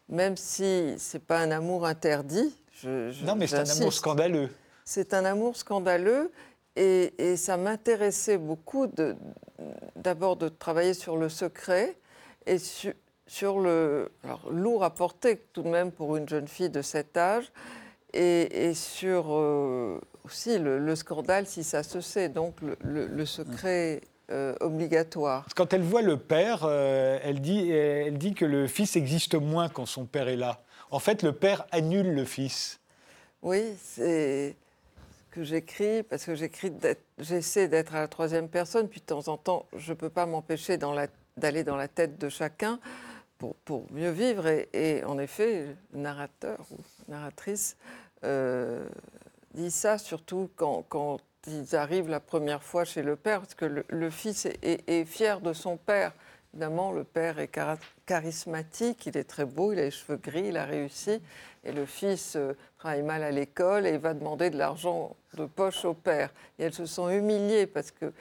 même 0.10 0.38
si 0.38 0.96
c'est 0.98 1.24
pas 1.24 1.40
un 1.40 1.52
amour 1.52 1.86
interdit. 1.86 2.56
non, 2.84 3.36
mais 3.36 3.48
c'est 3.48 3.58
un 3.58 3.70
amour 3.70 3.94
scandaleux. 3.94 4.50
C'est 4.86 5.14
un 5.14 5.26
amour 5.26 5.56
scandaleux. 5.56 6.32
Et, 6.76 7.14
et 7.20 7.38
ça 7.38 7.56
m'intéressait 7.56 8.40
beaucoup 8.40 8.88
d'abord 9.96 10.38
de, 10.38 10.50
de, 10.50 10.50
travailler 10.50 10.96
sur 10.96 11.18
le 11.18 11.30
secret 11.30 11.96
et 12.48 12.58
sur, 12.58 12.94
sur 13.28 13.60
le 13.60 14.12
alors, 14.24 14.50
lourd 14.52 14.84
à 14.84 14.94
porter 14.94 15.42
tout 15.54 15.64
de 15.64 15.70
même 15.70 15.92
pour 15.92 16.18
une 16.18 16.28
jeune 16.28 16.48
fille 16.48 16.70
de 16.70 16.82
cet 16.82 17.18
âge, 17.18 17.52
et, 18.14 18.74
sur 18.76 19.34
euh, 19.34 20.00
aussi 20.24 20.60
le, 20.60 20.96
scandale 20.96 21.48
si 21.48 21.64
ça 21.64 21.84
se 21.84 22.02
sait, 22.02 22.30
donc 22.30 22.56
le, 22.62 23.26
secret 23.26 24.02
euh, 24.32 24.56
obligatoire. 24.62 25.46
Quand 25.56 25.74
elle 25.74 25.82
voit 25.82 26.02
le 26.02 26.18
père, 26.18 26.64
euh, 26.64 27.20
elle, 27.24 27.42
dit, 27.42 27.72
elle 27.72 28.18
dit 28.18 28.34
que 28.34 28.46
le 28.46 28.68
fils 28.68 28.96
existe 28.96 29.36
moins 29.36 29.70
quand 29.70 29.86
son 29.86 30.06
père 30.06 30.28
est 30.28 30.36
là. 30.36 30.62
En 30.92 31.00
fait, 31.00 31.24
le 31.24 31.34
père 31.34 31.66
annule 31.72 32.14
le 32.14 32.24
fils. 32.24 32.80
Oui, 33.42 33.74
c'est 33.82 34.56
que 35.32 35.44
j'écris, 35.44 36.04
parce 36.04 36.26
que 36.26 36.36
j'écris, 36.36 36.72
j'essaie 37.18 37.68
d'être 37.68 37.96
à 37.96 38.02
la 38.02 38.08
troisième 38.08 38.48
personne, 38.48 38.88
puis 38.88 39.00
de 39.00 39.06
temps 39.06 39.28
en 39.28 39.38
temps, 39.38 39.66
je 39.76 39.92
ne 39.92 39.98
peux 39.98 40.12
pas 40.12 40.28
m'empêcher 40.28 40.78
d'aller 40.78 41.64
dans 41.64 41.76
la 41.76 41.88
tête 41.88 42.20
de 42.20 42.30
chacun 42.30 42.80
pour, 43.66 43.86
mieux 43.92 44.12
vivre. 44.12 44.48
Et, 44.48 45.04
en 45.06 45.18
effet, 45.20 45.76
le 45.94 46.00
narrateur 46.00 46.60
ou 46.72 46.78
narratrice 47.08 47.78
euh, 48.24 48.88
dit 49.54 49.72
ça, 49.72 49.98
surtout 49.98 50.50
quand, 50.56 51.20
ils 51.48 51.76
arrivent 51.76 52.10
la 52.10 52.20
première 52.20 52.64
fois 52.64 52.86
chez 52.86 53.04
le 53.04 53.16
père, 53.16 53.42
parce 53.42 53.56
que 53.56 53.84
le, 53.88 54.10
fils 54.10 54.48
est, 54.62 55.06
fier 55.06 55.42
de 55.42 55.54
son 55.54 55.78
père. 55.78 56.14
Évidemment, 56.54 56.92
le 56.92 57.04
père 57.04 57.40
est 57.40 57.50
charismatique, 58.06 59.08
il 59.08 59.18
est 59.18 59.24
très 59.24 59.46
beau, 59.46 59.74
il 59.74 59.80
a 59.80 59.84
les 59.84 59.92
cheveux 59.92 60.18
gris, 60.18 60.46
il 60.50 60.58
a 60.58 60.66
réussi. 60.66 61.20
Et 61.66 61.72
le 61.72 61.86
fils 61.86 62.36
euh, 62.36 62.54
travaille 62.78 63.02
mal 63.02 63.24
à 63.24 63.32
l'école 63.32 63.88
et 63.88 63.98
va 63.98 64.14
demander 64.14 64.50
de 64.50 64.58
l'argent 64.58 65.16
de 65.34 65.46
poche 65.46 65.84
au 65.84 65.94
père. 65.94 66.30
Et 66.60 66.64
elles 66.64 66.74
se 66.74 66.86
sont 66.86 67.10
humiliées 67.10 67.66
parce 67.66 67.92
que 67.92 68.14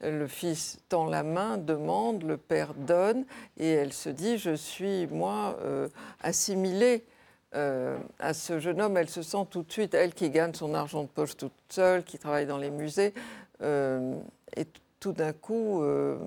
le 0.00 0.26
fils 0.26 0.78
tend 0.88 1.06
la 1.06 1.22
main, 1.22 1.58
demande, 1.58 2.22
le 2.22 2.36
père 2.36 2.74
donne, 2.74 3.24
et 3.58 3.70
elle 3.70 3.92
se 3.92 4.08
dit, 4.08 4.38
je 4.38 4.54
suis, 4.54 5.06
moi, 5.08 5.56
euh, 5.62 5.88
assimilée 6.22 7.04
à 7.52 8.32
ce 8.32 8.60
jeune 8.60 8.80
homme. 8.80 8.96
Elle 8.96 9.08
se 9.08 9.22
sent 9.22 9.44
tout 9.50 9.64
de 9.64 9.72
suite, 9.72 9.94
elle 9.94 10.14
qui 10.14 10.30
gagne 10.30 10.54
son 10.54 10.72
argent 10.72 11.02
de 11.02 11.08
poche 11.08 11.36
toute 11.36 11.52
seule, 11.68 12.04
qui 12.04 12.16
travaille 12.16 12.46
dans 12.46 12.58
les 12.58 12.70
musées, 12.70 13.12
et 13.60 14.66
tout 15.00 15.12
d'un 15.12 15.32
coup 15.32 15.82
euh, 15.82 16.18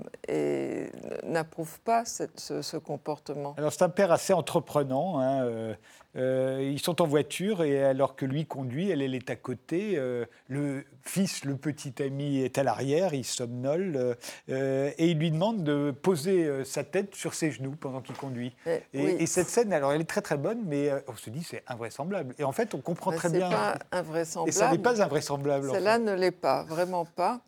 n'approuve 1.23 1.79
pas 1.81 2.03
ce, 2.05 2.77
comportement. 2.77 3.53
Alors 3.57 3.71
c'est 3.71 3.83
un 3.83 3.89
père 3.89 4.11
assez 4.11 4.33
entreprenant. 4.33 5.19
Hein, 5.19 5.45
euh, 5.45 5.73
euh, 6.15 6.69
ils 6.71 6.79
sont 6.79 7.01
en 7.01 7.07
voiture 7.07 7.63
et 7.63 7.83
alors 7.83 8.15
que 8.15 8.25
lui 8.25 8.45
conduit, 8.45 8.89
elle, 8.89 9.01
elle 9.01 9.15
est 9.15 9.29
à 9.29 9.35
côté. 9.35 9.99
le 10.47 10.85
fils, 11.01 11.45
le 11.45 11.55
petit 11.55 12.01
ami, 12.01 12.39
est 12.39 12.57
à 12.57 12.63
l'arrière, 12.63 13.13
il 13.13 13.25
somnole 13.25 14.15
et 14.47 14.93
il 14.97 15.17
lui 15.17 15.31
demande 15.31 15.63
de 15.63 15.91
poser 15.91 16.63
sa 16.65 16.83
tête 16.83 17.15
sur 17.15 17.33
ses 17.33 17.51
genoux 17.51 17.75
pendant 17.79 18.01
qu'il 18.01 18.15
conduit. 18.15 18.55
Et, 18.93 19.25
cette 19.25 19.49
scène, 19.49 19.73
alors 19.73 19.93
elle 19.93 20.01
est 20.01 20.05
très 20.05 20.21
très 20.21 20.37
bonne, 20.37 20.63
mais 20.65 20.91
on 21.07 21.15
se 21.15 21.29
dit 21.29 21.43
c'est 21.43 21.63
invraisemblable. 21.67 22.35
Et 22.37 22.43
en 22.43 22.51
fait, 22.51 22.73
on 22.73 22.79
comprend 22.79 23.11
très 23.11 23.29
bien. 23.29 23.49
C'est 23.49 23.55
pas 23.55 23.79
invraisemblable. 23.91 24.49
Et 24.49 24.51
ça 24.51 24.71
n'est 24.71 24.77
pas 24.77 25.01
invraisemblable. 25.01 25.69
Cela 25.71 25.97
ne 25.97 26.13
l'est 26.13 26.31
pas, 26.31 26.63
vraiment 26.63 27.05
pas. 27.05 27.41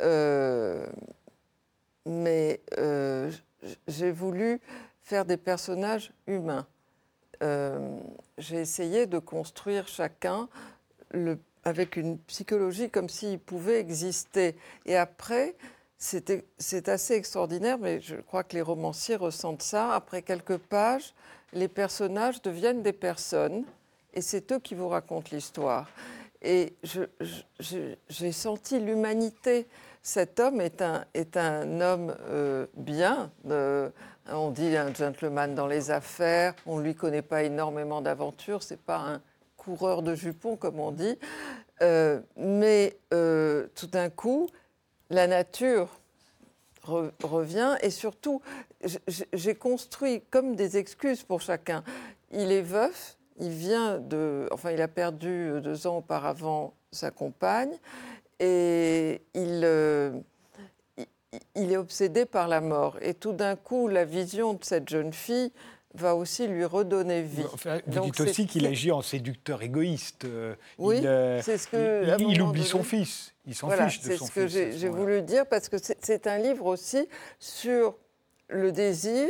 Euh, 0.00 0.86
mais 2.06 2.60
euh, 2.78 3.30
j'ai 3.86 4.10
voulu 4.10 4.60
faire 5.02 5.24
des 5.24 5.36
personnages 5.36 6.12
humains. 6.26 6.66
Euh, 7.42 7.98
j'ai 8.38 8.56
essayé 8.60 9.06
de 9.06 9.18
construire 9.18 9.88
chacun 9.88 10.48
avec 11.64 11.96
une 11.96 12.18
psychologie 12.18 12.90
comme 12.90 13.08
s'il 13.08 13.38
pouvait 13.38 13.80
exister. 13.80 14.56
Et 14.86 14.96
après, 14.96 15.56
c'est 15.98 16.88
assez 16.88 17.14
extraordinaire, 17.14 17.78
mais 17.78 18.00
je 18.00 18.16
crois 18.16 18.44
que 18.44 18.54
les 18.54 18.62
romanciers 18.62 19.16
ressentent 19.16 19.62
ça. 19.62 19.94
Après 19.94 20.22
quelques 20.22 20.56
pages, 20.56 21.14
les 21.52 21.68
personnages 21.68 22.40
deviennent 22.42 22.82
des 22.82 22.92
personnes 22.92 23.64
et 24.14 24.20
c'est 24.20 24.50
eux 24.52 24.58
qui 24.58 24.74
vous 24.74 24.88
racontent 24.88 25.30
l'histoire. 25.32 25.88
Et 26.40 26.74
j'ai 27.60 28.32
senti 28.32 28.80
l'humanité 28.80 29.66
cet 30.02 30.40
homme 30.40 30.60
est 30.60 30.82
un, 30.82 31.80
homme 31.80 32.14
euh, 32.28 32.66
bien. 32.74 33.30
On 34.32 34.50
dit 34.50 34.76
un 34.76 34.92
gentleman 34.92 35.54
dans 35.54 35.66
les 35.66 35.90
affaires. 35.90 36.54
On 36.66 36.78
ne 36.78 36.84
lui 36.84 36.94
connaît 36.94 37.22
pas 37.22 37.42
énormément 37.42 38.00
d'aventures. 38.00 38.62
C'est 38.62 38.80
pas 38.80 38.98
un 38.98 39.20
coureur 39.56 40.02
de 40.02 40.14
jupons, 40.14 40.56
comme 40.56 40.80
on 40.80 40.90
dit. 40.90 41.18
Euh, 41.82 42.20
mais 42.36 42.96
euh, 43.12 43.66
tout 43.74 43.86
d'un 43.86 44.10
coup, 44.10 44.48
la 45.10 45.26
nature 45.26 45.88
revient 46.84 47.76
et 47.80 47.90
surtout, 47.90 48.42
j'ai 49.32 49.54
construit 49.54 50.22
comme 50.30 50.56
des 50.56 50.76
excuses 50.76 51.22
pour 51.22 51.40
chacun. 51.40 51.84
Il 52.32 52.50
est 52.50 52.62
veuf, 52.62 53.16
il 53.38 53.50
vient 53.50 53.98
de, 53.98 54.48
enfin, 54.50 54.72
il 54.72 54.80
a 54.80 54.88
perdu 54.88 55.60
deux 55.62 55.86
ans 55.86 55.98
auparavant 55.98 56.74
sa 56.90 57.10
compagne 57.10 57.78
et 58.40 59.22
euh, 59.36 60.10
il, 61.32 61.40
il 61.54 61.72
est 61.72 61.76
obsédé 61.76 62.24
par 62.26 62.48
la 62.48 62.60
mort. 62.60 62.96
Et 63.00 63.14
tout 63.14 63.32
d'un 63.32 63.56
coup, 63.56 63.88
la 63.88 64.04
vision 64.04 64.54
de 64.54 64.64
cette 64.64 64.88
jeune 64.88 65.12
fille 65.12 65.52
va 65.94 66.14
aussi 66.14 66.46
lui 66.46 66.64
redonner 66.64 67.22
vie. 67.22 67.42
vous 67.86 68.00
dites 68.00 68.20
aussi 68.20 68.46
qu'il 68.46 68.66
agit 68.66 68.92
en 68.92 69.02
séducteur 69.02 69.62
égoïste. 69.62 70.24
Euh, 70.24 70.54
oui, 70.78 71.00
euh, 71.04 71.40
c'est 71.42 71.58
ce 71.58 71.68
que. 71.68 72.18
Il, 72.18 72.40
oublie 72.40 72.64
son 72.64 72.82
fils. 72.82 73.34
Il 73.46 73.54
s'en 73.54 73.68
fiche 73.70 74.00
de 74.00 74.16
son 74.16 74.26
fils. 74.26 74.32
C'est 74.34 74.48
ce 74.48 74.70
que 74.72 74.78
j'ai 74.78 74.88
voulu 74.88 75.22
dire 75.22 75.46
parce 75.46 75.68
que 75.68 75.76
c'est 75.78 76.26
un 76.26 76.38
livre 76.38 76.66
aussi 76.66 77.06
sur 77.38 77.96
le 78.48 78.72
désir 78.72 79.28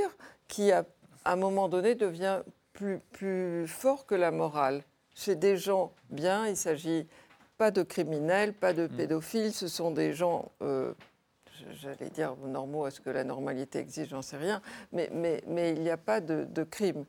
qui, 0.48 0.70
à, 0.70 0.84
à 1.24 1.32
un 1.32 1.36
moment 1.36 1.68
donné, 1.68 1.94
devient 1.94 2.40
plus, 2.72 3.00
plus 3.12 3.66
fort 3.66 4.06
que 4.06 4.14
la 4.14 4.30
morale. 4.30 4.82
Chez 5.14 5.34
des 5.34 5.56
gens 5.56 5.92
bien, 6.10 6.46
il 6.46 6.56
s'agit 6.56 7.06
pas 7.58 7.70
de 7.70 7.82
criminels, 7.82 8.54
pas 8.54 8.72
de 8.72 8.84
mm. 8.86 8.96
pédophiles, 8.96 9.52
ce 9.52 9.68
sont 9.68 9.90
des 9.90 10.12
gens, 10.12 10.50
euh, 10.62 10.92
j'allais 11.80 12.10
dire 12.10 12.34
normaux, 12.44 12.86
est-ce 12.86 13.00
que 13.00 13.10
la 13.10 13.24
normalité 13.24 13.78
existe, 13.78 14.10
j'en 14.10 14.22
sais 14.22 14.36
rien, 14.36 14.60
mais, 14.92 15.08
mais, 15.12 15.42
mais 15.46 15.72
il 15.72 15.82
n'y 15.82 15.90
a 15.90 15.96
pas 15.96 16.20
de, 16.20 16.44
de 16.44 16.64
crime. 16.64 17.04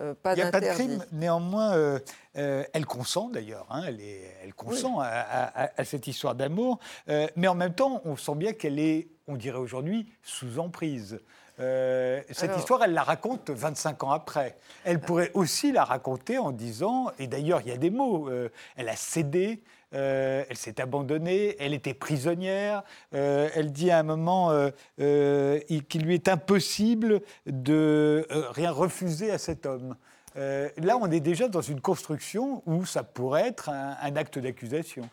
Euh, 0.00 0.14
pas 0.14 0.34
il 0.34 0.36
n'y 0.36 0.42
a 0.42 0.50
pas 0.50 0.60
de 0.60 0.66
crime, 0.66 1.04
néanmoins, 1.12 1.74
euh, 1.74 1.98
elle 2.34 2.84
consent 2.84 3.30
d'ailleurs, 3.30 3.66
hein, 3.70 3.82
elle, 3.86 4.00
elle 4.42 4.52
consent 4.54 5.00
à, 5.00 5.84
cette 5.84 6.06
histoire 6.06 6.34
d'amour, 6.34 6.78
mais 7.08 7.48
en 7.48 7.54
même 7.54 7.74
temps, 7.74 8.02
on 8.04 8.16
sent 8.16 8.34
bien 8.34 8.52
qu'elle 8.52 8.78
est, 8.78 9.08
on 9.26 9.36
dirait 9.36 9.58
aujourd'hui, 9.58 10.06
sous 10.22 10.58
emprise. 10.58 11.18
cette 11.58 12.56
histoire, 12.58 12.82
elle 12.84 12.92
la 12.92 13.04
raconte 13.04 13.48
25 13.48 14.04
ans 14.04 14.10
après. 14.10 14.56
Elle 14.84 15.00
pourrait 15.00 15.30
aussi 15.32 15.72
la 15.72 15.84
raconter 15.84 16.36
en 16.36 16.52
disant, 16.52 17.10
et 17.18 17.26
d'ailleurs 17.26 17.62
il 17.62 17.68
y 17.68 17.72
a 17.72 17.78
des 17.78 17.90
mots, 17.90 18.28
elle 18.76 18.88
a 18.88 18.96
cédé, 18.96 19.62
euh, 19.94 20.44
elle 20.48 20.56
s'est 20.56 20.80
abandonnée, 20.80 21.56
elle 21.60 21.72
était 21.72 21.94
prisonnière. 21.94 22.82
Euh, 23.14 23.48
elle 23.54 23.72
dit 23.72 23.90
à 23.90 23.98
un 23.98 24.02
moment 24.02 24.50
euh, 24.50 25.60
qu'il 25.88 26.02
lui 26.04 26.14
est 26.14 26.28
impossible 26.28 27.20
de 27.46 28.26
rien 28.50 28.70
refuser 28.70 29.30
à 29.30 29.38
cet 29.38 29.66
homme. 29.66 29.96
là, 30.34 30.98
on 31.00 31.10
est 31.10 31.20
déjà 31.20 31.48
dans 31.48 31.62
une 31.62 31.80
construction 31.80 32.62
où 32.66 32.84
ça 32.84 33.02
pourrait 33.02 33.48
être 33.48 33.70
un, 33.70 34.16
acte 34.16 34.38
d'accusation. 34.38 35.08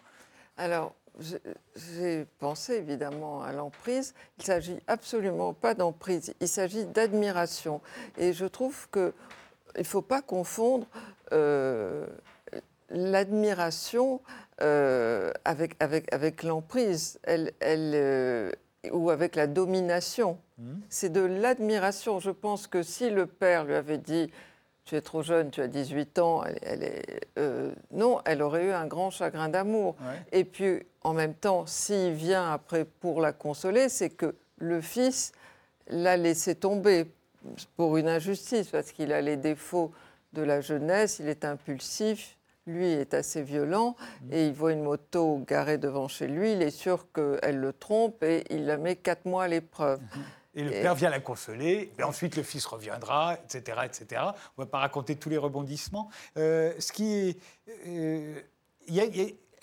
Alors, 0.58 0.94
j'ai 1.76 2.26
pensé 2.40 2.74
évidemment 2.74 3.44
à 3.44 3.54
l'emprise. 3.54 4.16
Il 4.38 4.42
ne 4.42 4.46
s'agit 4.46 4.80
absolument 4.88 5.54
pas 5.54 5.76
d'emprise, 5.76 6.34
il 6.42 6.48
s'agit 6.48 6.86
d'admiration. 6.86 7.82
Et 8.18 8.34
je 8.34 8.46
trouve 8.46 8.90
qu'il 8.90 9.14
ne 9.78 9.84
faut 9.84 10.02
pas 10.02 10.22
confondre 10.22 10.88
l'admiration 12.90 14.22
euh, 14.62 15.32
avec, 15.46 15.76
avec, 15.80 16.14
avec 16.14 16.44
l'emprise 16.44 17.20
elle, 17.24 17.54
elle, 17.60 17.92
euh, 17.96 18.52
ou 18.92 19.10
avec 19.10 19.36
la 19.36 19.48
domination. 19.48 20.38
Hmm. 20.58 20.76
C'est 20.90 21.12
de 21.12 21.22
l'admiration. 21.22 22.20
Je 22.20 22.32
pense 22.32 22.68
que 22.68 22.84
si 22.84 23.10
le 23.10 23.26
père 23.26 23.66
lui 23.66 23.74
avait 23.74 23.98
dit 23.98 24.30
Tu 24.86 24.96
es 24.96 25.02
trop 25.02 25.24
jeune, 25.24 25.50
tu 25.50 25.62
as 25.62 25.68
18 25.68 26.20
ans, 26.20 26.44
elle, 26.62 26.84
est, 26.84 27.28
euh, 27.40 27.72
non, 27.92 28.22
elle 28.26 28.42
aurait 28.42 28.66
eu 28.66 28.72
un 28.72 28.86
grand 28.86 29.10
chagrin 29.10 29.50
d'amour. 29.50 29.96
Et 30.32 30.44
puis, 30.44 30.86
en 31.02 31.14
même 31.14 31.34
temps, 31.34 31.66
s'il 31.66 32.14
vient 32.14 32.52
après 32.52 32.86
pour 32.86 33.22
la 33.22 33.34
consoler, 33.34 33.90
c'est 33.90 34.10
que 34.10 34.36
le 34.58 34.82
fils 34.82 35.32
l'a 35.88 36.18
laissé 36.18 36.56
tomber 36.56 37.08
pour 37.76 37.98
une 37.98 38.08
injustice, 38.08 38.68
parce 38.68 38.92
qu'il 38.92 39.12
a 39.12 39.22
les 39.22 39.38
défauts 39.38 39.92
de 40.34 40.42
la 40.42 40.62
jeunesse, 40.62 41.20
il 41.20 41.28
est 41.28 41.46
impulsif, 41.46 42.38
lui 42.66 42.88
est 42.88 43.14
assez 43.14 43.42
violent 43.42 43.96
et 44.32 44.48
il 44.48 44.54
voit 44.54 44.72
une 44.72 44.84
moto 44.84 45.44
garée 45.48 45.78
devant 45.78 46.08
chez 46.08 46.28
lui. 46.28 46.54
Il 46.54 46.62
est 46.62 46.72
sûr 46.72 47.08
qu'elle 47.12 47.60
le 47.60 47.74
trompe 47.74 48.24
et 48.24 48.44
il 48.50 48.66
la 48.66 48.78
met 48.78 48.96
quatre 48.96 49.26
mois 49.26 49.44
à 49.44 49.48
l'épreuve. 49.48 50.00
Et 50.56 50.64
le 50.64 50.70
père 50.70 50.94
vient 50.94 51.10
la 51.10 51.20
consoler, 51.20 51.92
et 51.98 52.04
ensuite 52.04 52.36
le 52.36 52.44
fils 52.44 52.66
reviendra, 52.68 53.38
etc. 53.44 53.80
etc. 53.86 54.22
On 54.56 54.62
ne 54.62 54.66
va 54.66 54.70
pas 54.70 54.78
raconter 54.80 55.16
tous 55.16 55.30
les 55.30 55.38
rebondissements. 55.38 56.10
Euh, 56.38 56.74
ce 56.78 56.92
qui 56.92 57.12
est. 57.12 57.38
Euh, 57.88 58.40
y 58.88 59.00
a, 59.00 59.06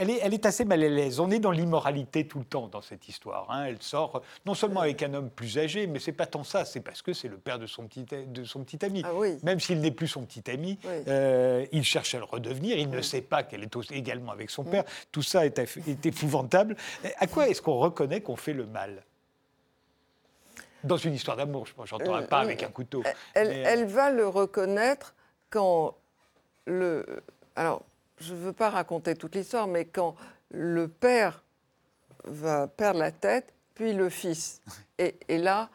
elle 0.00 0.34
est, 0.34 0.46
assez 0.46 0.64
mal 0.64 0.82
à 0.82 0.88
l'aise. 0.88 1.20
On 1.20 1.30
est 1.30 1.38
dans 1.38 1.50
l'immoralité 1.50 2.26
tout 2.26 2.38
le 2.38 2.44
temps 2.44 2.68
dans 2.68 2.80
cette 2.80 3.08
histoire. 3.08 3.50
Hein. 3.50 3.66
Elle 3.66 3.82
sort 3.82 4.22
non 4.46 4.54
seulement 4.54 4.80
avec 4.80 5.02
un 5.02 5.12
homme 5.12 5.28
plus 5.28 5.58
âgé, 5.58 5.86
mais 5.86 5.98
c'est 5.98 6.12
pas 6.12 6.26
tant 6.26 6.42
ça, 6.42 6.64
c'est 6.64 6.80
parce 6.80 7.02
que 7.02 7.12
c'est 7.12 7.28
le 7.28 7.36
père 7.36 7.58
de 7.58 7.66
son 7.66 7.86
petit, 7.86 8.04
de 8.04 8.44
son 8.44 8.64
petit 8.64 8.82
ami. 8.84 9.02
Ah 9.04 9.10
Même 9.42 9.60
s'il 9.60 9.80
n'est 9.80 9.90
plus 9.90 10.08
son 10.08 10.24
petit 10.24 10.50
ami, 10.50 10.78
euh, 10.86 11.66
il 11.72 11.84
cherche 11.84 12.14
à 12.14 12.18
le 12.18 12.24
redevenir. 12.24 12.78
Il 12.78 12.88
ne 12.88 13.02
sait 13.02 13.20
pas 13.20 13.42
qu'elle 13.42 13.62
est 13.62 13.92
également 13.92 14.32
avec 14.32 14.50
son 14.50 14.64
père. 14.64 14.84
Tout 15.12 15.22
ça 15.22 15.44
est, 15.44 15.58
est 15.58 16.06
épouvantable. 16.06 16.76
À 17.18 17.26
quoi 17.26 17.48
est-ce 17.48 17.60
qu'on 17.60 17.78
reconnaît 17.78 18.22
qu'on 18.22 18.36
fait 18.36 18.54
le 18.54 18.66
mal? 18.66 19.04
Dans 20.82 20.96
une 20.96 21.12
histoire 21.12 21.36
d'amour, 21.36 21.66
je 21.66 21.74
n'entends 21.92 22.22
pas 22.22 22.40
avec 22.40 22.62
un 22.62 22.70
couteau. 22.70 23.02
Elle, 23.34 23.50
elle, 23.50 23.84
va 23.84 24.10
le 24.10 24.26
reconnaître 24.26 25.14
quand 25.50 25.94
le. 26.64 27.04
Alors, 27.54 27.82
je 28.20 28.34
ne 28.34 28.38
veux 28.38 28.52
pas 28.52 28.70
raconter 28.70 29.14
toute 29.14 29.34
l'histoire, 29.34 29.66
mais 29.66 29.84
quand 29.84 30.14
le 30.50 30.88
père 30.88 31.42
va 32.24 32.66
perdre 32.66 33.00
la 33.00 33.12
tête, 33.12 33.52
puis 33.74 33.92
le 33.92 34.08
fils. 34.10 34.60
Et, 34.98 35.16
et 35.28 35.38
là, 35.38 35.70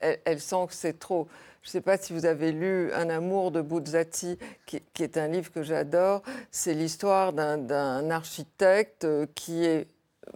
elle, 0.00 0.20
elle 0.24 0.40
sent 0.40 0.66
que 0.68 0.74
c'est 0.74 0.98
trop. 0.98 1.26
Je 1.62 1.68
ne 1.68 1.72
sais 1.72 1.80
pas 1.80 1.96
si 1.96 2.12
vous 2.12 2.26
avez 2.26 2.52
lu 2.52 2.92
Un 2.92 3.08
amour 3.08 3.50
de 3.50 3.60
Buzzati, 3.60 4.38
qui, 4.66 4.82
qui 4.92 5.02
est 5.02 5.16
un 5.16 5.26
livre 5.26 5.50
que 5.50 5.62
j'adore. 5.62 6.22
C'est 6.50 6.74
l'histoire 6.74 7.32
d'un- 7.32 8.10
architecte 8.10 9.04
euh, 9.04 9.26
qui 9.34 9.64
est 9.64 9.88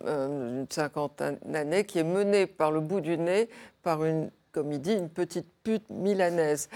euh, 0.07 0.61
une 0.63 0.67
cinquantaine 0.71 1.39
d'années, 1.45 1.85
qui 1.85 1.99
est 1.99 2.05
mené 2.05 2.47
par 2.47 2.73
le 2.73 2.81
bout 2.81 3.01
du 3.01 3.19
nez 3.19 3.49
par 3.83 4.05
une, 4.05 4.31
comme 4.53 4.73
il 4.73 4.81
dit, 4.81 4.95
une 4.95 5.09
petite 5.11 5.47
pute 5.63 5.89
milanaise. 5.91 6.69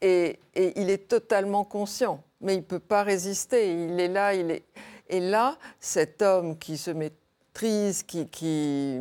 Et, 0.00 0.38
et 0.54 0.80
il 0.80 0.90
est 0.90 1.08
totalement 1.08 1.64
conscient, 1.64 2.22
mais 2.40 2.54
il 2.54 2.58
ne 2.58 2.62
peut 2.62 2.78
pas 2.78 3.02
résister. 3.02 3.72
Il 3.72 3.98
est 4.00 4.08
là, 4.08 4.34
il 4.34 4.50
est. 4.50 4.64
Et 5.08 5.20
là, 5.20 5.56
cet 5.80 6.22
homme 6.22 6.58
qui 6.58 6.76
se 6.76 6.90
maîtrise, 6.90 8.02
qui, 8.02 8.28
qui, 8.28 8.98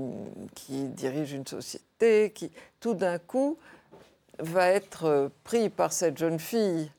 qui 0.55 0.83
dirige 0.89 1.33
une 1.33 1.45
société, 1.45 2.31
qui 2.31 2.51
tout 2.79 2.93
d'un 2.93 3.19
coup 3.19 3.57
va 4.39 4.69
être 4.69 5.05
euh, 5.05 5.29
pris 5.43 5.69
par 5.69 5.91
cette 5.91 6.17
jeune 6.17 6.39
fille. 6.39 6.91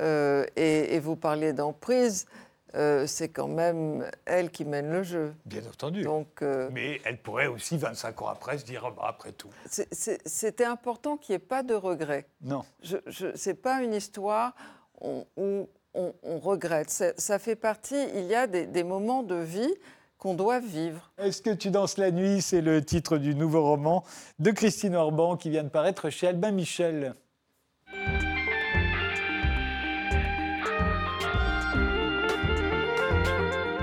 Euh, 0.00 0.46
et, 0.56 0.94
et 0.94 1.00
vous 1.00 1.16
parlez 1.16 1.52
d'emprise, 1.52 2.26
euh, 2.74 3.06
c'est 3.06 3.30
quand 3.30 3.48
même 3.48 4.08
elle 4.26 4.50
qui 4.50 4.64
mène 4.64 4.90
le 4.90 5.02
jeu. 5.02 5.34
Bien 5.46 5.64
entendu. 5.66 6.02
Donc, 6.02 6.42
euh, 6.42 6.68
Mais 6.72 7.00
elle 7.04 7.18
pourrait 7.18 7.46
aussi, 7.46 7.78
25 7.78 8.22
ans 8.22 8.28
après, 8.28 8.58
se 8.58 8.64
dire 8.64 8.84
Ah 8.86 8.90
bah, 8.90 9.04
après 9.06 9.32
tout. 9.32 9.48
c'était 9.66 10.64
important 10.64 11.16
qu'il 11.16 11.32
n'y 11.32 11.36
ait 11.36 11.46
pas 11.46 11.62
de 11.62 11.74
regret. 11.74 12.26
Non. 12.42 12.64
Ce 12.82 13.48
n'est 13.48 13.54
pas 13.54 13.82
une 13.82 13.94
histoire 13.94 14.54
où 15.00 15.68
on, 15.94 16.38
regrette. 16.38 16.90
Ça, 16.90 17.38
fait 17.38 17.56
partie, 17.56 18.02
il 18.14 18.26
y 18.26 18.34
a 18.34 18.46
des 18.46 18.84
moments 18.84 19.22
de 19.22 19.36
vie 19.36 19.74
qu'on 20.18 20.34
doit 20.34 20.60
vivre. 20.60 21.12
Est-ce 21.18 21.40
que 21.42 21.50
tu 21.50 21.70
danses 21.70 21.96
la 21.96 22.10
nuit? 22.10 22.42
C'est 22.42 22.60
le 22.60 22.84
titre 22.84 23.18
du 23.18 23.34
nouveau 23.34 23.62
roman 23.62 24.04
de 24.38 24.50
Christine 24.50 24.96
Orban 24.96 25.36
qui 25.36 25.48
vient 25.48 25.64
de 25.64 25.68
paraître 25.68 26.10
chez 26.10 26.26
Albin 26.26 26.50
Michel. 26.50 27.14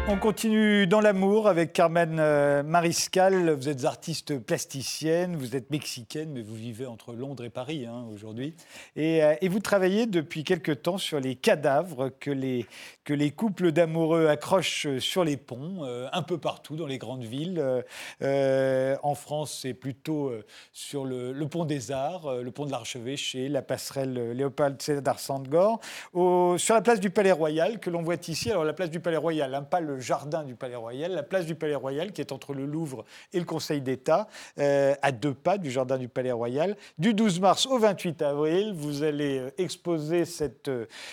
On 0.08 0.18
continue 0.18 0.86
dans 0.86 1.02
l'amour 1.02 1.48
avec 1.48 1.74
Carmen 1.74 2.20
euh, 2.20 2.62
Mariscal. 2.62 3.50
Vous 3.50 3.70
êtes 3.70 3.86
artiste 3.86 4.38
plasticienne, 4.38 5.36
vous 5.36 5.56
êtes 5.56 5.72
mexicaine, 5.72 6.30
mais 6.32 6.44
vous 6.44 6.54
vivez 6.54 6.86
entre 6.86 7.14
Londres 7.14 7.44
et 7.44 7.50
Paris 7.50 7.88
hein, 7.88 8.06
aujourd'hui. 8.14 8.54
Et, 8.96 9.24
euh, 9.24 9.34
et 9.42 9.48
vous 9.48 9.60
travaillez 9.60 10.06
depuis 10.06 10.44
quelque 10.44 10.72
temps 10.72 11.00
sur 11.00 11.20
les 11.20 11.34
cadavres 11.34 12.10
que 12.20 12.30
les, 12.30 12.68
que 13.06 13.14
les 13.14 13.30
couples 13.30 13.72
d'amoureux 13.72 14.28
accrochent 14.28 14.98
sur 14.98 15.24
les 15.24 15.38
ponts, 15.38 15.84
euh, 15.84 16.08
un 16.12 16.24
peu 16.24 16.40
partout 16.40 16.76
dans 16.76 16.88
les 16.88 16.98
grandes 16.98 17.24
villes. 17.24 17.60
Euh, 17.60 17.84
euh, 18.24 18.98
en 19.04 19.14
France, 19.14 19.60
c'est 19.62 19.76
plutôt 19.76 20.34
sur 20.74 21.06
le, 21.06 21.34
pont 21.48 21.66
des 21.66 21.92
Arts, 21.92 22.42
le 22.42 22.52
pont 22.52 22.66
de 22.66 22.72
l'Archevêché, 22.72 23.48
la 23.48 23.62
passerelle 23.62 24.32
Léopold 24.32 24.82
Sédar 24.82 25.20
Sandgor, 25.20 25.80
au- 26.14 26.58
sur 26.58 26.74
la 26.74 26.82
place 26.82 27.00
du 27.00 27.12
Palais 27.12 27.32
Royal 27.32 27.80
que 27.80 27.92
l'on 27.92 28.02
voit 28.02 28.16
ici. 28.28 28.50
Alors 28.50 28.66
la 28.66 28.74
place 28.74 28.90
du 28.90 29.00
Palais 29.00 29.18
Royal, 29.18 29.54
hein, 29.54 29.62
pas 29.62 29.82
le 29.82 30.00
jardin 30.00 30.44
du 30.44 30.56
Palais 30.56 30.76
Royal, 30.76 31.12
la 31.12 31.24
place 31.24 31.46
du 31.46 31.54
Palais 31.54 31.76
Royal 31.76 32.12
qui 32.12 32.22
est 32.22 32.32
entre 32.32 32.56
le 32.56 32.66
Louvre 32.66 33.06
et 33.34 33.40
le 33.40 33.46
Conseil 33.46 33.82
d'État, 33.82 34.28
à 34.58 35.12
deux 35.12 35.36
pas 35.36 35.60
du 35.60 35.70
jardin 35.70 36.00
du 36.00 36.08
Palais 36.08 36.32
Royal. 36.32 36.76
Du 36.98 37.14
12 37.14 37.40
mars 37.40 37.68
au 37.68 37.78
28 37.78 38.24
avril, 38.24 38.74
vous 38.76 39.04
allez 39.04 39.44
exposer 39.60 40.26
cette, 40.26 40.72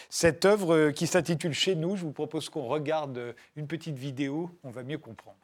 cette 0.09 0.47
œuvre 0.47 0.91
qui 0.91 1.07
s'intitule 1.07 1.53
Chez 1.53 1.75
Je 1.83 2.03
vous 2.03 2.13
propose 2.13 2.49
qu'on 2.49 2.67
regarde 2.67 3.35
une 3.57 3.67
petite 3.67 3.97
vidéo, 3.97 4.51
on 4.63 4.71
va 4.71 4.85
mieux 4.85 4.99
comprendre. 4.99 5.37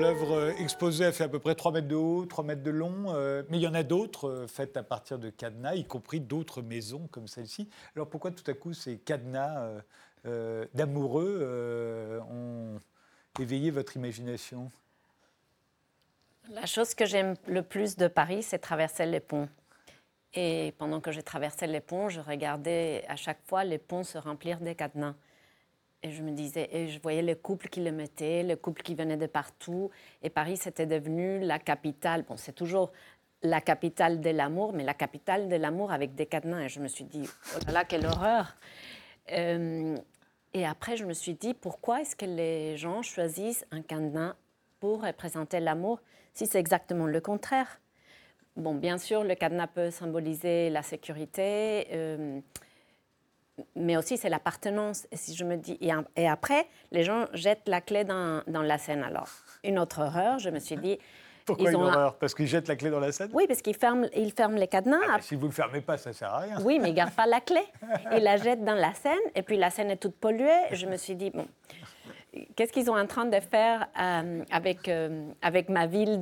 L'œuvre 0.00 0.32
euh, 0.32 0.52
exposée, 0.58 1.12
fait 1.12 1.24
à 1.24 1.28
peu 1.28 1.38
près 1.38 1.54
3 1.54 1.72
mètres 1.72 1.88
de 1.88 1.94
haut, 1.94 2.24
3 2.24 2.44
mètres 2.44 2.62
de 2.62 2.70
long, 2.70 3.14
euh, 3.14 3.42
mais 3.50 3.58
il 3.58 3.62
y 3.62 3.68
en 3.68 3.74
a 3.74 3.82
d'autres 3.82 4.28
euh, 4.28 4.46
faites 4.46 4.76
à 4.76 4.82
partir 4.82 5.18
de 5.18 5.28
cadenas, 5.28 5.74
y 5.74 5.84
compris 5.84 6.20
d'autres 6.20 6.62
maisons 6.62 7.06
comme 7.10 7.28
celle-ci. 7.28 7.68
Alors 7.94 8.08
pourquoi 8.08 8.30
tout 8.30 8.48
à 8.50 8.54
coup 8.54 8.72
ces 8.72 8.96
cadenas 8.96 9.70
d'amoureux 10.74 12.20
ont 12.30 12.78
éveillé 13.40 13.70
votre 13.70 13.96
imagination? 13.96 14.70
La 16.50 16.66
chose 16.66 16.94
que 16.94 17.06
j'aime 17.06 17.36
le 17.46 17.62
plus 17.62 17.96
de 17.96 18.08
Paris, 18.08 18.42
c'est 18.42 18.58
traverser 18.58 19.06
les 19.06 19.20
ponts. 19.20 19.48
Et 20.34 20.74
pendant 20.78 21.00
que 21.00 21.10
je 21.10 21.20
traversais 21.20 21.66
les 21.66 21.80
ponts, 21.80 22.08
je 22.08 22.20
regardais 22.20 23.04
à 23.08 23.16
chaque 23.16 23.40
fois 23.46 23.64
les 23.64 23.78
ponts 23.78 24.04
se 24.04 24.18
remplir 24.18 24.60
des 24.60 24.74
cadenas. 24.74 25.14
Et 26.02 26.12
je 26.12 26.22
me 26.22 26.30
disais, 26.30 26.68
et 26.72 26.88
je 26.88 26.98
voyais 27.00 27.20
les 27.20 27.36
couples 27.36 27.68
qui 27.68 27.80
le 27.80 27.92
mettaient, 27.92 28.42
les 28.42 28.56
couples 28.56 28.82
qui 28.82 28.94
venaient 28.94 29.18
de 29.18 29.26
partout. 29.26 29.90
Et 30.22 30.30
Paris, 30.30 30.56
c'était 30.56 30.86
devenu 30.86 31.40
la 31.40 31.58
capitale. 31.58 32.22
Bon, 32.22 32.36
c'est 32.36 32.54
toujours 32.54 32.90
la 33.42 33.60
capitale 33.60 34.20
de 34.20 34.30
l'amour, 34.30 34.72
mais 34.72 34.84
la 34.84 34.94
capitale 34.94 35.48
de 35.48 35.56
l'amour 35.56 35.92
avec 35.92 36.14
des 36.14 36.26
cadenas. 36.26 36.62
Et 36.64 36.68
je 36.68 36.80
me 36.80 36.88
suis 36.88 37.04
dit, 37.04 37.28
oh 37.54 37.58
là 37.66 37.72
là, 37.72 37.84
quelle 37.84 38.06
horreur. 38.06 38.56
Euh, 39.32 39.96
et 40.54 40.66
après, 40.66 40.96
je 40.96 41.04
me 41.04 41.12
suis 41.12 41.34
dit, 41.34 41.54
pourquoi 41.54 42.00
est-ce 42.00 42.16
que 42.16 42.26
les 42.26 42.76
gens 42.76 43.02
choisissent 43.02 43.66
un 43.70 43.82
cadenas 43.82 44.36
pour 44.80 45.04
représenter 45.04 45.60
l'amour 45.60 46.00
si 46.32 46.46
c'est 46.46 46.58
exactement 46.58 47.06
le 47.06 47.20
contraire? 47.20 47.80
Bon, 48.56 48.74
bien 48.74 48.98
sûr, 48.98 49.22
le 49.22 49.34
cadenas 49.34 49.68
peut 49.68 49.90
symboliser 49.90 50.70
la 50.70 50.82
sécurité, 50.82 51.86
euh, 51.92 52.40
mais 53.76 53.96
aussi 53.96 54.16
c'est 54.16 54.28
l'appartenance. 54.28 55.06
Et 55.12 55.16
si 55.16 55.34
je 55.34 55.44
me 55.44 55.56
dis, 55.56 55.78
et, 56.16 56.28
après, 56.28 56.66
les 56.92 57.02
gens 57.04 57.26
jettent 57.32 57.68
la 57.68 57.80
clé 57.80 58.04
dans, 58.04 58.42
dans 58.46 58.62
la 58.62 58.78
Seine. 58.78 59.02
Alors, 59.02 59.28
une 59.64 59.78
autre 59.78 60.02
horreur, 60.02 60.38
je 60.38 60.50
me 60.50 60.58
suis 60.58 60.76
dit, 60.76 60.98
Pourquoi 61.46 61.70
Ils 61.70 61.74
une 61.74 61.80
ont 61.80 61.84
un- 61.84 61.88
horreur? 61.94 62.16
Parce 62.18 62.34
qu'ils 62.34 62.46
jettent 62.46 62.68
la 62.68 62.76
clé 62.76 62.90
dans 62.90 63.00
la 63.00 63.12
Seine 63.12 63.30
oui, 63.32 63.46
parce 63.46 63.62
qu'ils 63.62 63.74
ferment, 63.76 64.06
ils 64.14 64.32
ferment 64.32 64.56
les 64.56 64.68
cadenas. 64.68 64.98
Ah, 65.08 65.18
Si 65.20 65.34
vous 65.34 65.42
ne 65.42 65.46
le 65.48 65.54
fermez 65.54 65.80
pas, 65.80 65.96
ça 65.98 66.10
ne 66.10 66.14
sert 66.14 66.32
à 66.32 66.38
rien. 66.40 66.56
Oui, 66.62 66.78
mais 66.78 66.88
ils 66.88 66.92
ne 66.92 66.96
gardent 66.96 67.14
pas 67.14 67.26
la 67.26 67.40
clé. 67.40 67.62
Ils 68.16 68.22
la 68.22 68.36
jettent 68.36 68.64
dans 68.64 68.74
la 68.74 68.92
Seine, 68.94 69.18
et 69.34 69.42
puis 69.42 69.56
la 69.56 69.70
Seine 69.70 69.90
est 69.90 69.96
toute 69.96 70.14
polluée. 70.16 70.48
Je 70.72 70.86
me 70.86 70.96
suis 70.96 71.14
dit, 71.16 71.30
bon, 71.30 71.46
qu'est-ce 72.56 72.72
qu'ils 72.72 72.84
sont 72.86 72.96
en 72.96 73.06
train 73.06 73.24
de 73.24 73.40
faire 73.40 73.88
euh, 74.00 74.44
avec, 74.52 74.88
euh, 74.88 75.24
avec 75.42 75.68
ma 75.68 75.86
ville 75.86 76.18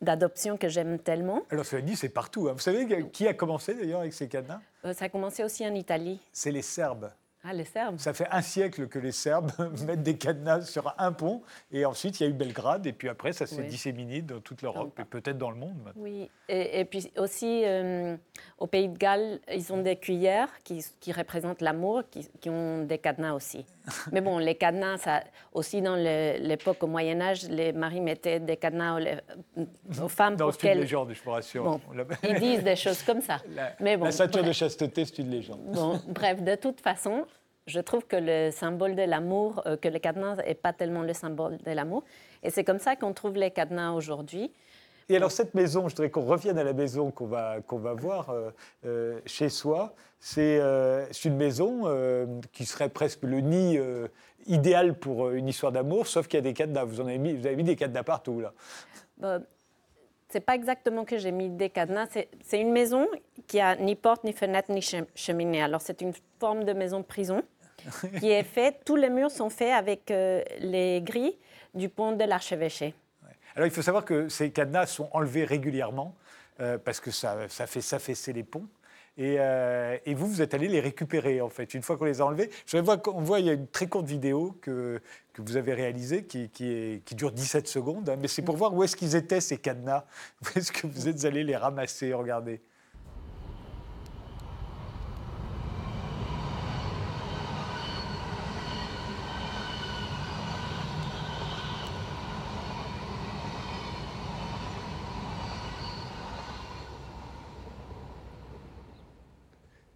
d'adoption 0.00 0.56
que 0.56 0.68
j'aime 0.68 0.98
tellement? 0.98 1.42
Alors 1.50 1.64
cela 1.66 1.82
dit, 1.82 1.96
c'est 1.96 2.08
partout. 2.08 2.48
hein. 2.48 2.52
Vous 2.52 2.60
savez 2.60 2.86
qui 3.12 3.26
a 3.28 3.34
commencé 3.34 3.74
d'ailleurs 3.74 4.00
avec 4.00 4.12
ces 4.14 4.28
cadenas? 4.28 4.60
Ça 4.94 5.06
a 5.06 5.08
commencé 5.08 5.42
aussi 5.42 5.66
en 5.66 5.74
Italie. 5.74 6.20
C'est 6.32 6.52
les 6.52 6.62
Serbes. 6.62 7.10
Ah, 7.48 7.52
les 7.52 7.64
Serbes 7.64 7.98
Ça 7.98 8.12
fait 8.12 8.26
un 8.30 8.42
siècle 8.42 8.88
que 8.88 8.98
les 8.98 9.12
Serbes 9.12 9.50
mettent 9.86 10.02
des 10.02 10.16
cadenas 10.16 10.62
sur 10.62 10.92
un 10.98 11.12
pont, 11.12 11.42
et 11.70 11.84
ensuite 11.84 12.18
il 12.20 12.24
y 12.24 12.26
a 12.26 12.30
eu 12.30 12.32
Belgrade, 12.32 12.86
et 12.86 12.92
puis 12.92 13.08
après 13.08 13.32
ça 13.32 13.46
s'est 13.46 13.62
Oui. 13.62 13.68
disséminé 13.68 14.22
dans 14.22 14.40
toute 14.40 14.62
l'Europe, 14.62 14.98
et 15.00 15.04
peut-être 15.04 15.38
dans 15.38 15.50
le 15.50 15.56
monde 15.56 15.76
maintenant. 15.84 16.02
Oui, 16.02 16.28
et, 16.48 16.80
et 16.80 16.84
puis 16.84 17.12
aussi 17.16 17.62
euh, 17.64 18.16
au 18.58 18.66
Pays 18.66 18.88
de 18.88 18.96
Galles, 18.98 19.40
ils 19.52 19.72
ont 19.72 19.80
des 19.82 19.96
cuillères 19.96 20.48
qui, 20.64 20.84
qui 21.00 21.12
représentent 21.12 21.60
l'amour, 21.60 22.02
qui, 22.10 22.28
qui 22.40 22.50
ont 22.50 22.82
des 22.84 22.98
cadenas 22.98 23.34
aussi. 23.34 23.64
Mais 24.12 24.20
bon, 24.20 24.38
les 24.38 24.56
cadenas, 24.56 24.98
ça, 24.98 25.22
aussi 25.52 25.80
dans 25.80 25.94
l'époque 25.94 26.82
au 26.82 26.88
Moyen 26.88 27.20
Âge, 27.20 27.48
les 27.48 27.72
maris 27.72 28.00
mettaient 28.00 28.40
des 28.40 28.56
cadenas 28.56 28.98
aux, 28.98 30.02
aux 30.04 30.08
femmes 30.08 30.34
Non, 30.38 30.46
pour 30.46 30.54
c'est 30.60 30.72
une 30.72 30.80
légende, 30.80 31.12
je 31.12 31.22
vous 31.22 31.30
rassure. 31.30 31.62
Bon, 31.64 31.80
Ils 32.28 32.40
disent 32.40 32.64
des 32.64 32.74
choses 32.76 33.02
comme 33.04 33.20
ça. 33.20 33.38
La, 33.54 33.72
Mais 33.80 33.96
bon, 33.96 34.06
la 34.06 34.10
ceinture 34.12 34.40
de 34.40 34.46
bref. 34.46 34.56
chasteté, 34.56 35.04
c'est 35.04 35.18
une 35.18 35.30
légende. 35.30 35.60
Bon, 35.72 36.00
bref, 36.08 36.42
de 36.42 36.56
toute 36.56 36.80
façon, 36.80 37.24
je 37.66 37.80
trouve 37.80 38.06
que 38.06 38.16
le 38.16 38.50
symbole 38.52 38.94
de 38.94 39.02
l'amour, 39.02 39.62
euh, 39.66 39.76
que 39.76 39.88
le 39.88 39.98
cadenas 39.98 40.36
n'est 40.36 40.54
pas 40.54 40.72
tellement 40.72 41.02
le 41.02 41.12
symbole 41.12 41.58
de 41.58 41.70
l'amour. 41.72 42.04
Et 42.42 42.50
c'est 42.50 42.64
comme 42.64 42.78
ça 42.78 42.96
qu'on 42.96 43.12
trouve 43.12 43.34
les 43.34 43.50
cadenas 43.50 43.92
aujourd'hui. 43.92 44.52
Et 45.08 45.16
alors 45.16 45.30
cette 45.30 45.54
maison, 45.54 45.88
je 45.88 45.94
voudrais 45.94 46.10
qu'on 46.10 46.24
revienne 46.24 46.58
à 46.58 46.64
la 46.64 46.72
maison 46.72 47.10
qu'on 47.12 47.26
va, 47.26 47.60
qu'on 47.66 47.78
va 47.78 47.94
voir 47.94 48.30
euh, 48.30 48.50
euh, 48.84 49.20
chez 49.26 49.48
soi. 49.48 49.94
C'est 50.18 50.58
euh, 50.60 51.06
une 51.24 51.36
maison 51.36 51.82
qui 52.52 52.64
serait 52.64 52.88
presque 52.88 53.22
le 53.22 53.40
nid 53.40 53.78
idéal 54.46 54.94
pour 54.94 55.30
une 55.30 55.48
histoire 55.48 55.72
d'amour, 55.72 56.06
sauf 56.06 56.26
qu'il 56.28 56.38
y 56.38 56.40
a 56.40 56.42
des 56.42 56.54
cadenas. 56.54 56.84
Vous, 56.84 57.00
en 57.00 57.06
avez 57.06 57.18
mis, 57.18 57.34
vous 57.34 57.46
avez 57.46 57.56
mis 57.56 57.64
des 57.64 57.76
cadenas 57.76 58.02
partout 58.04 58.40
là. 58.40 58.52
Bon, 59.18 59.44
c'est 60.28 60.40
pas 60.40 60.54
exactement 60.56 61.04
que 61.04 61.18
j'ai 61.18 61.30
mis 61.32 61.50
des 61.50 61.70
cadenas. 61.70 62.08
C'est- 62.42 62.60
une 62.60 62.72
maison 62.72 63.06
qui 63.46 63.60
a 63.60 63.76
ni 63.76 63.94
porte, 63.94 64.24
ni 64.24 64.32
fenêtre, 64.32 64.72
ni 64.72 64.80
che- 64.80 65.04
cheminée. 65.14 65.62
Alors 65.62 65.80
c'est 65.80 66.00
une 66.00 66.12
forme 66.40 66.64
de 66.64 66.72
maison 66.72 67.02
prison 67.04 67.42
qui 68.20 68.30
est 68.30 68.42
faite. 68.42 68.82
Tous 68.84 68.96
les 68.96 69.10
murs 69.10 69.30
sont 69.30 69.50
faits 69.50 69.72
avec 69.72 70.10
euh, 70.10 70.42
les 70.60 71.00
grilles 71.02 71.36
du 71.74 71.88
pont 71.88 72.12
de 72.12 72.24
l'archevêché. 72.24 72.94
Alors 73.54 73.66
il 73.66 73.72
faut 73.72 73.82
savoir 73.82 74.04
que 74.04 74.28
ces 74.28 74.50
cadenas 74.50 74.86
sont 74.86 75.08
enlevés 75.12 75.44
régulièrement 75.44 76.14
euh, 76.60 76.78
parce 76.78 77.00
que 77.00 77.10
ça, 77.10 77.48
ça 77.48 77.66
fait 77.66 77.80
s'affaisser 77.80 78.32
les 78.32 78.42
ponts. 78.44 78.66
Et, 79.18 79.36
euh, 79.38 79.96
et 80.04 80.12
vous, 80.12 80.26
vous 80.26 80.42
êtes 80.42 80.52
allé 80.52 80.68
les 80.68 80.80
récupérer 80.80 81.40
en 81.40 81.48
fait, 81.48 81.72
une 81.72 81.80
fois 81.82 81.96
qu'on 81.96 82.04
les 82.04 82.20
a 82.20 82.26
enlevés. 82.26 82.50
Je 82.66 82.76
vois 82.76 82.98
qu'on 82.98 83.22
voit, 83.22 83.40
il 83.40 83.46
y 83.46 83.50
a 83.50 83.54
une 83.54 83.66
très 83.66 83.86
courte 83.86 84.04
vidéo 84.04 84.58
que, 84.60 85.00
que 85.32 85.40
vous 85.40 85.56
avez 85.56 85.72
réalisée 85.72 86.24
qui, 86.24 86.50
qui, 86.50 86.70
est- 86.70 87.04
qui 87.04 87.14
dure 87.14 87.32
17 87.32 87.66
secondes, 87.66 88.10
hein, 88.10 88.16
mais 88.20 88.28
c'est 88.28 88.42
pour 88.42 88.56
voir 88.58 88.74
où 88.74 88.82
est-ce 88.84 88.94
qu'ils 88.94 89.16
étaient 89.16 89.40
ces 89.40 89.56
cadenas, 89.56 90.04
où 90.44 90.58
est-ce 90.58 90.70
que 90.70 90.86
vous 90.86 91.08
êtes 91.08 91.24
allé 91.24 91.44
les 91.44 91.56
ramasser, 91.56 92.12
regardez. 92.12 92.60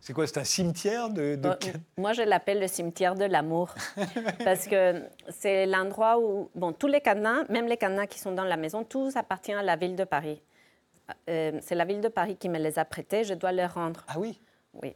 C'est 0.01 0.13
quoi, 0.15 0.27
c'est 0.27 0.39
un 0.39 0.45
cimetière 0.45 1.11
de, 1.11 1.37
de 1.37 1.53
cadenas 1.55 1.79
moi, 1.99 2.13
je 2.15 2.23
l'appelle 2.23 2.59
le 2.61 2.67
cimetière 2.69 3.15
de 3.15 3.25
l'amour 3.27 3.75
parce 4.45 4.67
que 4.67 5.03
c'est 5.29 5.67
l'endroit 5.67 6.19
où, 6.19 6.51
bon, 6.55 6.73
tous 6.73 6.87
les 6.87 7.01
cadenas, 7.01 7.45
même 7.51 7.67
les 7.67 7.77
cadenas 7.77 8.07
qui 8.07 8.19
sont 8.19 8.33
dans 8.33 8.45
la 8.45 8.57
maison, 8.57 8.83
tous 8.85 9.15
appartiennent 9.17 9.59
à 9.59 9.63
la 9.63 9.77
ville 9.77 9.97
de 9.97 10.05
Paris. 10.05 10.41
Euh, 11.29 11.59
c'est 11.61 11.75
la 11.75 11.85
ville 11.85 12.01
de 12.01 12.09
Paris 12.09 12.37
qui 12.37 12.49
me 12.49 12.59
les 12.59 12.79
a 12.79 12.85
prêtés, 12.85 13.25
je 13.25 13.35
dois 13.35 13.53
les 13.53 13.67
rendre. 13.67 14.05
Ah 14.09 14.19
oui 14.19 14.41
Oui. 14.83 14.95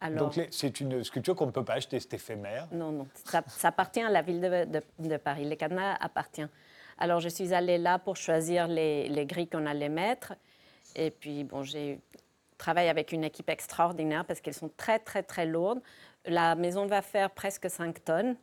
Alors, 0.00 0.30
Donc 0.30 0.48
c'est 0.50 0.80
une 0.80 1.04
sculpture 1.04 1.36
qu'on 1.36 1.46
ne 1.46 1.50
peut 1.50 1.64
pas 1.64 1.74
acheter, 1.74 2.00
c'est 2.00 2.14
éphémère. 2.14 2.66
Non, 2.72 2.90
non, 2.92 3.06
ça, 3.26 3.42
ça 3.48 3.68
appartient 3.68 4.00
à 4.00 4.08
la 4.08 4.22
ville 4.22 4.40
de, 4.40 4.64
de- 4.64 5.08
de 5.08 5.16
Paris. 5.18 5.44
Les 5.44 5.56
cadenas 5.58 5.96
appartiennent. 6.00 6.48
Alors, 6.98 7.20
je 7.20 7.28
suis 7.28 7.52
allée 7.52 7.76
là 7.76 7.98
pour 7.98 8.16
choisir 8.16 8.66
les, 8.68 9.08
les 9.10 9.26
grilles 9.26 9.48
qu'on 9.48 9.66
allait 9.66 9.88
mettre. 9.90 10.32
Et 10.96 11.10
puis, 11.10 11.44
bon, 11.44 11.62
j'ai 11.62 11.98
travaillé 12.60 12.88
avec 12.88 13.10
une 13.10 13.24
équipe 13.24 13.50
extraordinaire 13.50 14.24
parce 14.24 14.40
qu'elles 14.40 14.54
sont 14.54 14.70
très, 14.76 15.00
très, 15.00 15.24
très 15.24 15.46
lourdes. 15.46 15.80
La 16.26 16.54
maison 16.54 16.86
va 16.86 17.02
faire 17.02 17.30
presque 17.30 17.68
5 17.68 18.04
tonnes. 18.04 18.36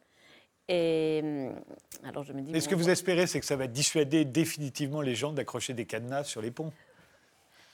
Et 0.67 1.21
hum, 1.23 1.55
alors, 2.03 2.23
je 2.23 2.33
me 2.33 2.41
dis... 2.41 2.53
Et 2.53 2.59
ce 2.59 2.65
bon, 2.65 2.71
que 2.71 2.75
vous 2.75 2.89
espérez, 2.89 3.27
c'est 3.27 3.39
que 3.39 3.45
ça 3.45 3.55
va 3.55 3.67
dissuader 3.67 4.25
définitivement 4.25 5.01
les 5.01 5.15
gens 5.15 5.31
d'accrocher 5.31 5.73
des 5.73 5.85
cadenas 5.85 6.25
sur 6.25 6.41
les 6.41 6.51
ponts. 6.51 6.73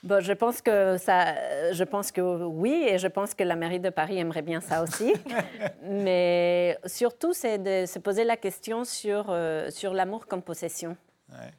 Bon, 0.04 0.22
je 0.22 0.34
pense 0.34 0.60
que 0.60 0.98
ça, 0.98 1.72
je 1.72 1.82
pense 1.82 2.12
que 2.12 2.20
oui, 2.20 2.86
et 2.88 2.98
je 2.98 3.08
pense 3.08 3.32
que 3.32 3.42
la 3.42 3.56
mairie 3.56 3.80
de 3.80 3.88
Paris 3.88 4.18
aimerait 4.18 4.42
bien 4.42 4.60
ça 4.60 4.82
aussi. 4.82 5.14
Mais 5.82 6.78
surtout, 6.84 7.32
c'est 7.32 7.56
de 7.56 7.86
se 7.86 7.98
poser 7.98 8.24
la 8.24 8.36
question 8.36 8.84
sur, 8.84 9.26
euh, 9.30 9.70
sur 9.70 9.94
l'amour 9.94 10.26
comme 10.26 10.42
possession. 10.42 10.94
Ouais. 11.30 11.50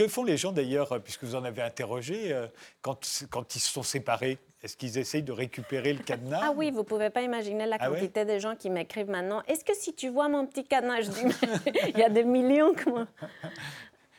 Que 0.00 0.08
font 0.08 0.24
les 0.24 0.38
gens 0.38 0.50
d'ailleurs, 0.50 0.92
euh, 0.92 0.98
puisque 0.98 1.24
vous 1.24 1.34
en 1.34 1.44
avez 1.44 1.60
interrogé, 1.60 2.32
euh, 2.32 2.46
quand, 2.80 2.98
quand 3.30 3.54
ils 3.54 3.60
se 3.60 3.70
sont 3.70 3.82
séparés? 3.82 4.38
Est-ce 4.62 4.74
qu'ils 4.74 4.96
essayent 4.96 5.22
de 5.22 5.30
récupérer 5.32 5.92
le 5.92 6.02
cadenas 6.02 6.40
Ah 6.42 6.52
oui, 6.56 6.70
vous 6.70 6.84
pouvez 6.84 7.10
pas 7.10 7.20
imaginer 7.20 7.66
la 7.66 7.76
Ah 7.78 7.90
ouais? 7.90 7.98
quantité 8.00 8.24
de 8.24 8.38
gens 8.38 8.56
qui 8.56 8.70
m'écrivent 8.70 9.10
maintenant. 9.10 9.42
Est-ce 9.46 9.62
que 9.62 9.74
si 9.74 9.92
tu 9.94 10.08
vois 10.08 10.30
mon 10.30 10.46
petit 10.46 10.64
cadenas, 10.64 11.02
je 11.02 11.10
dis, 11.10 11.24
mais 11.26 11.72
il 11.94 11.98
y 11.98 12.02
a 12.02 12.08
des 12.08 12.24
millions 12.24 12.72
comment? 12.82 13.04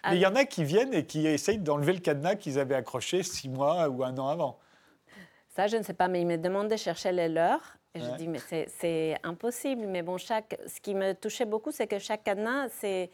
Mais 0.06 0.18
il 0.18 0.22
y 0.22 0.26
en 0.28 0.36
a 0.36 0.46
qui 0.46 0.64
viennent 0.64 0.94
et 0.94 1.04
qui 1.04 1.26
essayent 1.26 1.58
d'enlever 1.58 1.94
le 1.94 2.00
cadenas 2.00 2.36
qu'ils 2.36 2.60
avaient 2.60 2.76
accroché 2.76 3.24
six 3.24 3.50
mois 3.50 3.90
ou 3.90 4.04
un 4.04 4.16
an 4.20 4.28
avant. 4.28 4.60
Ça, 5.56 5.66
je 5.66 5.78
ne 5.78 5.84
sais 5.84 5.94
pas, 5.96 6.08
mais 6.08 6.22
ils 6.22 6.28
me 6.28 6.38
demandent 6.38 6.70
de 6.70 6.78
chercher 6.78 7.12
les 7.12 7.28
leurs. 7.28 7.76
Et 7.96 8.02
je 8.02 8.12
dis, 8.18 8.28
mais 8.28 8.40
c'est- 8.40 8.68
c'est 8.80 9.18
impossible. 9.24 9.88
Mais 9.88 10.04
bon, 10.04 10.20
chaque, 10.20 10.60
ce 10.68 10.80
qui 10.80 10.94
me 10.94 11.14
touchait 11.14 11.46
beaucoup, 11.46 11.72
c'est 11.72 11.88
que 11.88 11.98
chaque 11.98 12.24
cadenas, 12.24 12.70
c'est 12.70 13.10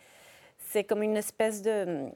c'est 0.59 0.83
comme 0.83 1.03
une 1.03 1.15
espèce 1.15 1.61
de... 1.61 2.09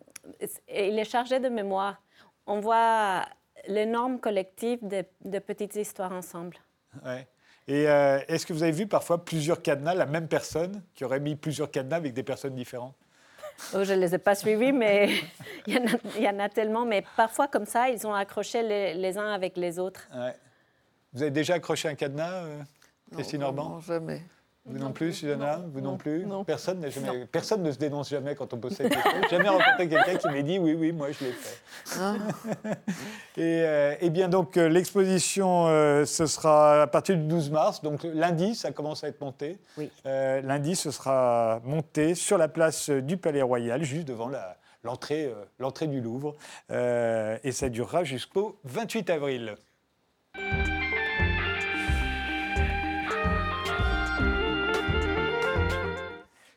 Il 0.69 0.97
est 0.99 1.05
chargé 1.05 1.39
de 1.39 1.49
mémoire. 1.49 2.01
On 2.47 2.59
voit 2.59 3.25
l'énorme 3.67 4.19
collectif 4.19 4.83
de, 4.83 5.03
de 5.23 5.39
petites 5.39 5.75
histoires 5.75 6.11
ensemble. 6.11 6.57
Ouais. 7.05 7.27
Et 7.67 7.87
euh, 7.87 8.19
est-ce 8.27 8.45
que 8.45 8.53
vous 8.53 8.63
avez 8.63 8.71
vu 8.71 8.87
parfois 8.87 9.23
plusieurs 9.23 9.61
cadenas, 9.61 9.93
la 9.93 10.05
même 10.07 10.27
personne, 10.27 10.81
qui 10.95 11.05
aurait 11.05 11.19
mis 11.19 11.35
plusieurs 11.35 11.69
cadenas 11.69 11.97
avec 11.97 12.13
des 12.13 12.23
personnes 12.23 12.55
différentes? 12.55 12.95
Oh, 13.75 13.83
je 13.83 13.93
ne 13.93 13.99
les 13.99 14.15
ai 14.15 14.17
pas 14.17 14.33
suivis, 14.33 14.71
mais 14.71 15.09
il 15.67 15.75
y, 15.75 15.77
en 15.77 15.85
a, 15.85 15.97
il 16.17 16.23
y 16.23 16.27
en 16.29 16.39
a 16.39 16.49
tellement. 16.49 16.85
Mais 16.85 17.03
parfois, 17.15 17.47
comme 17.47 17.65
ça, 17.65 17.89
ils 17.89 18.05
ont 18.07 18.13
accroché 18.13 18.63
les, 18.63 18.93
les 18.95 19.17
uns 19.17 19.31
avec 19.31 19.55
les 19.57 19.77
autres. 19.77 20.09
Ouais. 20.13 20.33
Vous 21.13 21.21
avez 21.21 21.31
déjà 21.31 21.53
accroché 21.55 21.87
un 21.87 21.95
cadenas, 21.95 22.43
euh, 22.45 22.61
Christine 23.13 23.41
Non, 23.41 23.47
Orban? 23.47 23.63
vraiment, 23.63 23.79
jamais. 23.81 24.21
Vous 24.65 24.77
non 24.77 24.91
plus, 24.91 25.11
Susanna 25.13 25.59
Vous 25.73 25.81
non, 25.81 25.91
non, 25.91 25.97
plus 25.97 26.23
non. 26.25 26.43
Personne, 26.43 26.87
jamais- 26.89 27.25
personne 27.25 27.63
ne 27.63 27.71
se 27.71 27.79
dénonce 27.79 28.09
jamais 28.09 28.35
quand 28.35 28.53
on 28.53 28.57
cette 28.69 28.89
question. 28.93 29.11
J'ai 29.23 29.37
jamais 29.37 29.49
rencontré 29.49 29.89
quelqu'un 29.89 30.15
qui 30.17 30.27
m'a 30.27 30.41
dit 30.43 30.59
oui, 30.59 30.75
oui, 30.75 30.91
moi 30.91 31.07
je 31.11 31.25
l'ai 31.25 31.31
fait. 31.31 31.99
Hein 31.99 32.17
Et, 33.37 33.63
euh, 33.65 33.95
eh 34.01 34.09
bien 34.11 34.29
donc 34.29 34.57
euh, 34.57 34.69
l'exposition, 34.69 35.67
euh, 35.67 36.05
ce 36.05 36.27
sera 36.27 36.83
à 36.83 36.87
partir 36.87 37.17
du 37.17 37.23
12 37.23 37.49
mars, 37.49 37.81
donc 37.81 38.03
lundi, 38.03 38.53
ça 38.53 38.71
commence 38.71 39.03
à 39.03 39.07
être 39.07 39.19
monté. 39.19 39.57
Oui. 39.77 39.89
Euh, 40.05 40.41
lundi, 40.41 40.75
ce 40.75 40.91
sera 40.91 41.59
monté 41.63 42.13
sur 42.13 42.37
la 42.37 42.47
place 42.47 42.91
du 42.91 43.17
Palais 43.17 43.41
Royal, 43.41 43.81
juste 43.83 44.07
devant 44.07 44.27
la- 44.29 44.57
l'entrée 44.83 45.33
l'entrée 45.59 45.87
du 45.87 46.01
Louvre. 46.01 46.35
Euh, 46.69 47.35
et 47.43 47.51
ça 47.51 47.67
durera 47.69 48.03
jusqu'au 48.03 48.59
28 48.65 49.09
avril. 49.09 49.55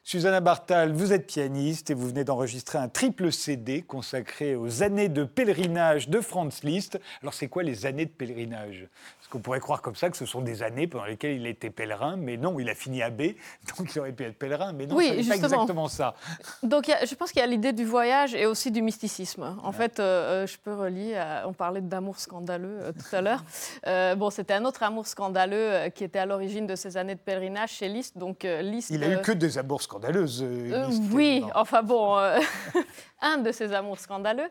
Susanna 0.07 0.41
Bartal, 0.41 0.93
vous 0.93 1.15
êtes 1.15 1.27
pianiste 1.27 1.89
et 1.89 1.95
vous 1.95 2.07
venez 2.09 2.25
d'enregistrer 2.25 2.77
un 2.77 2.91
triple 2.91 3.33
CD 3.33 3.81
consacré 3.81 4.55
aux 4.55 4.83
années 4.83 5.09
de 5.09 5.25
pèlerinage 5.25 6.11
de 6.11 6.21
Franz 6.21 6.61
Liszt. 6.63 7.01
Alors, 7.23 7.33
c'est 7.33 7.49
quoi 7.49 7.63
les 7.63 7.87
années 7.87 8.05
de 8.05 8.11
pèlerinage? 8.11 8.87
Qu'on 9.35 9.41
pourrait 9.41 9.59
croire 9.59 9.83
comme 9.83 9.97
ça 9.97 10.11
que 10.11 10.17
ce 10.17 10.27
sont 10.27 10.43
des 10.43 10.63
années 10.63 10.87
pendant 10.87 11.07
lesquelles 11.07 11.35
il 11.37 11.47
était 11.49 11.69
pèlerin, 11.71 12.17
mais 12.17 12.37
non, 12.37 12.61
il 12.61 12.69
a 12.71 12.75
fini 12.77 13.03
abbé, 13.03 13.37
donc 13.77 13.93
il 13.93 13.99
aurait 13.99 14.13
pu 14.13 14.23
être 14.23 14.39
pèlerin, 14.39 14.73
mais 14.73 14.87
non, 14.87 14.95
Oui, 14.95 15.09
ce 15.09 15.15
n'est 15.17 15.29
pas 15.29 15.35
exactement 15.35 15.89
ça. 15.89 16.15
Donc, 16.63 16.89
a- 16.89 17.05
je 17.05 17.13
pense 17.17 17.33
qu'il 17.33 17.41
y 17.41 17.43
a 17.43 17.47
l'idée 17.49 17.73
du 17.73 17.85
voyage 17.85 18.33
et 18.37 18.47
aussi 18.47 18.71
du 18.71 18.81
mysticisme. 18.81 19.57
En 19.65 19.73
fait, 19.73 19.99
euh, 19.99 20.45
euh, 20.45 20.47
je 20.47 20.57
peux 20.57 20.73
relier, 20.73 21.17
à- 21.17 21.49
on 21.49 21.53
parlait 21.53 21.81
d'amour 21.81 22.21
scandaleux 22.21 22.79
euh, 22.81 22.93
tout 22.93 23.15
à 23.17 23.21
l'heure. 23.21 23.43
Euh, 23.87 24.15
bon, 24.15 24.31
c'était 24.31 24.55
un 24.55 24.65
autre 24.65 24.83
amour 24.83 25.07
scandaleux 25.07 25.91
qui 25.95 26.05
était 26.05 26.19
à 26.19 26.27
l'origine 26.27 26.67
de 26.67 26.75
ces 26.77 26.97
années 26.97 27.15
de 27.17 27.21
pèlerinage 27.21 27.71
chez 27.71 27.89
Liszt. 27.89 28.17
Donc, 28.17 28.45
Liszt, 28.63 28.91
Il 28.91 29.03
a 29.05 29.09
eu 29.13 29.21
que 29.21 29.33
des 29.33 29.59
amours 29.59 29.83
scandaleux. 29.83 30.27
scandaleuse. 30.27 30.73
Euh, 30.73 30.89
oui, 31.13 31.45
enfin 31.55 31.83
bon, 31.83 32.17
un 33.21 33.39
de 33.39 33.53
ses 33.53 33.73
amours 33.73 33.99
scandaleux 33.99 34.49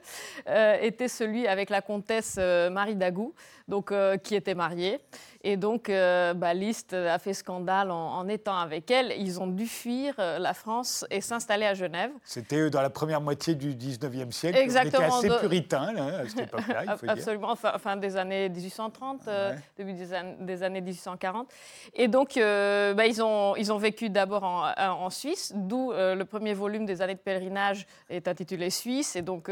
était 0.81 1.07
celui 1.07 1.47
avec 1.47 1.69
la 1.69 1.81
comtesse 1.81 2.37
Marie 2.71 2.95
Dagou, 2.95 3.33
donc, 3.67 3.93
qui 4.23 4.35
était 4.35 4.55
mariée. 4.55 4.99
Et 5.45 5.57
donc, 5.57 5.89
euh, 5.89 6.33
bah, 6.33 6.53
Liszt 6.53 6.93
a 6.93 7.19
fait 7.19 7.33
scandale 7.33 7.91
en, 7.91 8.25
étant 8.29 8.57
avec 8.57 8.89
elle. 8.89 9.13
Ils 9.17 9.41
ont 9.41 9.47
dû 9.47 9.65
fuir 9.67 10.13
euh, 10.17 10.39
la 10.39 10.53
France 10.53 11.05
et 11.11 11.19
s'installer 11.19 11.65
à 11.65 11.73
Genève. 11.73 12.11
C'était 12.23 12.69
dans 12.69 12.81
la 12.81 12.89
première 12.89 13.19
moitié 13.19 13.53
du 13.53 13.73
19e 13.75 14.31
siècle. 14.31 14.57
Exactement. 14.57 15.07
On 15.11 15.19
était 15.19 15.33
assez 15.33 15.39
puritain 15.41 15.95
à 15.97 16.29
cette 16.29 16.47
époque-là, 16.47 16.83
il 16.85 16.91
faut 16.97 17.09
Absolument, 17.09 17.55
fin, 17.57 17.97
des 17.97 18.15
années 18.15 18.47
1830, 18.47 19.27
euh, 19.27 19.53
début 19.77 19.91
des, 19.93 20.63
années 20.63 20.79
1840. 20.79 21.49
Et 21.93 22.07
donc, 22.07 22.35
bah, 22.35 23.05
ils, 23.05 23.21
ont, 23.21 23.57
ils 23.57 23.73
ont 23.73 23.77
vécu 23.77 24.09
d'abord 24.09 24.43
en, 24.43 24.71
en, 24.77 25.09
Suisse, 25.09 25.51
d'où 25.53 25.91
le 25.91 26.23
premier 26.23 26.53
volume 26.53 26.85
des 26.85 27.01
années 27.01 27.15
de 27.15 27.19
pèlerinage 27.19 27.85
est 28.09 28.29
intitulé 28.29 28.69
Suisse. 28.69 29.17
Et 29.17 29.21
donc, 29.21 29.51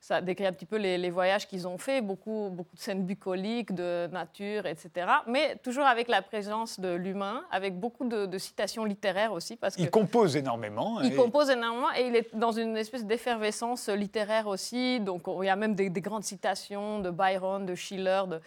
ça 0.00 0.20
décrit 0.20 0.46
un 0.46 0.52
petit 0.52 0.66
peu 0.66 0.76
les, 0.76 0.98
les 0.98 1.10
voyages 1.10 1.46
qu'ils 1.46 1.68
ont 1.68 1.78
fait, 1.78 2.00
beaucoup, 2.00 2.50
beaucoup 2.52 2.74
de 2.74 2.80
scènes 2.80 3.04
bucoliques, 3.06 3.72
de 3.72 4.08
nature, 4.08 4.66
etc 4.66 5.06
mais 5.28 5.56
toujours 5.62 5.84
avec 5.84 6.08
la 6.08 6.22
présence 6.22 6.80
de 6.80 6.94
l'humain, 6.94 7.42
avec 7.50 7.78
beaucoup 7.78 8.06
de, 8.06 8.38
citations 8.38 8.84
littéraires 8.84 9.32
aussi. 9.32 9.56
Parce 9.56 9.76
il 9.78 9.90
compose 9.90 10.36
énormément. 10.36 11.00
Il 11.00 11.14
compose 11.14 11.50
énormément 11.50 11.92
et 11.96 12.06
il 12.06 12.16
est 12.16 12.34
dans 12.34 12.52
une 12.52 12.76
espèce 12.76 13.04
d'effervescence 13.04 13.88
littéraire 13.88 14.46
aussi. 14.46 15.00
Donc 15.00 15.22
il 15.40 15.46
y 15.46 15.48
a 15.48 15.56
même 15.56 15.74
des, 15.74 15.90
grandes 15.90 16.24
citations 16.24 17.00
de 17.00 17.10
Byron, 17.10 17.66
de 17.66 17.74
Schiller, 17.74 18.22
de, 18.28 18.40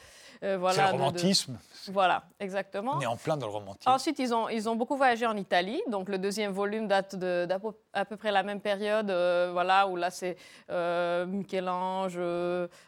euh, 0.43 0.57
voilà, 0.57 0.75
C'est 0.75 0.85
le 0.85 0.91
romantisme. 0.91 1.59
Voilà, 1.87 2.23
exactement. 2.39 2.93
On 2.95 3.01
est 3.01 3.05
en 3.05 3.17
plein 3.17 3.37
dans 3.37 3.45
le 3.45 3.53
romantisme. 3.53 3.89
Ensuite, 3.89 4.17
ils 4.17 4.33
ont, 4.33 4.49
ils 4.49 4.67
ont 4.67 4.75
beaucoup 4.75 4.97
voyagé 4.97 5.25
en 5.27 5.37
Italie. 5.37 5.81
Donc, 5.89 6.09
le 6.09 6.17
deuxième 6.17 6.51
volume 6.51 6.87
date 6.87 7.15
d'à 7.15 7.59
peu, 7.59 7.71
à 7.93 8.05
peu 8.05 8.17
près 8.17 8.31
la 8.31 8.43
même 8.43 8.61
période, 8.61 9.09
euh, 9.09 9.49
voilà, 9.51 9.87
où 9.87 9.95
là, 9.95 10.09
c'est 10.09 10.37
euh, 10.69 11.25
Michel-Ange, 11.25 12.19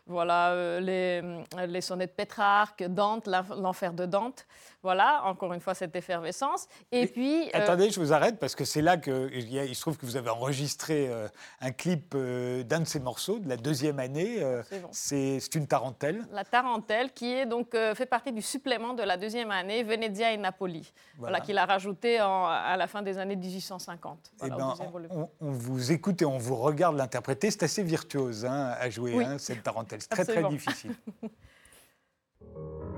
voilà, 0.05 0.79
les, 0.79 1.21
les 1.67 1.81
sonnets 1.81 2.07
de 2.07 2.11
Pétrarque, 2.11 2.83
Dante, 2.83 3.27
l'enfer 3.27 3.93
de 3.93 4.05
Dante. 4.05 4.45
Voilà, 4.83 5.21
encore 5.23 5.53
une 5.53 5.61
fois, 5.61 5.73
cette 5.73 5.95
effervescence. 5.95 6.67
Et, 6.91 7.07
puis. 7.07 7.47
Euh, 7.47 7.49
attendez, 7.53 7.89
je 7.89 7.99
vous 8.01 8.11
arrête 8.11 8.37
parce 8.37 8.53
que 8.53 8.65
c'est 8.65 8.81
là 8.81 8.97
qu'il 8.97 9.31
il 9.33 9.75
se 9.75 9.81
trouve 9.81 9.97
que 9.97 10.05
vous 10.05 10.17
avez 10.17 10.29
enregistré 10.29 11.07
euh, 11.09 11.29
un 11.61 11.71
clip 11.71 12.13
euh, 12.15 12.63
d'un 12.63 12.81
de 12.81 12.85
ces 12.85 12.99
morceaux 12.99 13.39
de 13.39 13.47
la 13.47 13.55
deuxième 13.55 13.99
année. 13.99 14.43
c'est 14.91 15.55
une 15.55 15.67
tarentelle. 15.67 16.25
La 16.31 16.43
tarentelle 16.43 17.13
qui 17.13 17.31
est 17.31 17.45
donc 17.45 17.71
fait 17.95 18.05
partie 18.05 18.33
du 18.33 18.41
supplément 18.41 18.93
de 18.93 19.03
la 19.03 19.15
deuxième 19.15 19.51
année, 19.51 19.83
Venezia 19.83 20.33
et 20.33 20.37
Napoli, 20.37 20.91
voilà. 21.17 21.39
qu'il 21.39 21.57
a 21.57 21.65
rajouté 21.65 22.19
à 22.19 22.75
la 22.77 22.87
fin 22.87 23.01
des 23.01 23.17
années 23.17 23.37
1850. 23.37 24.31
Eh 24.43 24.49
ben, 24.49 24.73
on, 25.09 25.51
vous 25.51 25.91
écoute 25.93 26.21
et 26.21 26.25
on 26.25 26.37
vous 26.37 26.57
regarde 26.57 26.97
l'interpréter. 26.97 27.51
C'est 27.51 27.63
assez 27.63 27.83
virtuose 27.83 28.45
hein, 28.45 28.75
à 28.77 28.89
jouer, 28.89 29.23
hein, 29.23 29.37
cette 29.37 29.63
tarentelle. 29.63 30.01
C'est 30.01 30.09
très, 30.09 30.25
très 30.41 30.43
difficile. 30.43 30.93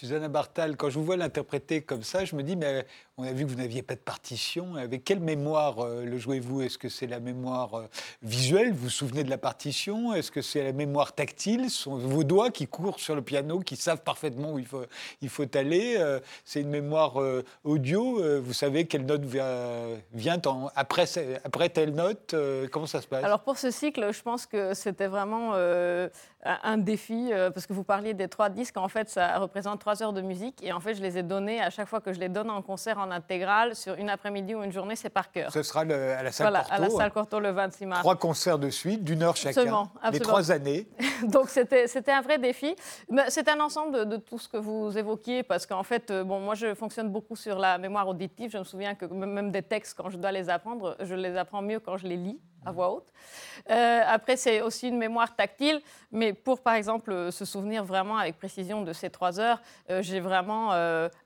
Susanna 0.00 0.28
Bartal, 0.28 0.78
quand 0.78 0.88
je 0.88 0.98
vous 0.98 1.04
vois 1.04 1.18
l'interpréter 1.18 1.82
comme 1.82 2.04
ça, 2.04 2.24
je 2.24 2.34
me 2.34 2.42
dis, 2.42 2.56
mais 2.56 2.86
on 3.18 3.24
a 3.24 3.32
vu 3.32 3.44
que 3.44 3.50
vous 3.50 3.58
n'aviez 3.58 3.82
pas 3.82 3.96
de 3.96 4.00
partition. 4.00 4.76
Avec 4.76 5.04
quelle 5.04 5.20
mémoire 5.20 5.80
euh, 5.80 6.06
le 6.06 6.16
jouez-vous? 6.16 6.62
Est-ce 6.62 6.78
que 6.78 6.88
c'est 6.88 7.06
la 7.06 7.20
mémoire 7.20 7.74
euh, 7.74 7.86
visuelle? 8.22 8.72
Vous 8.72 8.84
vous 8.84 8.88
souvenez 8.88 9.24
de 9.24 9.28
la 9.28 9.36
partition? 9.36 10.14
Est-ce 10.14 10.30
que 10.30 10.40
c'est 10.40 10.64
la 10.64 10.72
mémoire 10.72 11.14
tactile? 11.14 11.68
Ce 11.68 11.82
sont 11.82 11.98
vos 11.98 12.24
doigts 12.24 12.50
qui 12.50 12.66
courent 12.66 12.98
sur 12.98 13.14
le 13.14 13.20
piano, 13.20 13.60
qui 13.60 13.76
savent 13.76 14.00
parfaitement 14.02 14.54
où 14.54 14.58
il 14.58 14.64
faut, 14.64 14.86
aller 15.54 15.96
euh, 15.98 16.18
C'est 16.46 16.62
une 16.62 16.70
mémoire 16.70 17.20
audio. 17.64 18.40
Vous 18.40 18.54
savez 18.54 18.86
quelle 18.86 19.04
note 19.04 19.24
vient 20.14 20.40
après 20.74 21.68
telle 21.68 21.94
note 21.94 22.34
Comment 22.72 22.86
ça 22.86 23.02
se 23.02 23.06
passe? 23.06 23.22
Alors 23.22 23.40
pour 23.40 23.58
ce 23.58 23.70
cycle, 23.70 24.14
je 24.14 24.22
pense 24.22 24.46
que 24.46 24.72
c'était 24.72 25.08
vraiment 25.08 25.52
un 26.44 26.78
défi, 26.78 27.30
parce 27.52 27.66
que 27.66 27.72
vous 27.72 27.84
parliez 27.84 28.14
des 28.14 28.28
trois 28.28 28.48
disques. 28.48 28.76
En 28.76 28.88
fait, 28.88 29.08
ça 29.08 29.38
représente 29.38 29.80
trois 29.80 30.02
heures 30.02 30.12
de 30.12 30.22
musique. 30.22 30.62
Et 30.62 30.72
en 30.72 30.80
fait, 30.80 30.94
je 30.94 31.02
les 31.02 31.18
ai 31.18 31.22
donnés 31.22 31.60
à 31.60 31.70
chaque 31.70 31.88
fois 31.88 32.00
que 32.00 32.12
je 32.12 32.20
les 32.20 32.28
donne 32.28 32.50
en 32.50 32.62
concert 32.62 32.98
en 32.98 33.10
intégrale 33.10 33.74
sur 33.74 33.94
une 33.94 34.08
après-midi 34.08 34.54
ou 34.54 34.62
une 34.62 34.72
journée, 34.72 34.96
c'est 34.96 35.10
par 35.10 35.30
cœur. 35.30 35.52
Ce 35.52 35.62
sera 35.62 35.80
à 35.80 36.22
la 36.22 36.32
salle 36.32 36.48
voilà, 36.48 36.64
à 36.70 36.78
la 36.78 36.90
salle 36.90 37.12
Corto 37.12 37.40
le 37.40 37.50
26 37.50 37.86
mars. 37.86 38.00
Trois 38.00 38.16
concerts 38.16 38.58
de 38.58 38.70
suite, 38.70 39.04
d'une 39.04 39.22
heure 39.22 39.36
chacun, 39.36 39.50
absolument, 39.60 39.92
les 40.12 40.20
trois 40.20 40.50
années. 40.50 40.88
Donc 41.24 41.48
c'était 41.48 42.12
un 42.12 42.20
vrai 42.22 42.38
défi. 42.38 42.74
C'est 43.28 43.48
un 43.48 43.60
ensemble 43.60 44.08
de, 44.08 44.16
tout 44.16 44.38
ce 44.38 44.48
que 44.48 44.56
vous 44.56 44.96
évoquiez, 44.96 45.42
parce 45.42 45.66
qu'en 45.66 45.82
fait, 45.82 46.10
euh, 46.10 46.24
bon, 46.24 46.40
moi 46.40 46.54
je 46.54 46.74
fonctionne 46.74 47.08
beaucoup 47.08 47.36
sur 47.36 47.58
la 47.58 47.78
mémoire 47.78 48.06
auditive. 48.08 48.50
Je 48.52 48.58
me 48.58 48.64
souviens 48.64 48.94
que 48.94 49.06
même 49.06 49.50
des 49.50 49.62
textes, 49.62 49.96
quand 49.96 50.10
je 50.10 50.16
dois 50.16 50.32
les 50.32 50.48
apprendre, 50.48 50.96
je 51.00 51.14
les 51.14 51.36
apprends 51.36 51.62
mieux 51.62 51.80
quand 51.80 51.96
je 51.96 52.06
les 52.06 52.16
lis 52.16 52.40
à 52.64 52.72
voix 52.72 52.92
haute. 52.92 53.10
Euh, 53.70 54.02
après, 54.06 54.36
c'est 54.36 54.62
aussi 54.62 54.88
une 54.88 54.98
mémoire 54.98 55.34
tactile, 55.34 55.80
mais 56.12 56.32
pour, 56.32 56.60
par 56.60 56.74
exemple, 56.74 57.12
euh, 57.12 57.30
se 57.30 57.44
souvenir 57.44 57.84
vraiment 57.84 58.16
avec 58.16 58.38
précision 58.38 58.82
de 58.82 58.92
ces 58.92 59.10
trois 59.10 59.38
heures, 59.38 59.60
euh, 59.90 60.02
j'ai 60.02 60.20
vraiment 60.20 60.70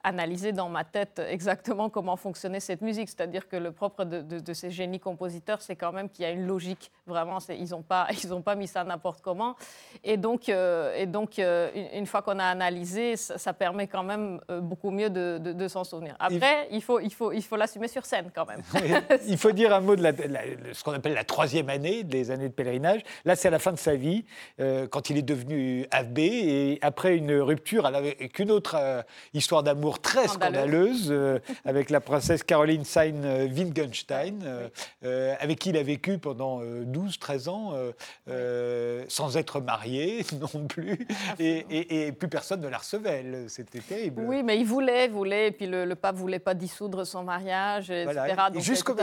analysé 0.03 0.53
dans 0.53 0.68
ma 0.68 0.85
tête 0.85 1.20
exactement 1.28 1.89
comment 1.89 2.16
fonctionnait 2.16 2.61
cette 2.61 2.80
musique. 2.80 3.09
C'est-à-dire 3.09 3.49
que 3.49 3.57
le 3.57 3.72
propre 3.72 4.05
de, 4.05 4.53
ces 4.53 4.70
génies 4.70 5.01
compositeurs, 5.01 5.61
c'est 5.61 5.76
quand 5.76 5.93
même 5.93 6.09
qu'il 6.09 6.24
y 6.24 6.28
a 6.28 6.30
une 6.30 6.47
logique. 6.47 6.91
Vraiment, 7.07 7.39
ils 7.49 7.70
n'ont 7.70 7.82
pas, 7.82 8.07
ils 8.22 8.43
pas 8.43 8.55
mis 8.55 8.66
ça 8.66 8.85
n'importe 8.85 9.20
comment. 9.20 9.57
Et 10.03 10.16
donc, 10.16 10.49
et 10.49 11.07
donc 11.07 11.39
une, 11.39 12.07
fois 12.07 12.22
qu'on 12.22 12.39
a 12.39 12.45
analysé, 12.45 13.16
ça, 13.16 13.53
permet 13.53 13.87
quand 13.87 14.03
même 14.03 14.41
beaucoup 14.61 14.91
mieux 14.91 15.11
de, 15.11 15.68
s'en 15.68 15.85
souvenir. 15.85 16.16
Après, 16.18 16.68
il 16.70 16.82
faut, 16.82 17.01
il 17.01 17.12
faut, 17.12 17.32
il 17.32 17.43
faut 17.43 17.57
l'assumer 17.57 17.89
sur 17.89 18.05
scène 18.05 18.30
quand 18.35 18.47
même. 18.47 18.62
il 19.26 19.39
faut 19.39 19.53
dire 19.53 19.74
un 19.74 19.80
mot 19.80 19.97
de, 19.97 20.03
la, 20.03 20.12
ce 20.72 20.82
qu'on 20.85 20.93
appelle 20.93 21.14
la 21.14 21.24
troisième 21.25 21.68
année 21.68 22.05
des 22.05 22.31
années 22.31 22.49
de 22.49 22.55
pèlerinage. 22.55 23.01
Là, 23.25 23.37
c'est 23.37 23.49
à 23.49 23.51
la 23.51 23.59
fin 23.59 23.72
de 23.72 23.79
sa 23.79 23.95
vie, 23.95 24.25
euh, 24.61 24.87
quand 24.87 25.11
il 25.11 25.18
est 25.18 25.22
devenu 25.22 25.87
abbé, 25.91 26.22
et 26.25 26.79
après 26.83 27.16
une 27.16 27.33
rupture 27.35 27.87
avec 27.87 28.39
une 28.39 28.51
autre 28.51 28.77
euh, 28.79 29.03
histoire 29.33 29.62
d'amour 29.62 30.01
très 30.01 30.29
scandaleuse, 30.29 31.09
euh, 31.11 31.39
avec 31.64 31.91
la 31.91 32.01
princesse 32.01 32.43
Caroline 32.43 32.85
Sein 32.85 33.47
Wittgenstein, 33.55 34.70
avec 35.41 35.59
qui 35.59 35.70
il 35.70 35.77
a 35.77 35.83
vécu 35.83 36.18
pendant 36.18 36.62
12-13 36.62 37.49
ans, 37.49 37.72
sans 39.09 39.37
être 39.37 39.61
marié 39.61 40.25
non 40.41 40.66
plus, 40.66 41.07
et, 41.39 42.12
plus 42.12 42.29
personne 42.29 42.61
ne 42.61 42.68
la 42.68 42.79
recevait. 42.79 43.25
C'était 43.49 43.81
terrible. 43.81 44.22
Oui, 44.27 44.43
mais 44.43 44.59
il 44.59 44.66
voulait, 44.66 45.09
voulait, 45.09 45.49
et 45.49 45.51
puis 45.51 45.66
le, 45.66 45.85
le 45.85 45.95
pape 45.95 46.16
voulait 46.16 46.39
pas 46.39 46.55
dissoudre 46.55 47.05
son 47.05 47.25
mariage, 47.25 47.91
etc. 47.91 48.35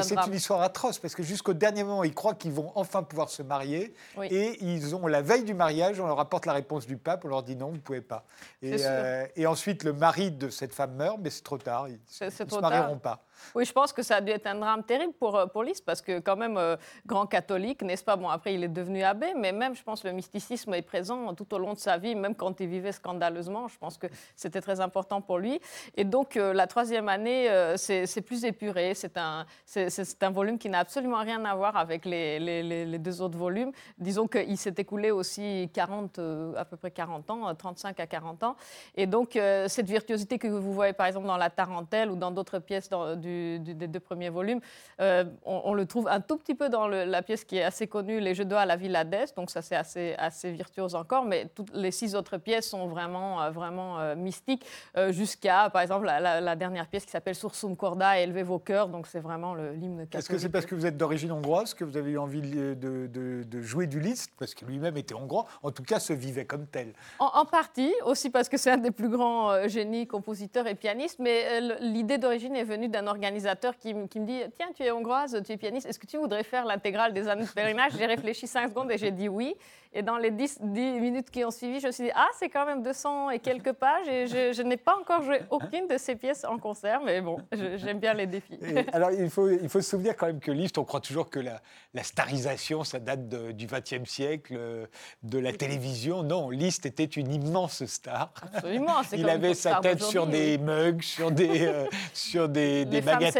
c'est 0.01 0.27
une 0.27 0.33
histoire 0.33 0.61
atroce, 0.61 0.99
parce 0.99 1.15
que 1.15 1.23
jusqu'au 1.23 1.53
dernier 1.53 1.83
moment, 1.83 2.03
il 2.11 2.15
croit 2.15 2.35
qu'ils 2.35 2.51
vont 2.51 2.73
enfin 2.75 3.03
pouvoir 3.03 3.29
se 3.29 3.41
marier. 3.41 3.93
Et 4.29 4.57
ils 4.61 4.93
ont, 4.95 5.07
la 5.07 5.21
veille 5.21 5.45
du 5.45 5.53
mariage, 5.53 5.99
on 6.01 6.07
leur 6.07 6.19
apporte 6.19 6.45
la 6.45 6.51
réponse 6.51 6.85
du 6.85 6.97
pape, 6.97 7.23
on 7.23 7.29
leur 7.29 7.41
dit 7.41 7.55
non, 7.55 7.67
vous 7.69 7.75
ne 7.75 7.79
pouvez 7.79 8.01
pas. 8.01 8.25
Et, 8.61 8.75
euh, 8.81 9.25
et, 9.37 9.47
ensuite, 9.47 9.83
le 9.83 9.93
mari 9.93 10.31
de 10.31 10.49
cette 10.49 10.73
femme 10.73 10.95
meurt, 10.95 11.17
mais 11.21 11.29
c'est 11.29 11.43
trop 11.43 11.57
tard, 11.57 11.87
ils 11.87 11.99
ne 12.25 12.29
se 12.29 12.59
marieront 12.59 12.97
pas. 12.97 13.23
Oui, 13.55 13.65
je 13.65 13.71
pense 13.71 13.93
que 13.93 14.03
ça 14.03 14.17
a 14.17 14.21
dû 14.21 14.31
être 14.31 14.47
un 14.47 14.55
drame 14.55 14.83
terrible 14.83 15.13
pour, 15.13 15.35
euh, 15.35 15.45
pour 15.45 15.63
Lys, 15.63 15.81
parce 15.81 16.01
que 16.01 16.19
quand 16.19 16.35
même, 16.35 16.57
euh, 16.57 16.75
grand 17.05 17.25
catholique, 17.25 17.81
n'est-ce 17.81 18.03
pas? 18.03 18.15
Bon, 18.15 18.29
après, 18.29 18.53
il 18.53 18.63
est 18.63 18.69
devenu 18.69 19.03
abbé, 19.03 19.33
mais 19.35 19.51
même, 19.51 19.75
je 19.75 19.83
pense, 19.83 20.03
le 20.03 20.11
mysticisme 20.11 20.73
est 20.73 20.81
présent 20.81 21.33
tout 21.33 21.53
au 21.53 21.57
long 21.57 21.73
de 21.73 21.79
sa 21.79 21.97
vie, 21.97 22.15
même 22.15 22.35
quand 22.35 22.59
il 22.59 22.67
vivait 22.67 22.91
scandaleusement. 22.91 23.67
Je 23.67 23.77
pense 23.77 23.97
que 23.97 24.07
c'était 24.35 24.61
très 24.61 24.79
important 24.79 25.21
pour 25.21 25.37
lui. 25.37 25.59
Et 25.95 26.03
donc, 26.03 26.37
euh, 26.37 26.53
la 26.53 26.67
troisième 26.67 27.09
année, 27.09 27.49
c'est 27.75 28.21
plus 28.21 28.45
épuré. 28.45 28.93
C'est 28.93 29.17
un, 29.17 29.45
un 29.75 30.29
volume 30.29 30.57
qui 30.57 30.69
n'a 30.69 30.79
absolument 30.79 31.19
rien 31.19 31.43
à 31.45 31.55
voir 31.55 31.75
avec 31.77 32.05
les, 32.05 32.39
les, 32.39 32.85
les, 32.85 32.99
deux 32.99 33.21
autres 33.21 33.37
volumes. 33.37 33.71
Disons 33.97 34.27
qu'il 34.27 34.57
s'est 34.57 34.73
écoulé 34.77 35.11
aussi 35.11 35.69
40, 35.73 36.19
à 36.57 36.65
peu 36.65 36.77
près 36.77 36.91
40 36.91 37.29
ans, 37.29 37.55
35 37.55 37.99
à 37.99 38.07
40 38.07 38.43
ans. 38.43 38.55
Et 38.95 39.07
donc, 39.07 39.31
cette 39.67 39.87
virtuosité 39.87 40.37
que 40.37 40.47
vous 40.47 40.73
voyez, 40.73 40.93
par 40.93 41.07
exemple, 41.07 41.27
dans 41.27 41.37
La 41.37 41.49
Tarentelle 41.49 42.11
ou 42.11 42.15
dans 42.15 42.31
d'autres 42.31 42.59
pièces 42.59 42.89
dans, 42.89 43.15
du 43.15 43.30
des 43.59 43.87
deux 43.87 43.99
premiers 43.99 44.29
volumes. 44.29 44.61
Euh, 44.99 45.25
on, 45.43 45.73
le 45.73 45.85
trouve 45.85 46.07
un 46.07 46.21
tout 46.21 46.37
petit 46.37 46.55
peu 46.55 46.69
dans 46.69 46.87
la 46.87 47.21
pièce 47.21 47.43
qui 47.43 47.57
est 47.57 47.63
assez 47.63 47.87
connue, 47.87 48.19
Les 48.19 48.35
Jeux 48.35 48.45
d'eau 48.45 48.55
à 48.55 48.65
la 48.65 48.75
Villa 48.75 49.03
d'Est, 49.03 49.35
donc 49.35 49.49
ça 49.49 49.61
c'est 49.61 49.75
assez, 49.75 50.15
assez 50.17 50.51
virtuose 50.51 50.95
encore, 50.95 51.25
mais 51.25 51.47
toutes 51.53 51.73
les 51.73 51.91
six 51.91 52.15
autres 52.15 52.37
pièces 52.37 52.69
sont 52.69 52.87
vraiment, 52.87 53.41
euh, 53.41 53.51
vraiment 53.51 53.99
euh, 53.99 54.15
mystiques, 54.15 54.65
jusqu'à 55.09 55.69
par 55.69 55.81
exemple 55.81 56.05
la, 56.05 56.55
dernière 56.55 56.87
pièce 56.87 57.05
qui 57.05 57.11
s'appelle 57.11 57.35
Sursum 57.35 57.75
Corda, 57.75 58.19
Élevez 58.19 58.43
vos 58.43 58.59
cœurs, 58.59 58.89
donc 58.89 59.07
c'est 59.07 59.19
vraiment 59.19 59.55
l'hymne 59.55 60.05
catholique. 60.07 60.15
Est-ce 60.15 60.29
que 60.29 60.37
c'est 60.37 60.49
parce 60.49 60.65
que 60.65 60.75
vous 60.75 60.85
êtes 60.85 60.97
d'origine 60.97 61.31
hongroise 61.31 61.73
que 61.73 61.83
vous 61.83 61.97
avez 61.97 62.11
eu 62.11 62.17
envie 62.17 62.41
de, 62.41 62.75
de, 62.75 63.61
jouer 63.61 63.87
du 63.87 63.99
Liszt, 63.99 64.31
parce 64.37 64.53
que 64.53 64.65
lui-même 64.65 64.97
était 64.97 65.13
hongrois, 65.13 65.45
en 65.63 65.71
tout 65.71 65.83
cas 65.83 65.99
se 65.99 66.13
vivait 66.13 66.45
comme 66.45 66.67
tel. 66.67 66.93
En, 67.19 67.31
en 67.33 67.45
partie, 67.45 67.93
aussi 68.05 68.29
parce 68.29 68.49
que 68.49 68.57
c'est 68.57 68.71
un 68.71 68.77
des 68.77 68.91
plus 68.91 69.09
grands 69.09 69.67
génies, 69.67 70.07
compositeurs 70.07 70.67
et 70.67 70.75
pianistes, 70.75 71.19
mais 71.19 71.61
l'idée 71.79 72.17
d'origine 72.17 72.55
est 72.55 72.63
venue 72.63 72.89
d'un 72.89 73.07
organisateur 73.21 73.77
qui, 73.77 73.93
me 73.93 74.07
dit 74.07 74.41
Tiens, 74.55 74.69
tu 74.75 74.83
es 74.83 74.89
hongroise, 74.89 75.39
tu 75.45 75.51
es 75.51 75.57
pianiste, 75.57 75.85
est-ce 75.85 75.99
que 75.99 76.07
tu 76.07 76.17
voudrais 76.17 76.43
faire 76.43 76.65
l'intégrale 76.65 77.13
des 77.13 77.27
années 77.27 77.45
de 77.45 77.49
pèlerinage? 77.49 77.93
J'ai 77.95 78.07
réfléchi 78.07 78.47
cinq 78.47 78.69
secondes 78.69 78.91
et 78.91 78.97
j'ai 78.97 79.11
dit 79.11 79.29
oui. 79.29 79.55
Et 79.93 80.03
dans 80.03 80.17
les 80.17 80.31
10, 80.31 80.61
minutes 80.61 81.29
qui 81.29 81.43
ont 81.43 81.51
suivi, 81.51 81.81
je 81.81 81.87
me 81.87 81.91
suis 81.91 82.05
dit, 82.05 82.11
ah, 82.15 82.27
c'est 82.39 82.47
quand 82.47 82.65
même 82.65 82.81
200 82.81 83.31
et 83.31 83.39
quelques 83.39 83.71
pages. 83.73 84.07
Et 84.07 84.27
je, 84.27 84.61
n'ai 84.61 84.77
pas 84.77 84.95
encore 84.97 85.21
joué 85.23 85.41
aucune 85.49 85.87
de 85.87 85.97
ces 85.97 86.15
pièces 86.15 86.45
en 86.45 86.57
concert, 86.57 87.01
mais 87.03 87.19
bon, 87.19 87.37
j'aime 87.51 87.99
bien 87.99 88.13
les 88.13 88.27
défis. 88.27 88.57
alors, 88.93 89.11
il 89.11 89.29
faut, 89.29 89.49
il 89.49 89.67
faut 89.67 89.81
se 89.81 89.89
souvenir 89.89 90.15
quand 90.15 90.27
même 90.27 90.39
que 90.39 90.51
Liszt, 90.51 90.77
on 90.77 90.85
croit 90.85 91.01
toujours 91.01 91.29
que 91.29 91.39
la, 91.39 91.61
la 91.93 92.03
starisation, 92.03 92.83
ça 92.85 92.99
date 92.99 93.27
du 93.27 93.67
XXe 93.67 94.09
siècle, 94.09 94.53
euh, 94.57 94.85
de 95.23 95.39
la 95.39 95.51
télévision. 95.51 96.23
Non, 96.23 96.49
Liszt 96.49 96.85
était 96.85 97.03
une 97.03 97.33
immense 97.33 97.83
star. 97.85 98.31
Absolument. 98.53 99.01
Il 99.13 99.29
avait 99.29 99.53
sa 99.53 99.75
tête 99.81 100.01
sur 100.01 100.25
des 100.25 100.57
mugs, 100.57 101.01
sur 101.01 101.31
des, 101.31 101.67
euh, 101.67 101.85
sur 102.13 102.47
des, 102.47 102.85
des 102.85 103.07
à. 103.07 103.19
Les 103.19 103.31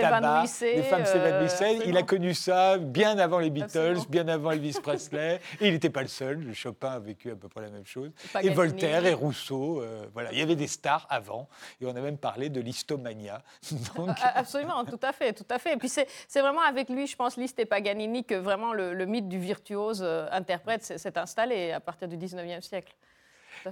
femmes 0.84 1.06
s'évanouissaient. 1.06 1.80
il 1.86 1.96
a 1.96 2.04
connu 2.04 2.34
ça 2.34 2.78
bien 2.78 3.18
avant 3.18 3.40
les 3.40 3.50
Beatles, 3.50 4.00
bien 4.10 4.28
avant 4.28 4.52
Elvis 4.52 4.78
Presley. 4.82 5.40
Et 5.62 5.68
il 5.68 5.74
n'était 5.74 5.90
pas 5.90 6.02
le 6.02 6.08
seul. 6.08 6.41
Chopin 6.54 6.92
a 6.92 7.00
vécu 7.00 7.32
à 7.32 7.36
peu 7.36 7.48
près 7.48 7.62
la 7.62 7.70
même 7.70 7.86
chose. 7.86 8.12
Et 8.42 8.50
Voltaire 8.50 9.06
et 9.06 9.14
Rousseau. 9.14 9.82
Euh, 9.82 10.06
voilà, 10.14 10.32
il 10.32 10.40
y 10.40 10.42
avait 10.42 10.56
des 10.56 10.68
stars 10.68 11.06
avant. 11.10 11.48
Et 11.80 11.86
on 11.86 11.96
a 11.96 12.02
même 12.02 12.18
parlé 12.18 12.50
de 12.50 12.60
l'histomania. 12.62 13.42
Absolument, 14.36 14.84
tout 14.86 15.00
à 15.02 15.12
fait, 15.12 15.34
tout 15.34 15.46
à 15.50 15.60
fait. 15.60 15.74
Et 15.74 15.78
puis 15.78 15.90
c'est 15.90 16.08
vraiment 16.42 16.62
avec 16.62 16.90
lui, 16.90 17.08
je 17.08 17.16
pense, 17.16 17.38
Liszt 17.38 17.60
et 17.60 17.66
Paganini, 17.66 18.24
que 18.24 18.36
vraiment 18.36 18.74
le, 18.74 19.06
mythe 19.06 19.28
du 19.28 19.40
virtuose 19.40 20.02
euh, 20.04 20.28
interprète 20.32 20.84
s'est 20.84 21.18
installé 21.18 21.72
à 21.72 21.80
partir 21.80 22.08
du 22.08 22.18
19e 22.18 22.62
siècle. 22.62 22.94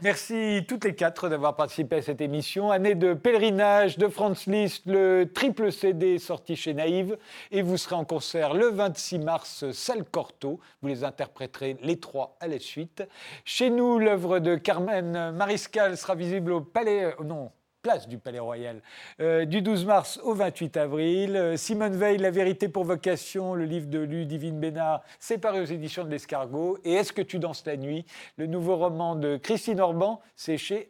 Merci 0.04 0.64
toutes 0.68 0.86
les 0.86 0.94
quatre 0.94 1.30
d'avoir 1.30 1.56
participé 1.56 1.98
à 1.98 2.02
cette 2.02 2.22
émission. 2.22 2.72
Année 2.72 2.96
de 2.96 3.14
pèlerinage 3.14 3.98
de 3.98 4.08
Franz 4.08 4.50
Liszt, 4.50 4.84
le 4.86 5.26
triple 5.34 5.72
CD 5.72 6.20
sorti 6.20 6.56
chez 6.56 6.74
Naïve. 6.74 7.18
Et 7.52 7.62
vous 7.62 7.78
serez 7.78 7.96
en 7.96 8.06
concert 8.06 8.54
le 8.54 8.68
26 8.68 9.20
mars, 9.20 9.72
salle 9.72 10.06
Corto. 10.06 10.60
Vous 10.82 10.88
les 10.88 11.04
interpréterez 11.04 11.78
les 11.82 12.00
trois 12.00 12.38
à 12.40 12.48
la 12.48 12.60
suite. 12.60 13.04
Chez 13.46 13.70
nous, 13.70 14.00
l'œuvre 14.00 14.40
de 14.40 14.56
Carmen 14.56 15.32
Mariscal 15.32 15.98
sera 15.98 16.16
visible 16.16 16.52
au 16.52 16.62
Palais. 16.62 17.06
Euh, 17.06 17.24
non, 17.24 17.52
place 17.82 18.08
du 18.08 18.18
Palais 18.18 18.40
Royal, 18.40 18.82
euh, 19.20 19.46
du 19.46 19.62
12 19.62 19.86
mars 19.86 20.20
au 20.24 20.34
28 20.34 20.78
avril. 20.78 21.36
Euh, 21.36 21.58
Simone 21.58 21.96
Veil, 21.96 22.18
La 22.18 22.32
vérité 22.32 22.68
pour 22.68 22.84
vocation, 22.84 23.54
le 23.54 23.66
livre 23.66 23.88
de 23.88 24.00
Ludivine 24.00 24.60
Bénard, 24.60 25.02
c'est 25.20 25.38
paru 25.38 25.62
aux 25.62 25.66
éditions 25.66 26.04
de 26.04 26.10
l'Escargot. 26.10 26.78
Et 26.84 26.94
Est-ce 26.94 27.14
que 27.14 27.22
tu 27.22 27.40
danses 27.40 27.66
la 27.66 27.78
nuit? 27.78 28.06
Le 28.38 28.48
nouveau 28.48 28.76
roman 28.76 29.16
de 29.16 29.38
Christine 29.38 29.80
Orban, 29.80 30.22
c'est 30.36 30.58
chez 30.58 30.90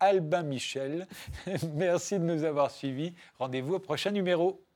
Albin 0.00 0.42
Michel. 0.42 1.06
Merci 1.74 2.18
de 2.18 2.24
nous 2.24 2.44
avoir 2.44 2.70
suivis. 2.70 3.14
Rendez-vous 3.38 3.74
au 3.74 3.78
prochain 3.80 4.10
numéro. 4.10 4.67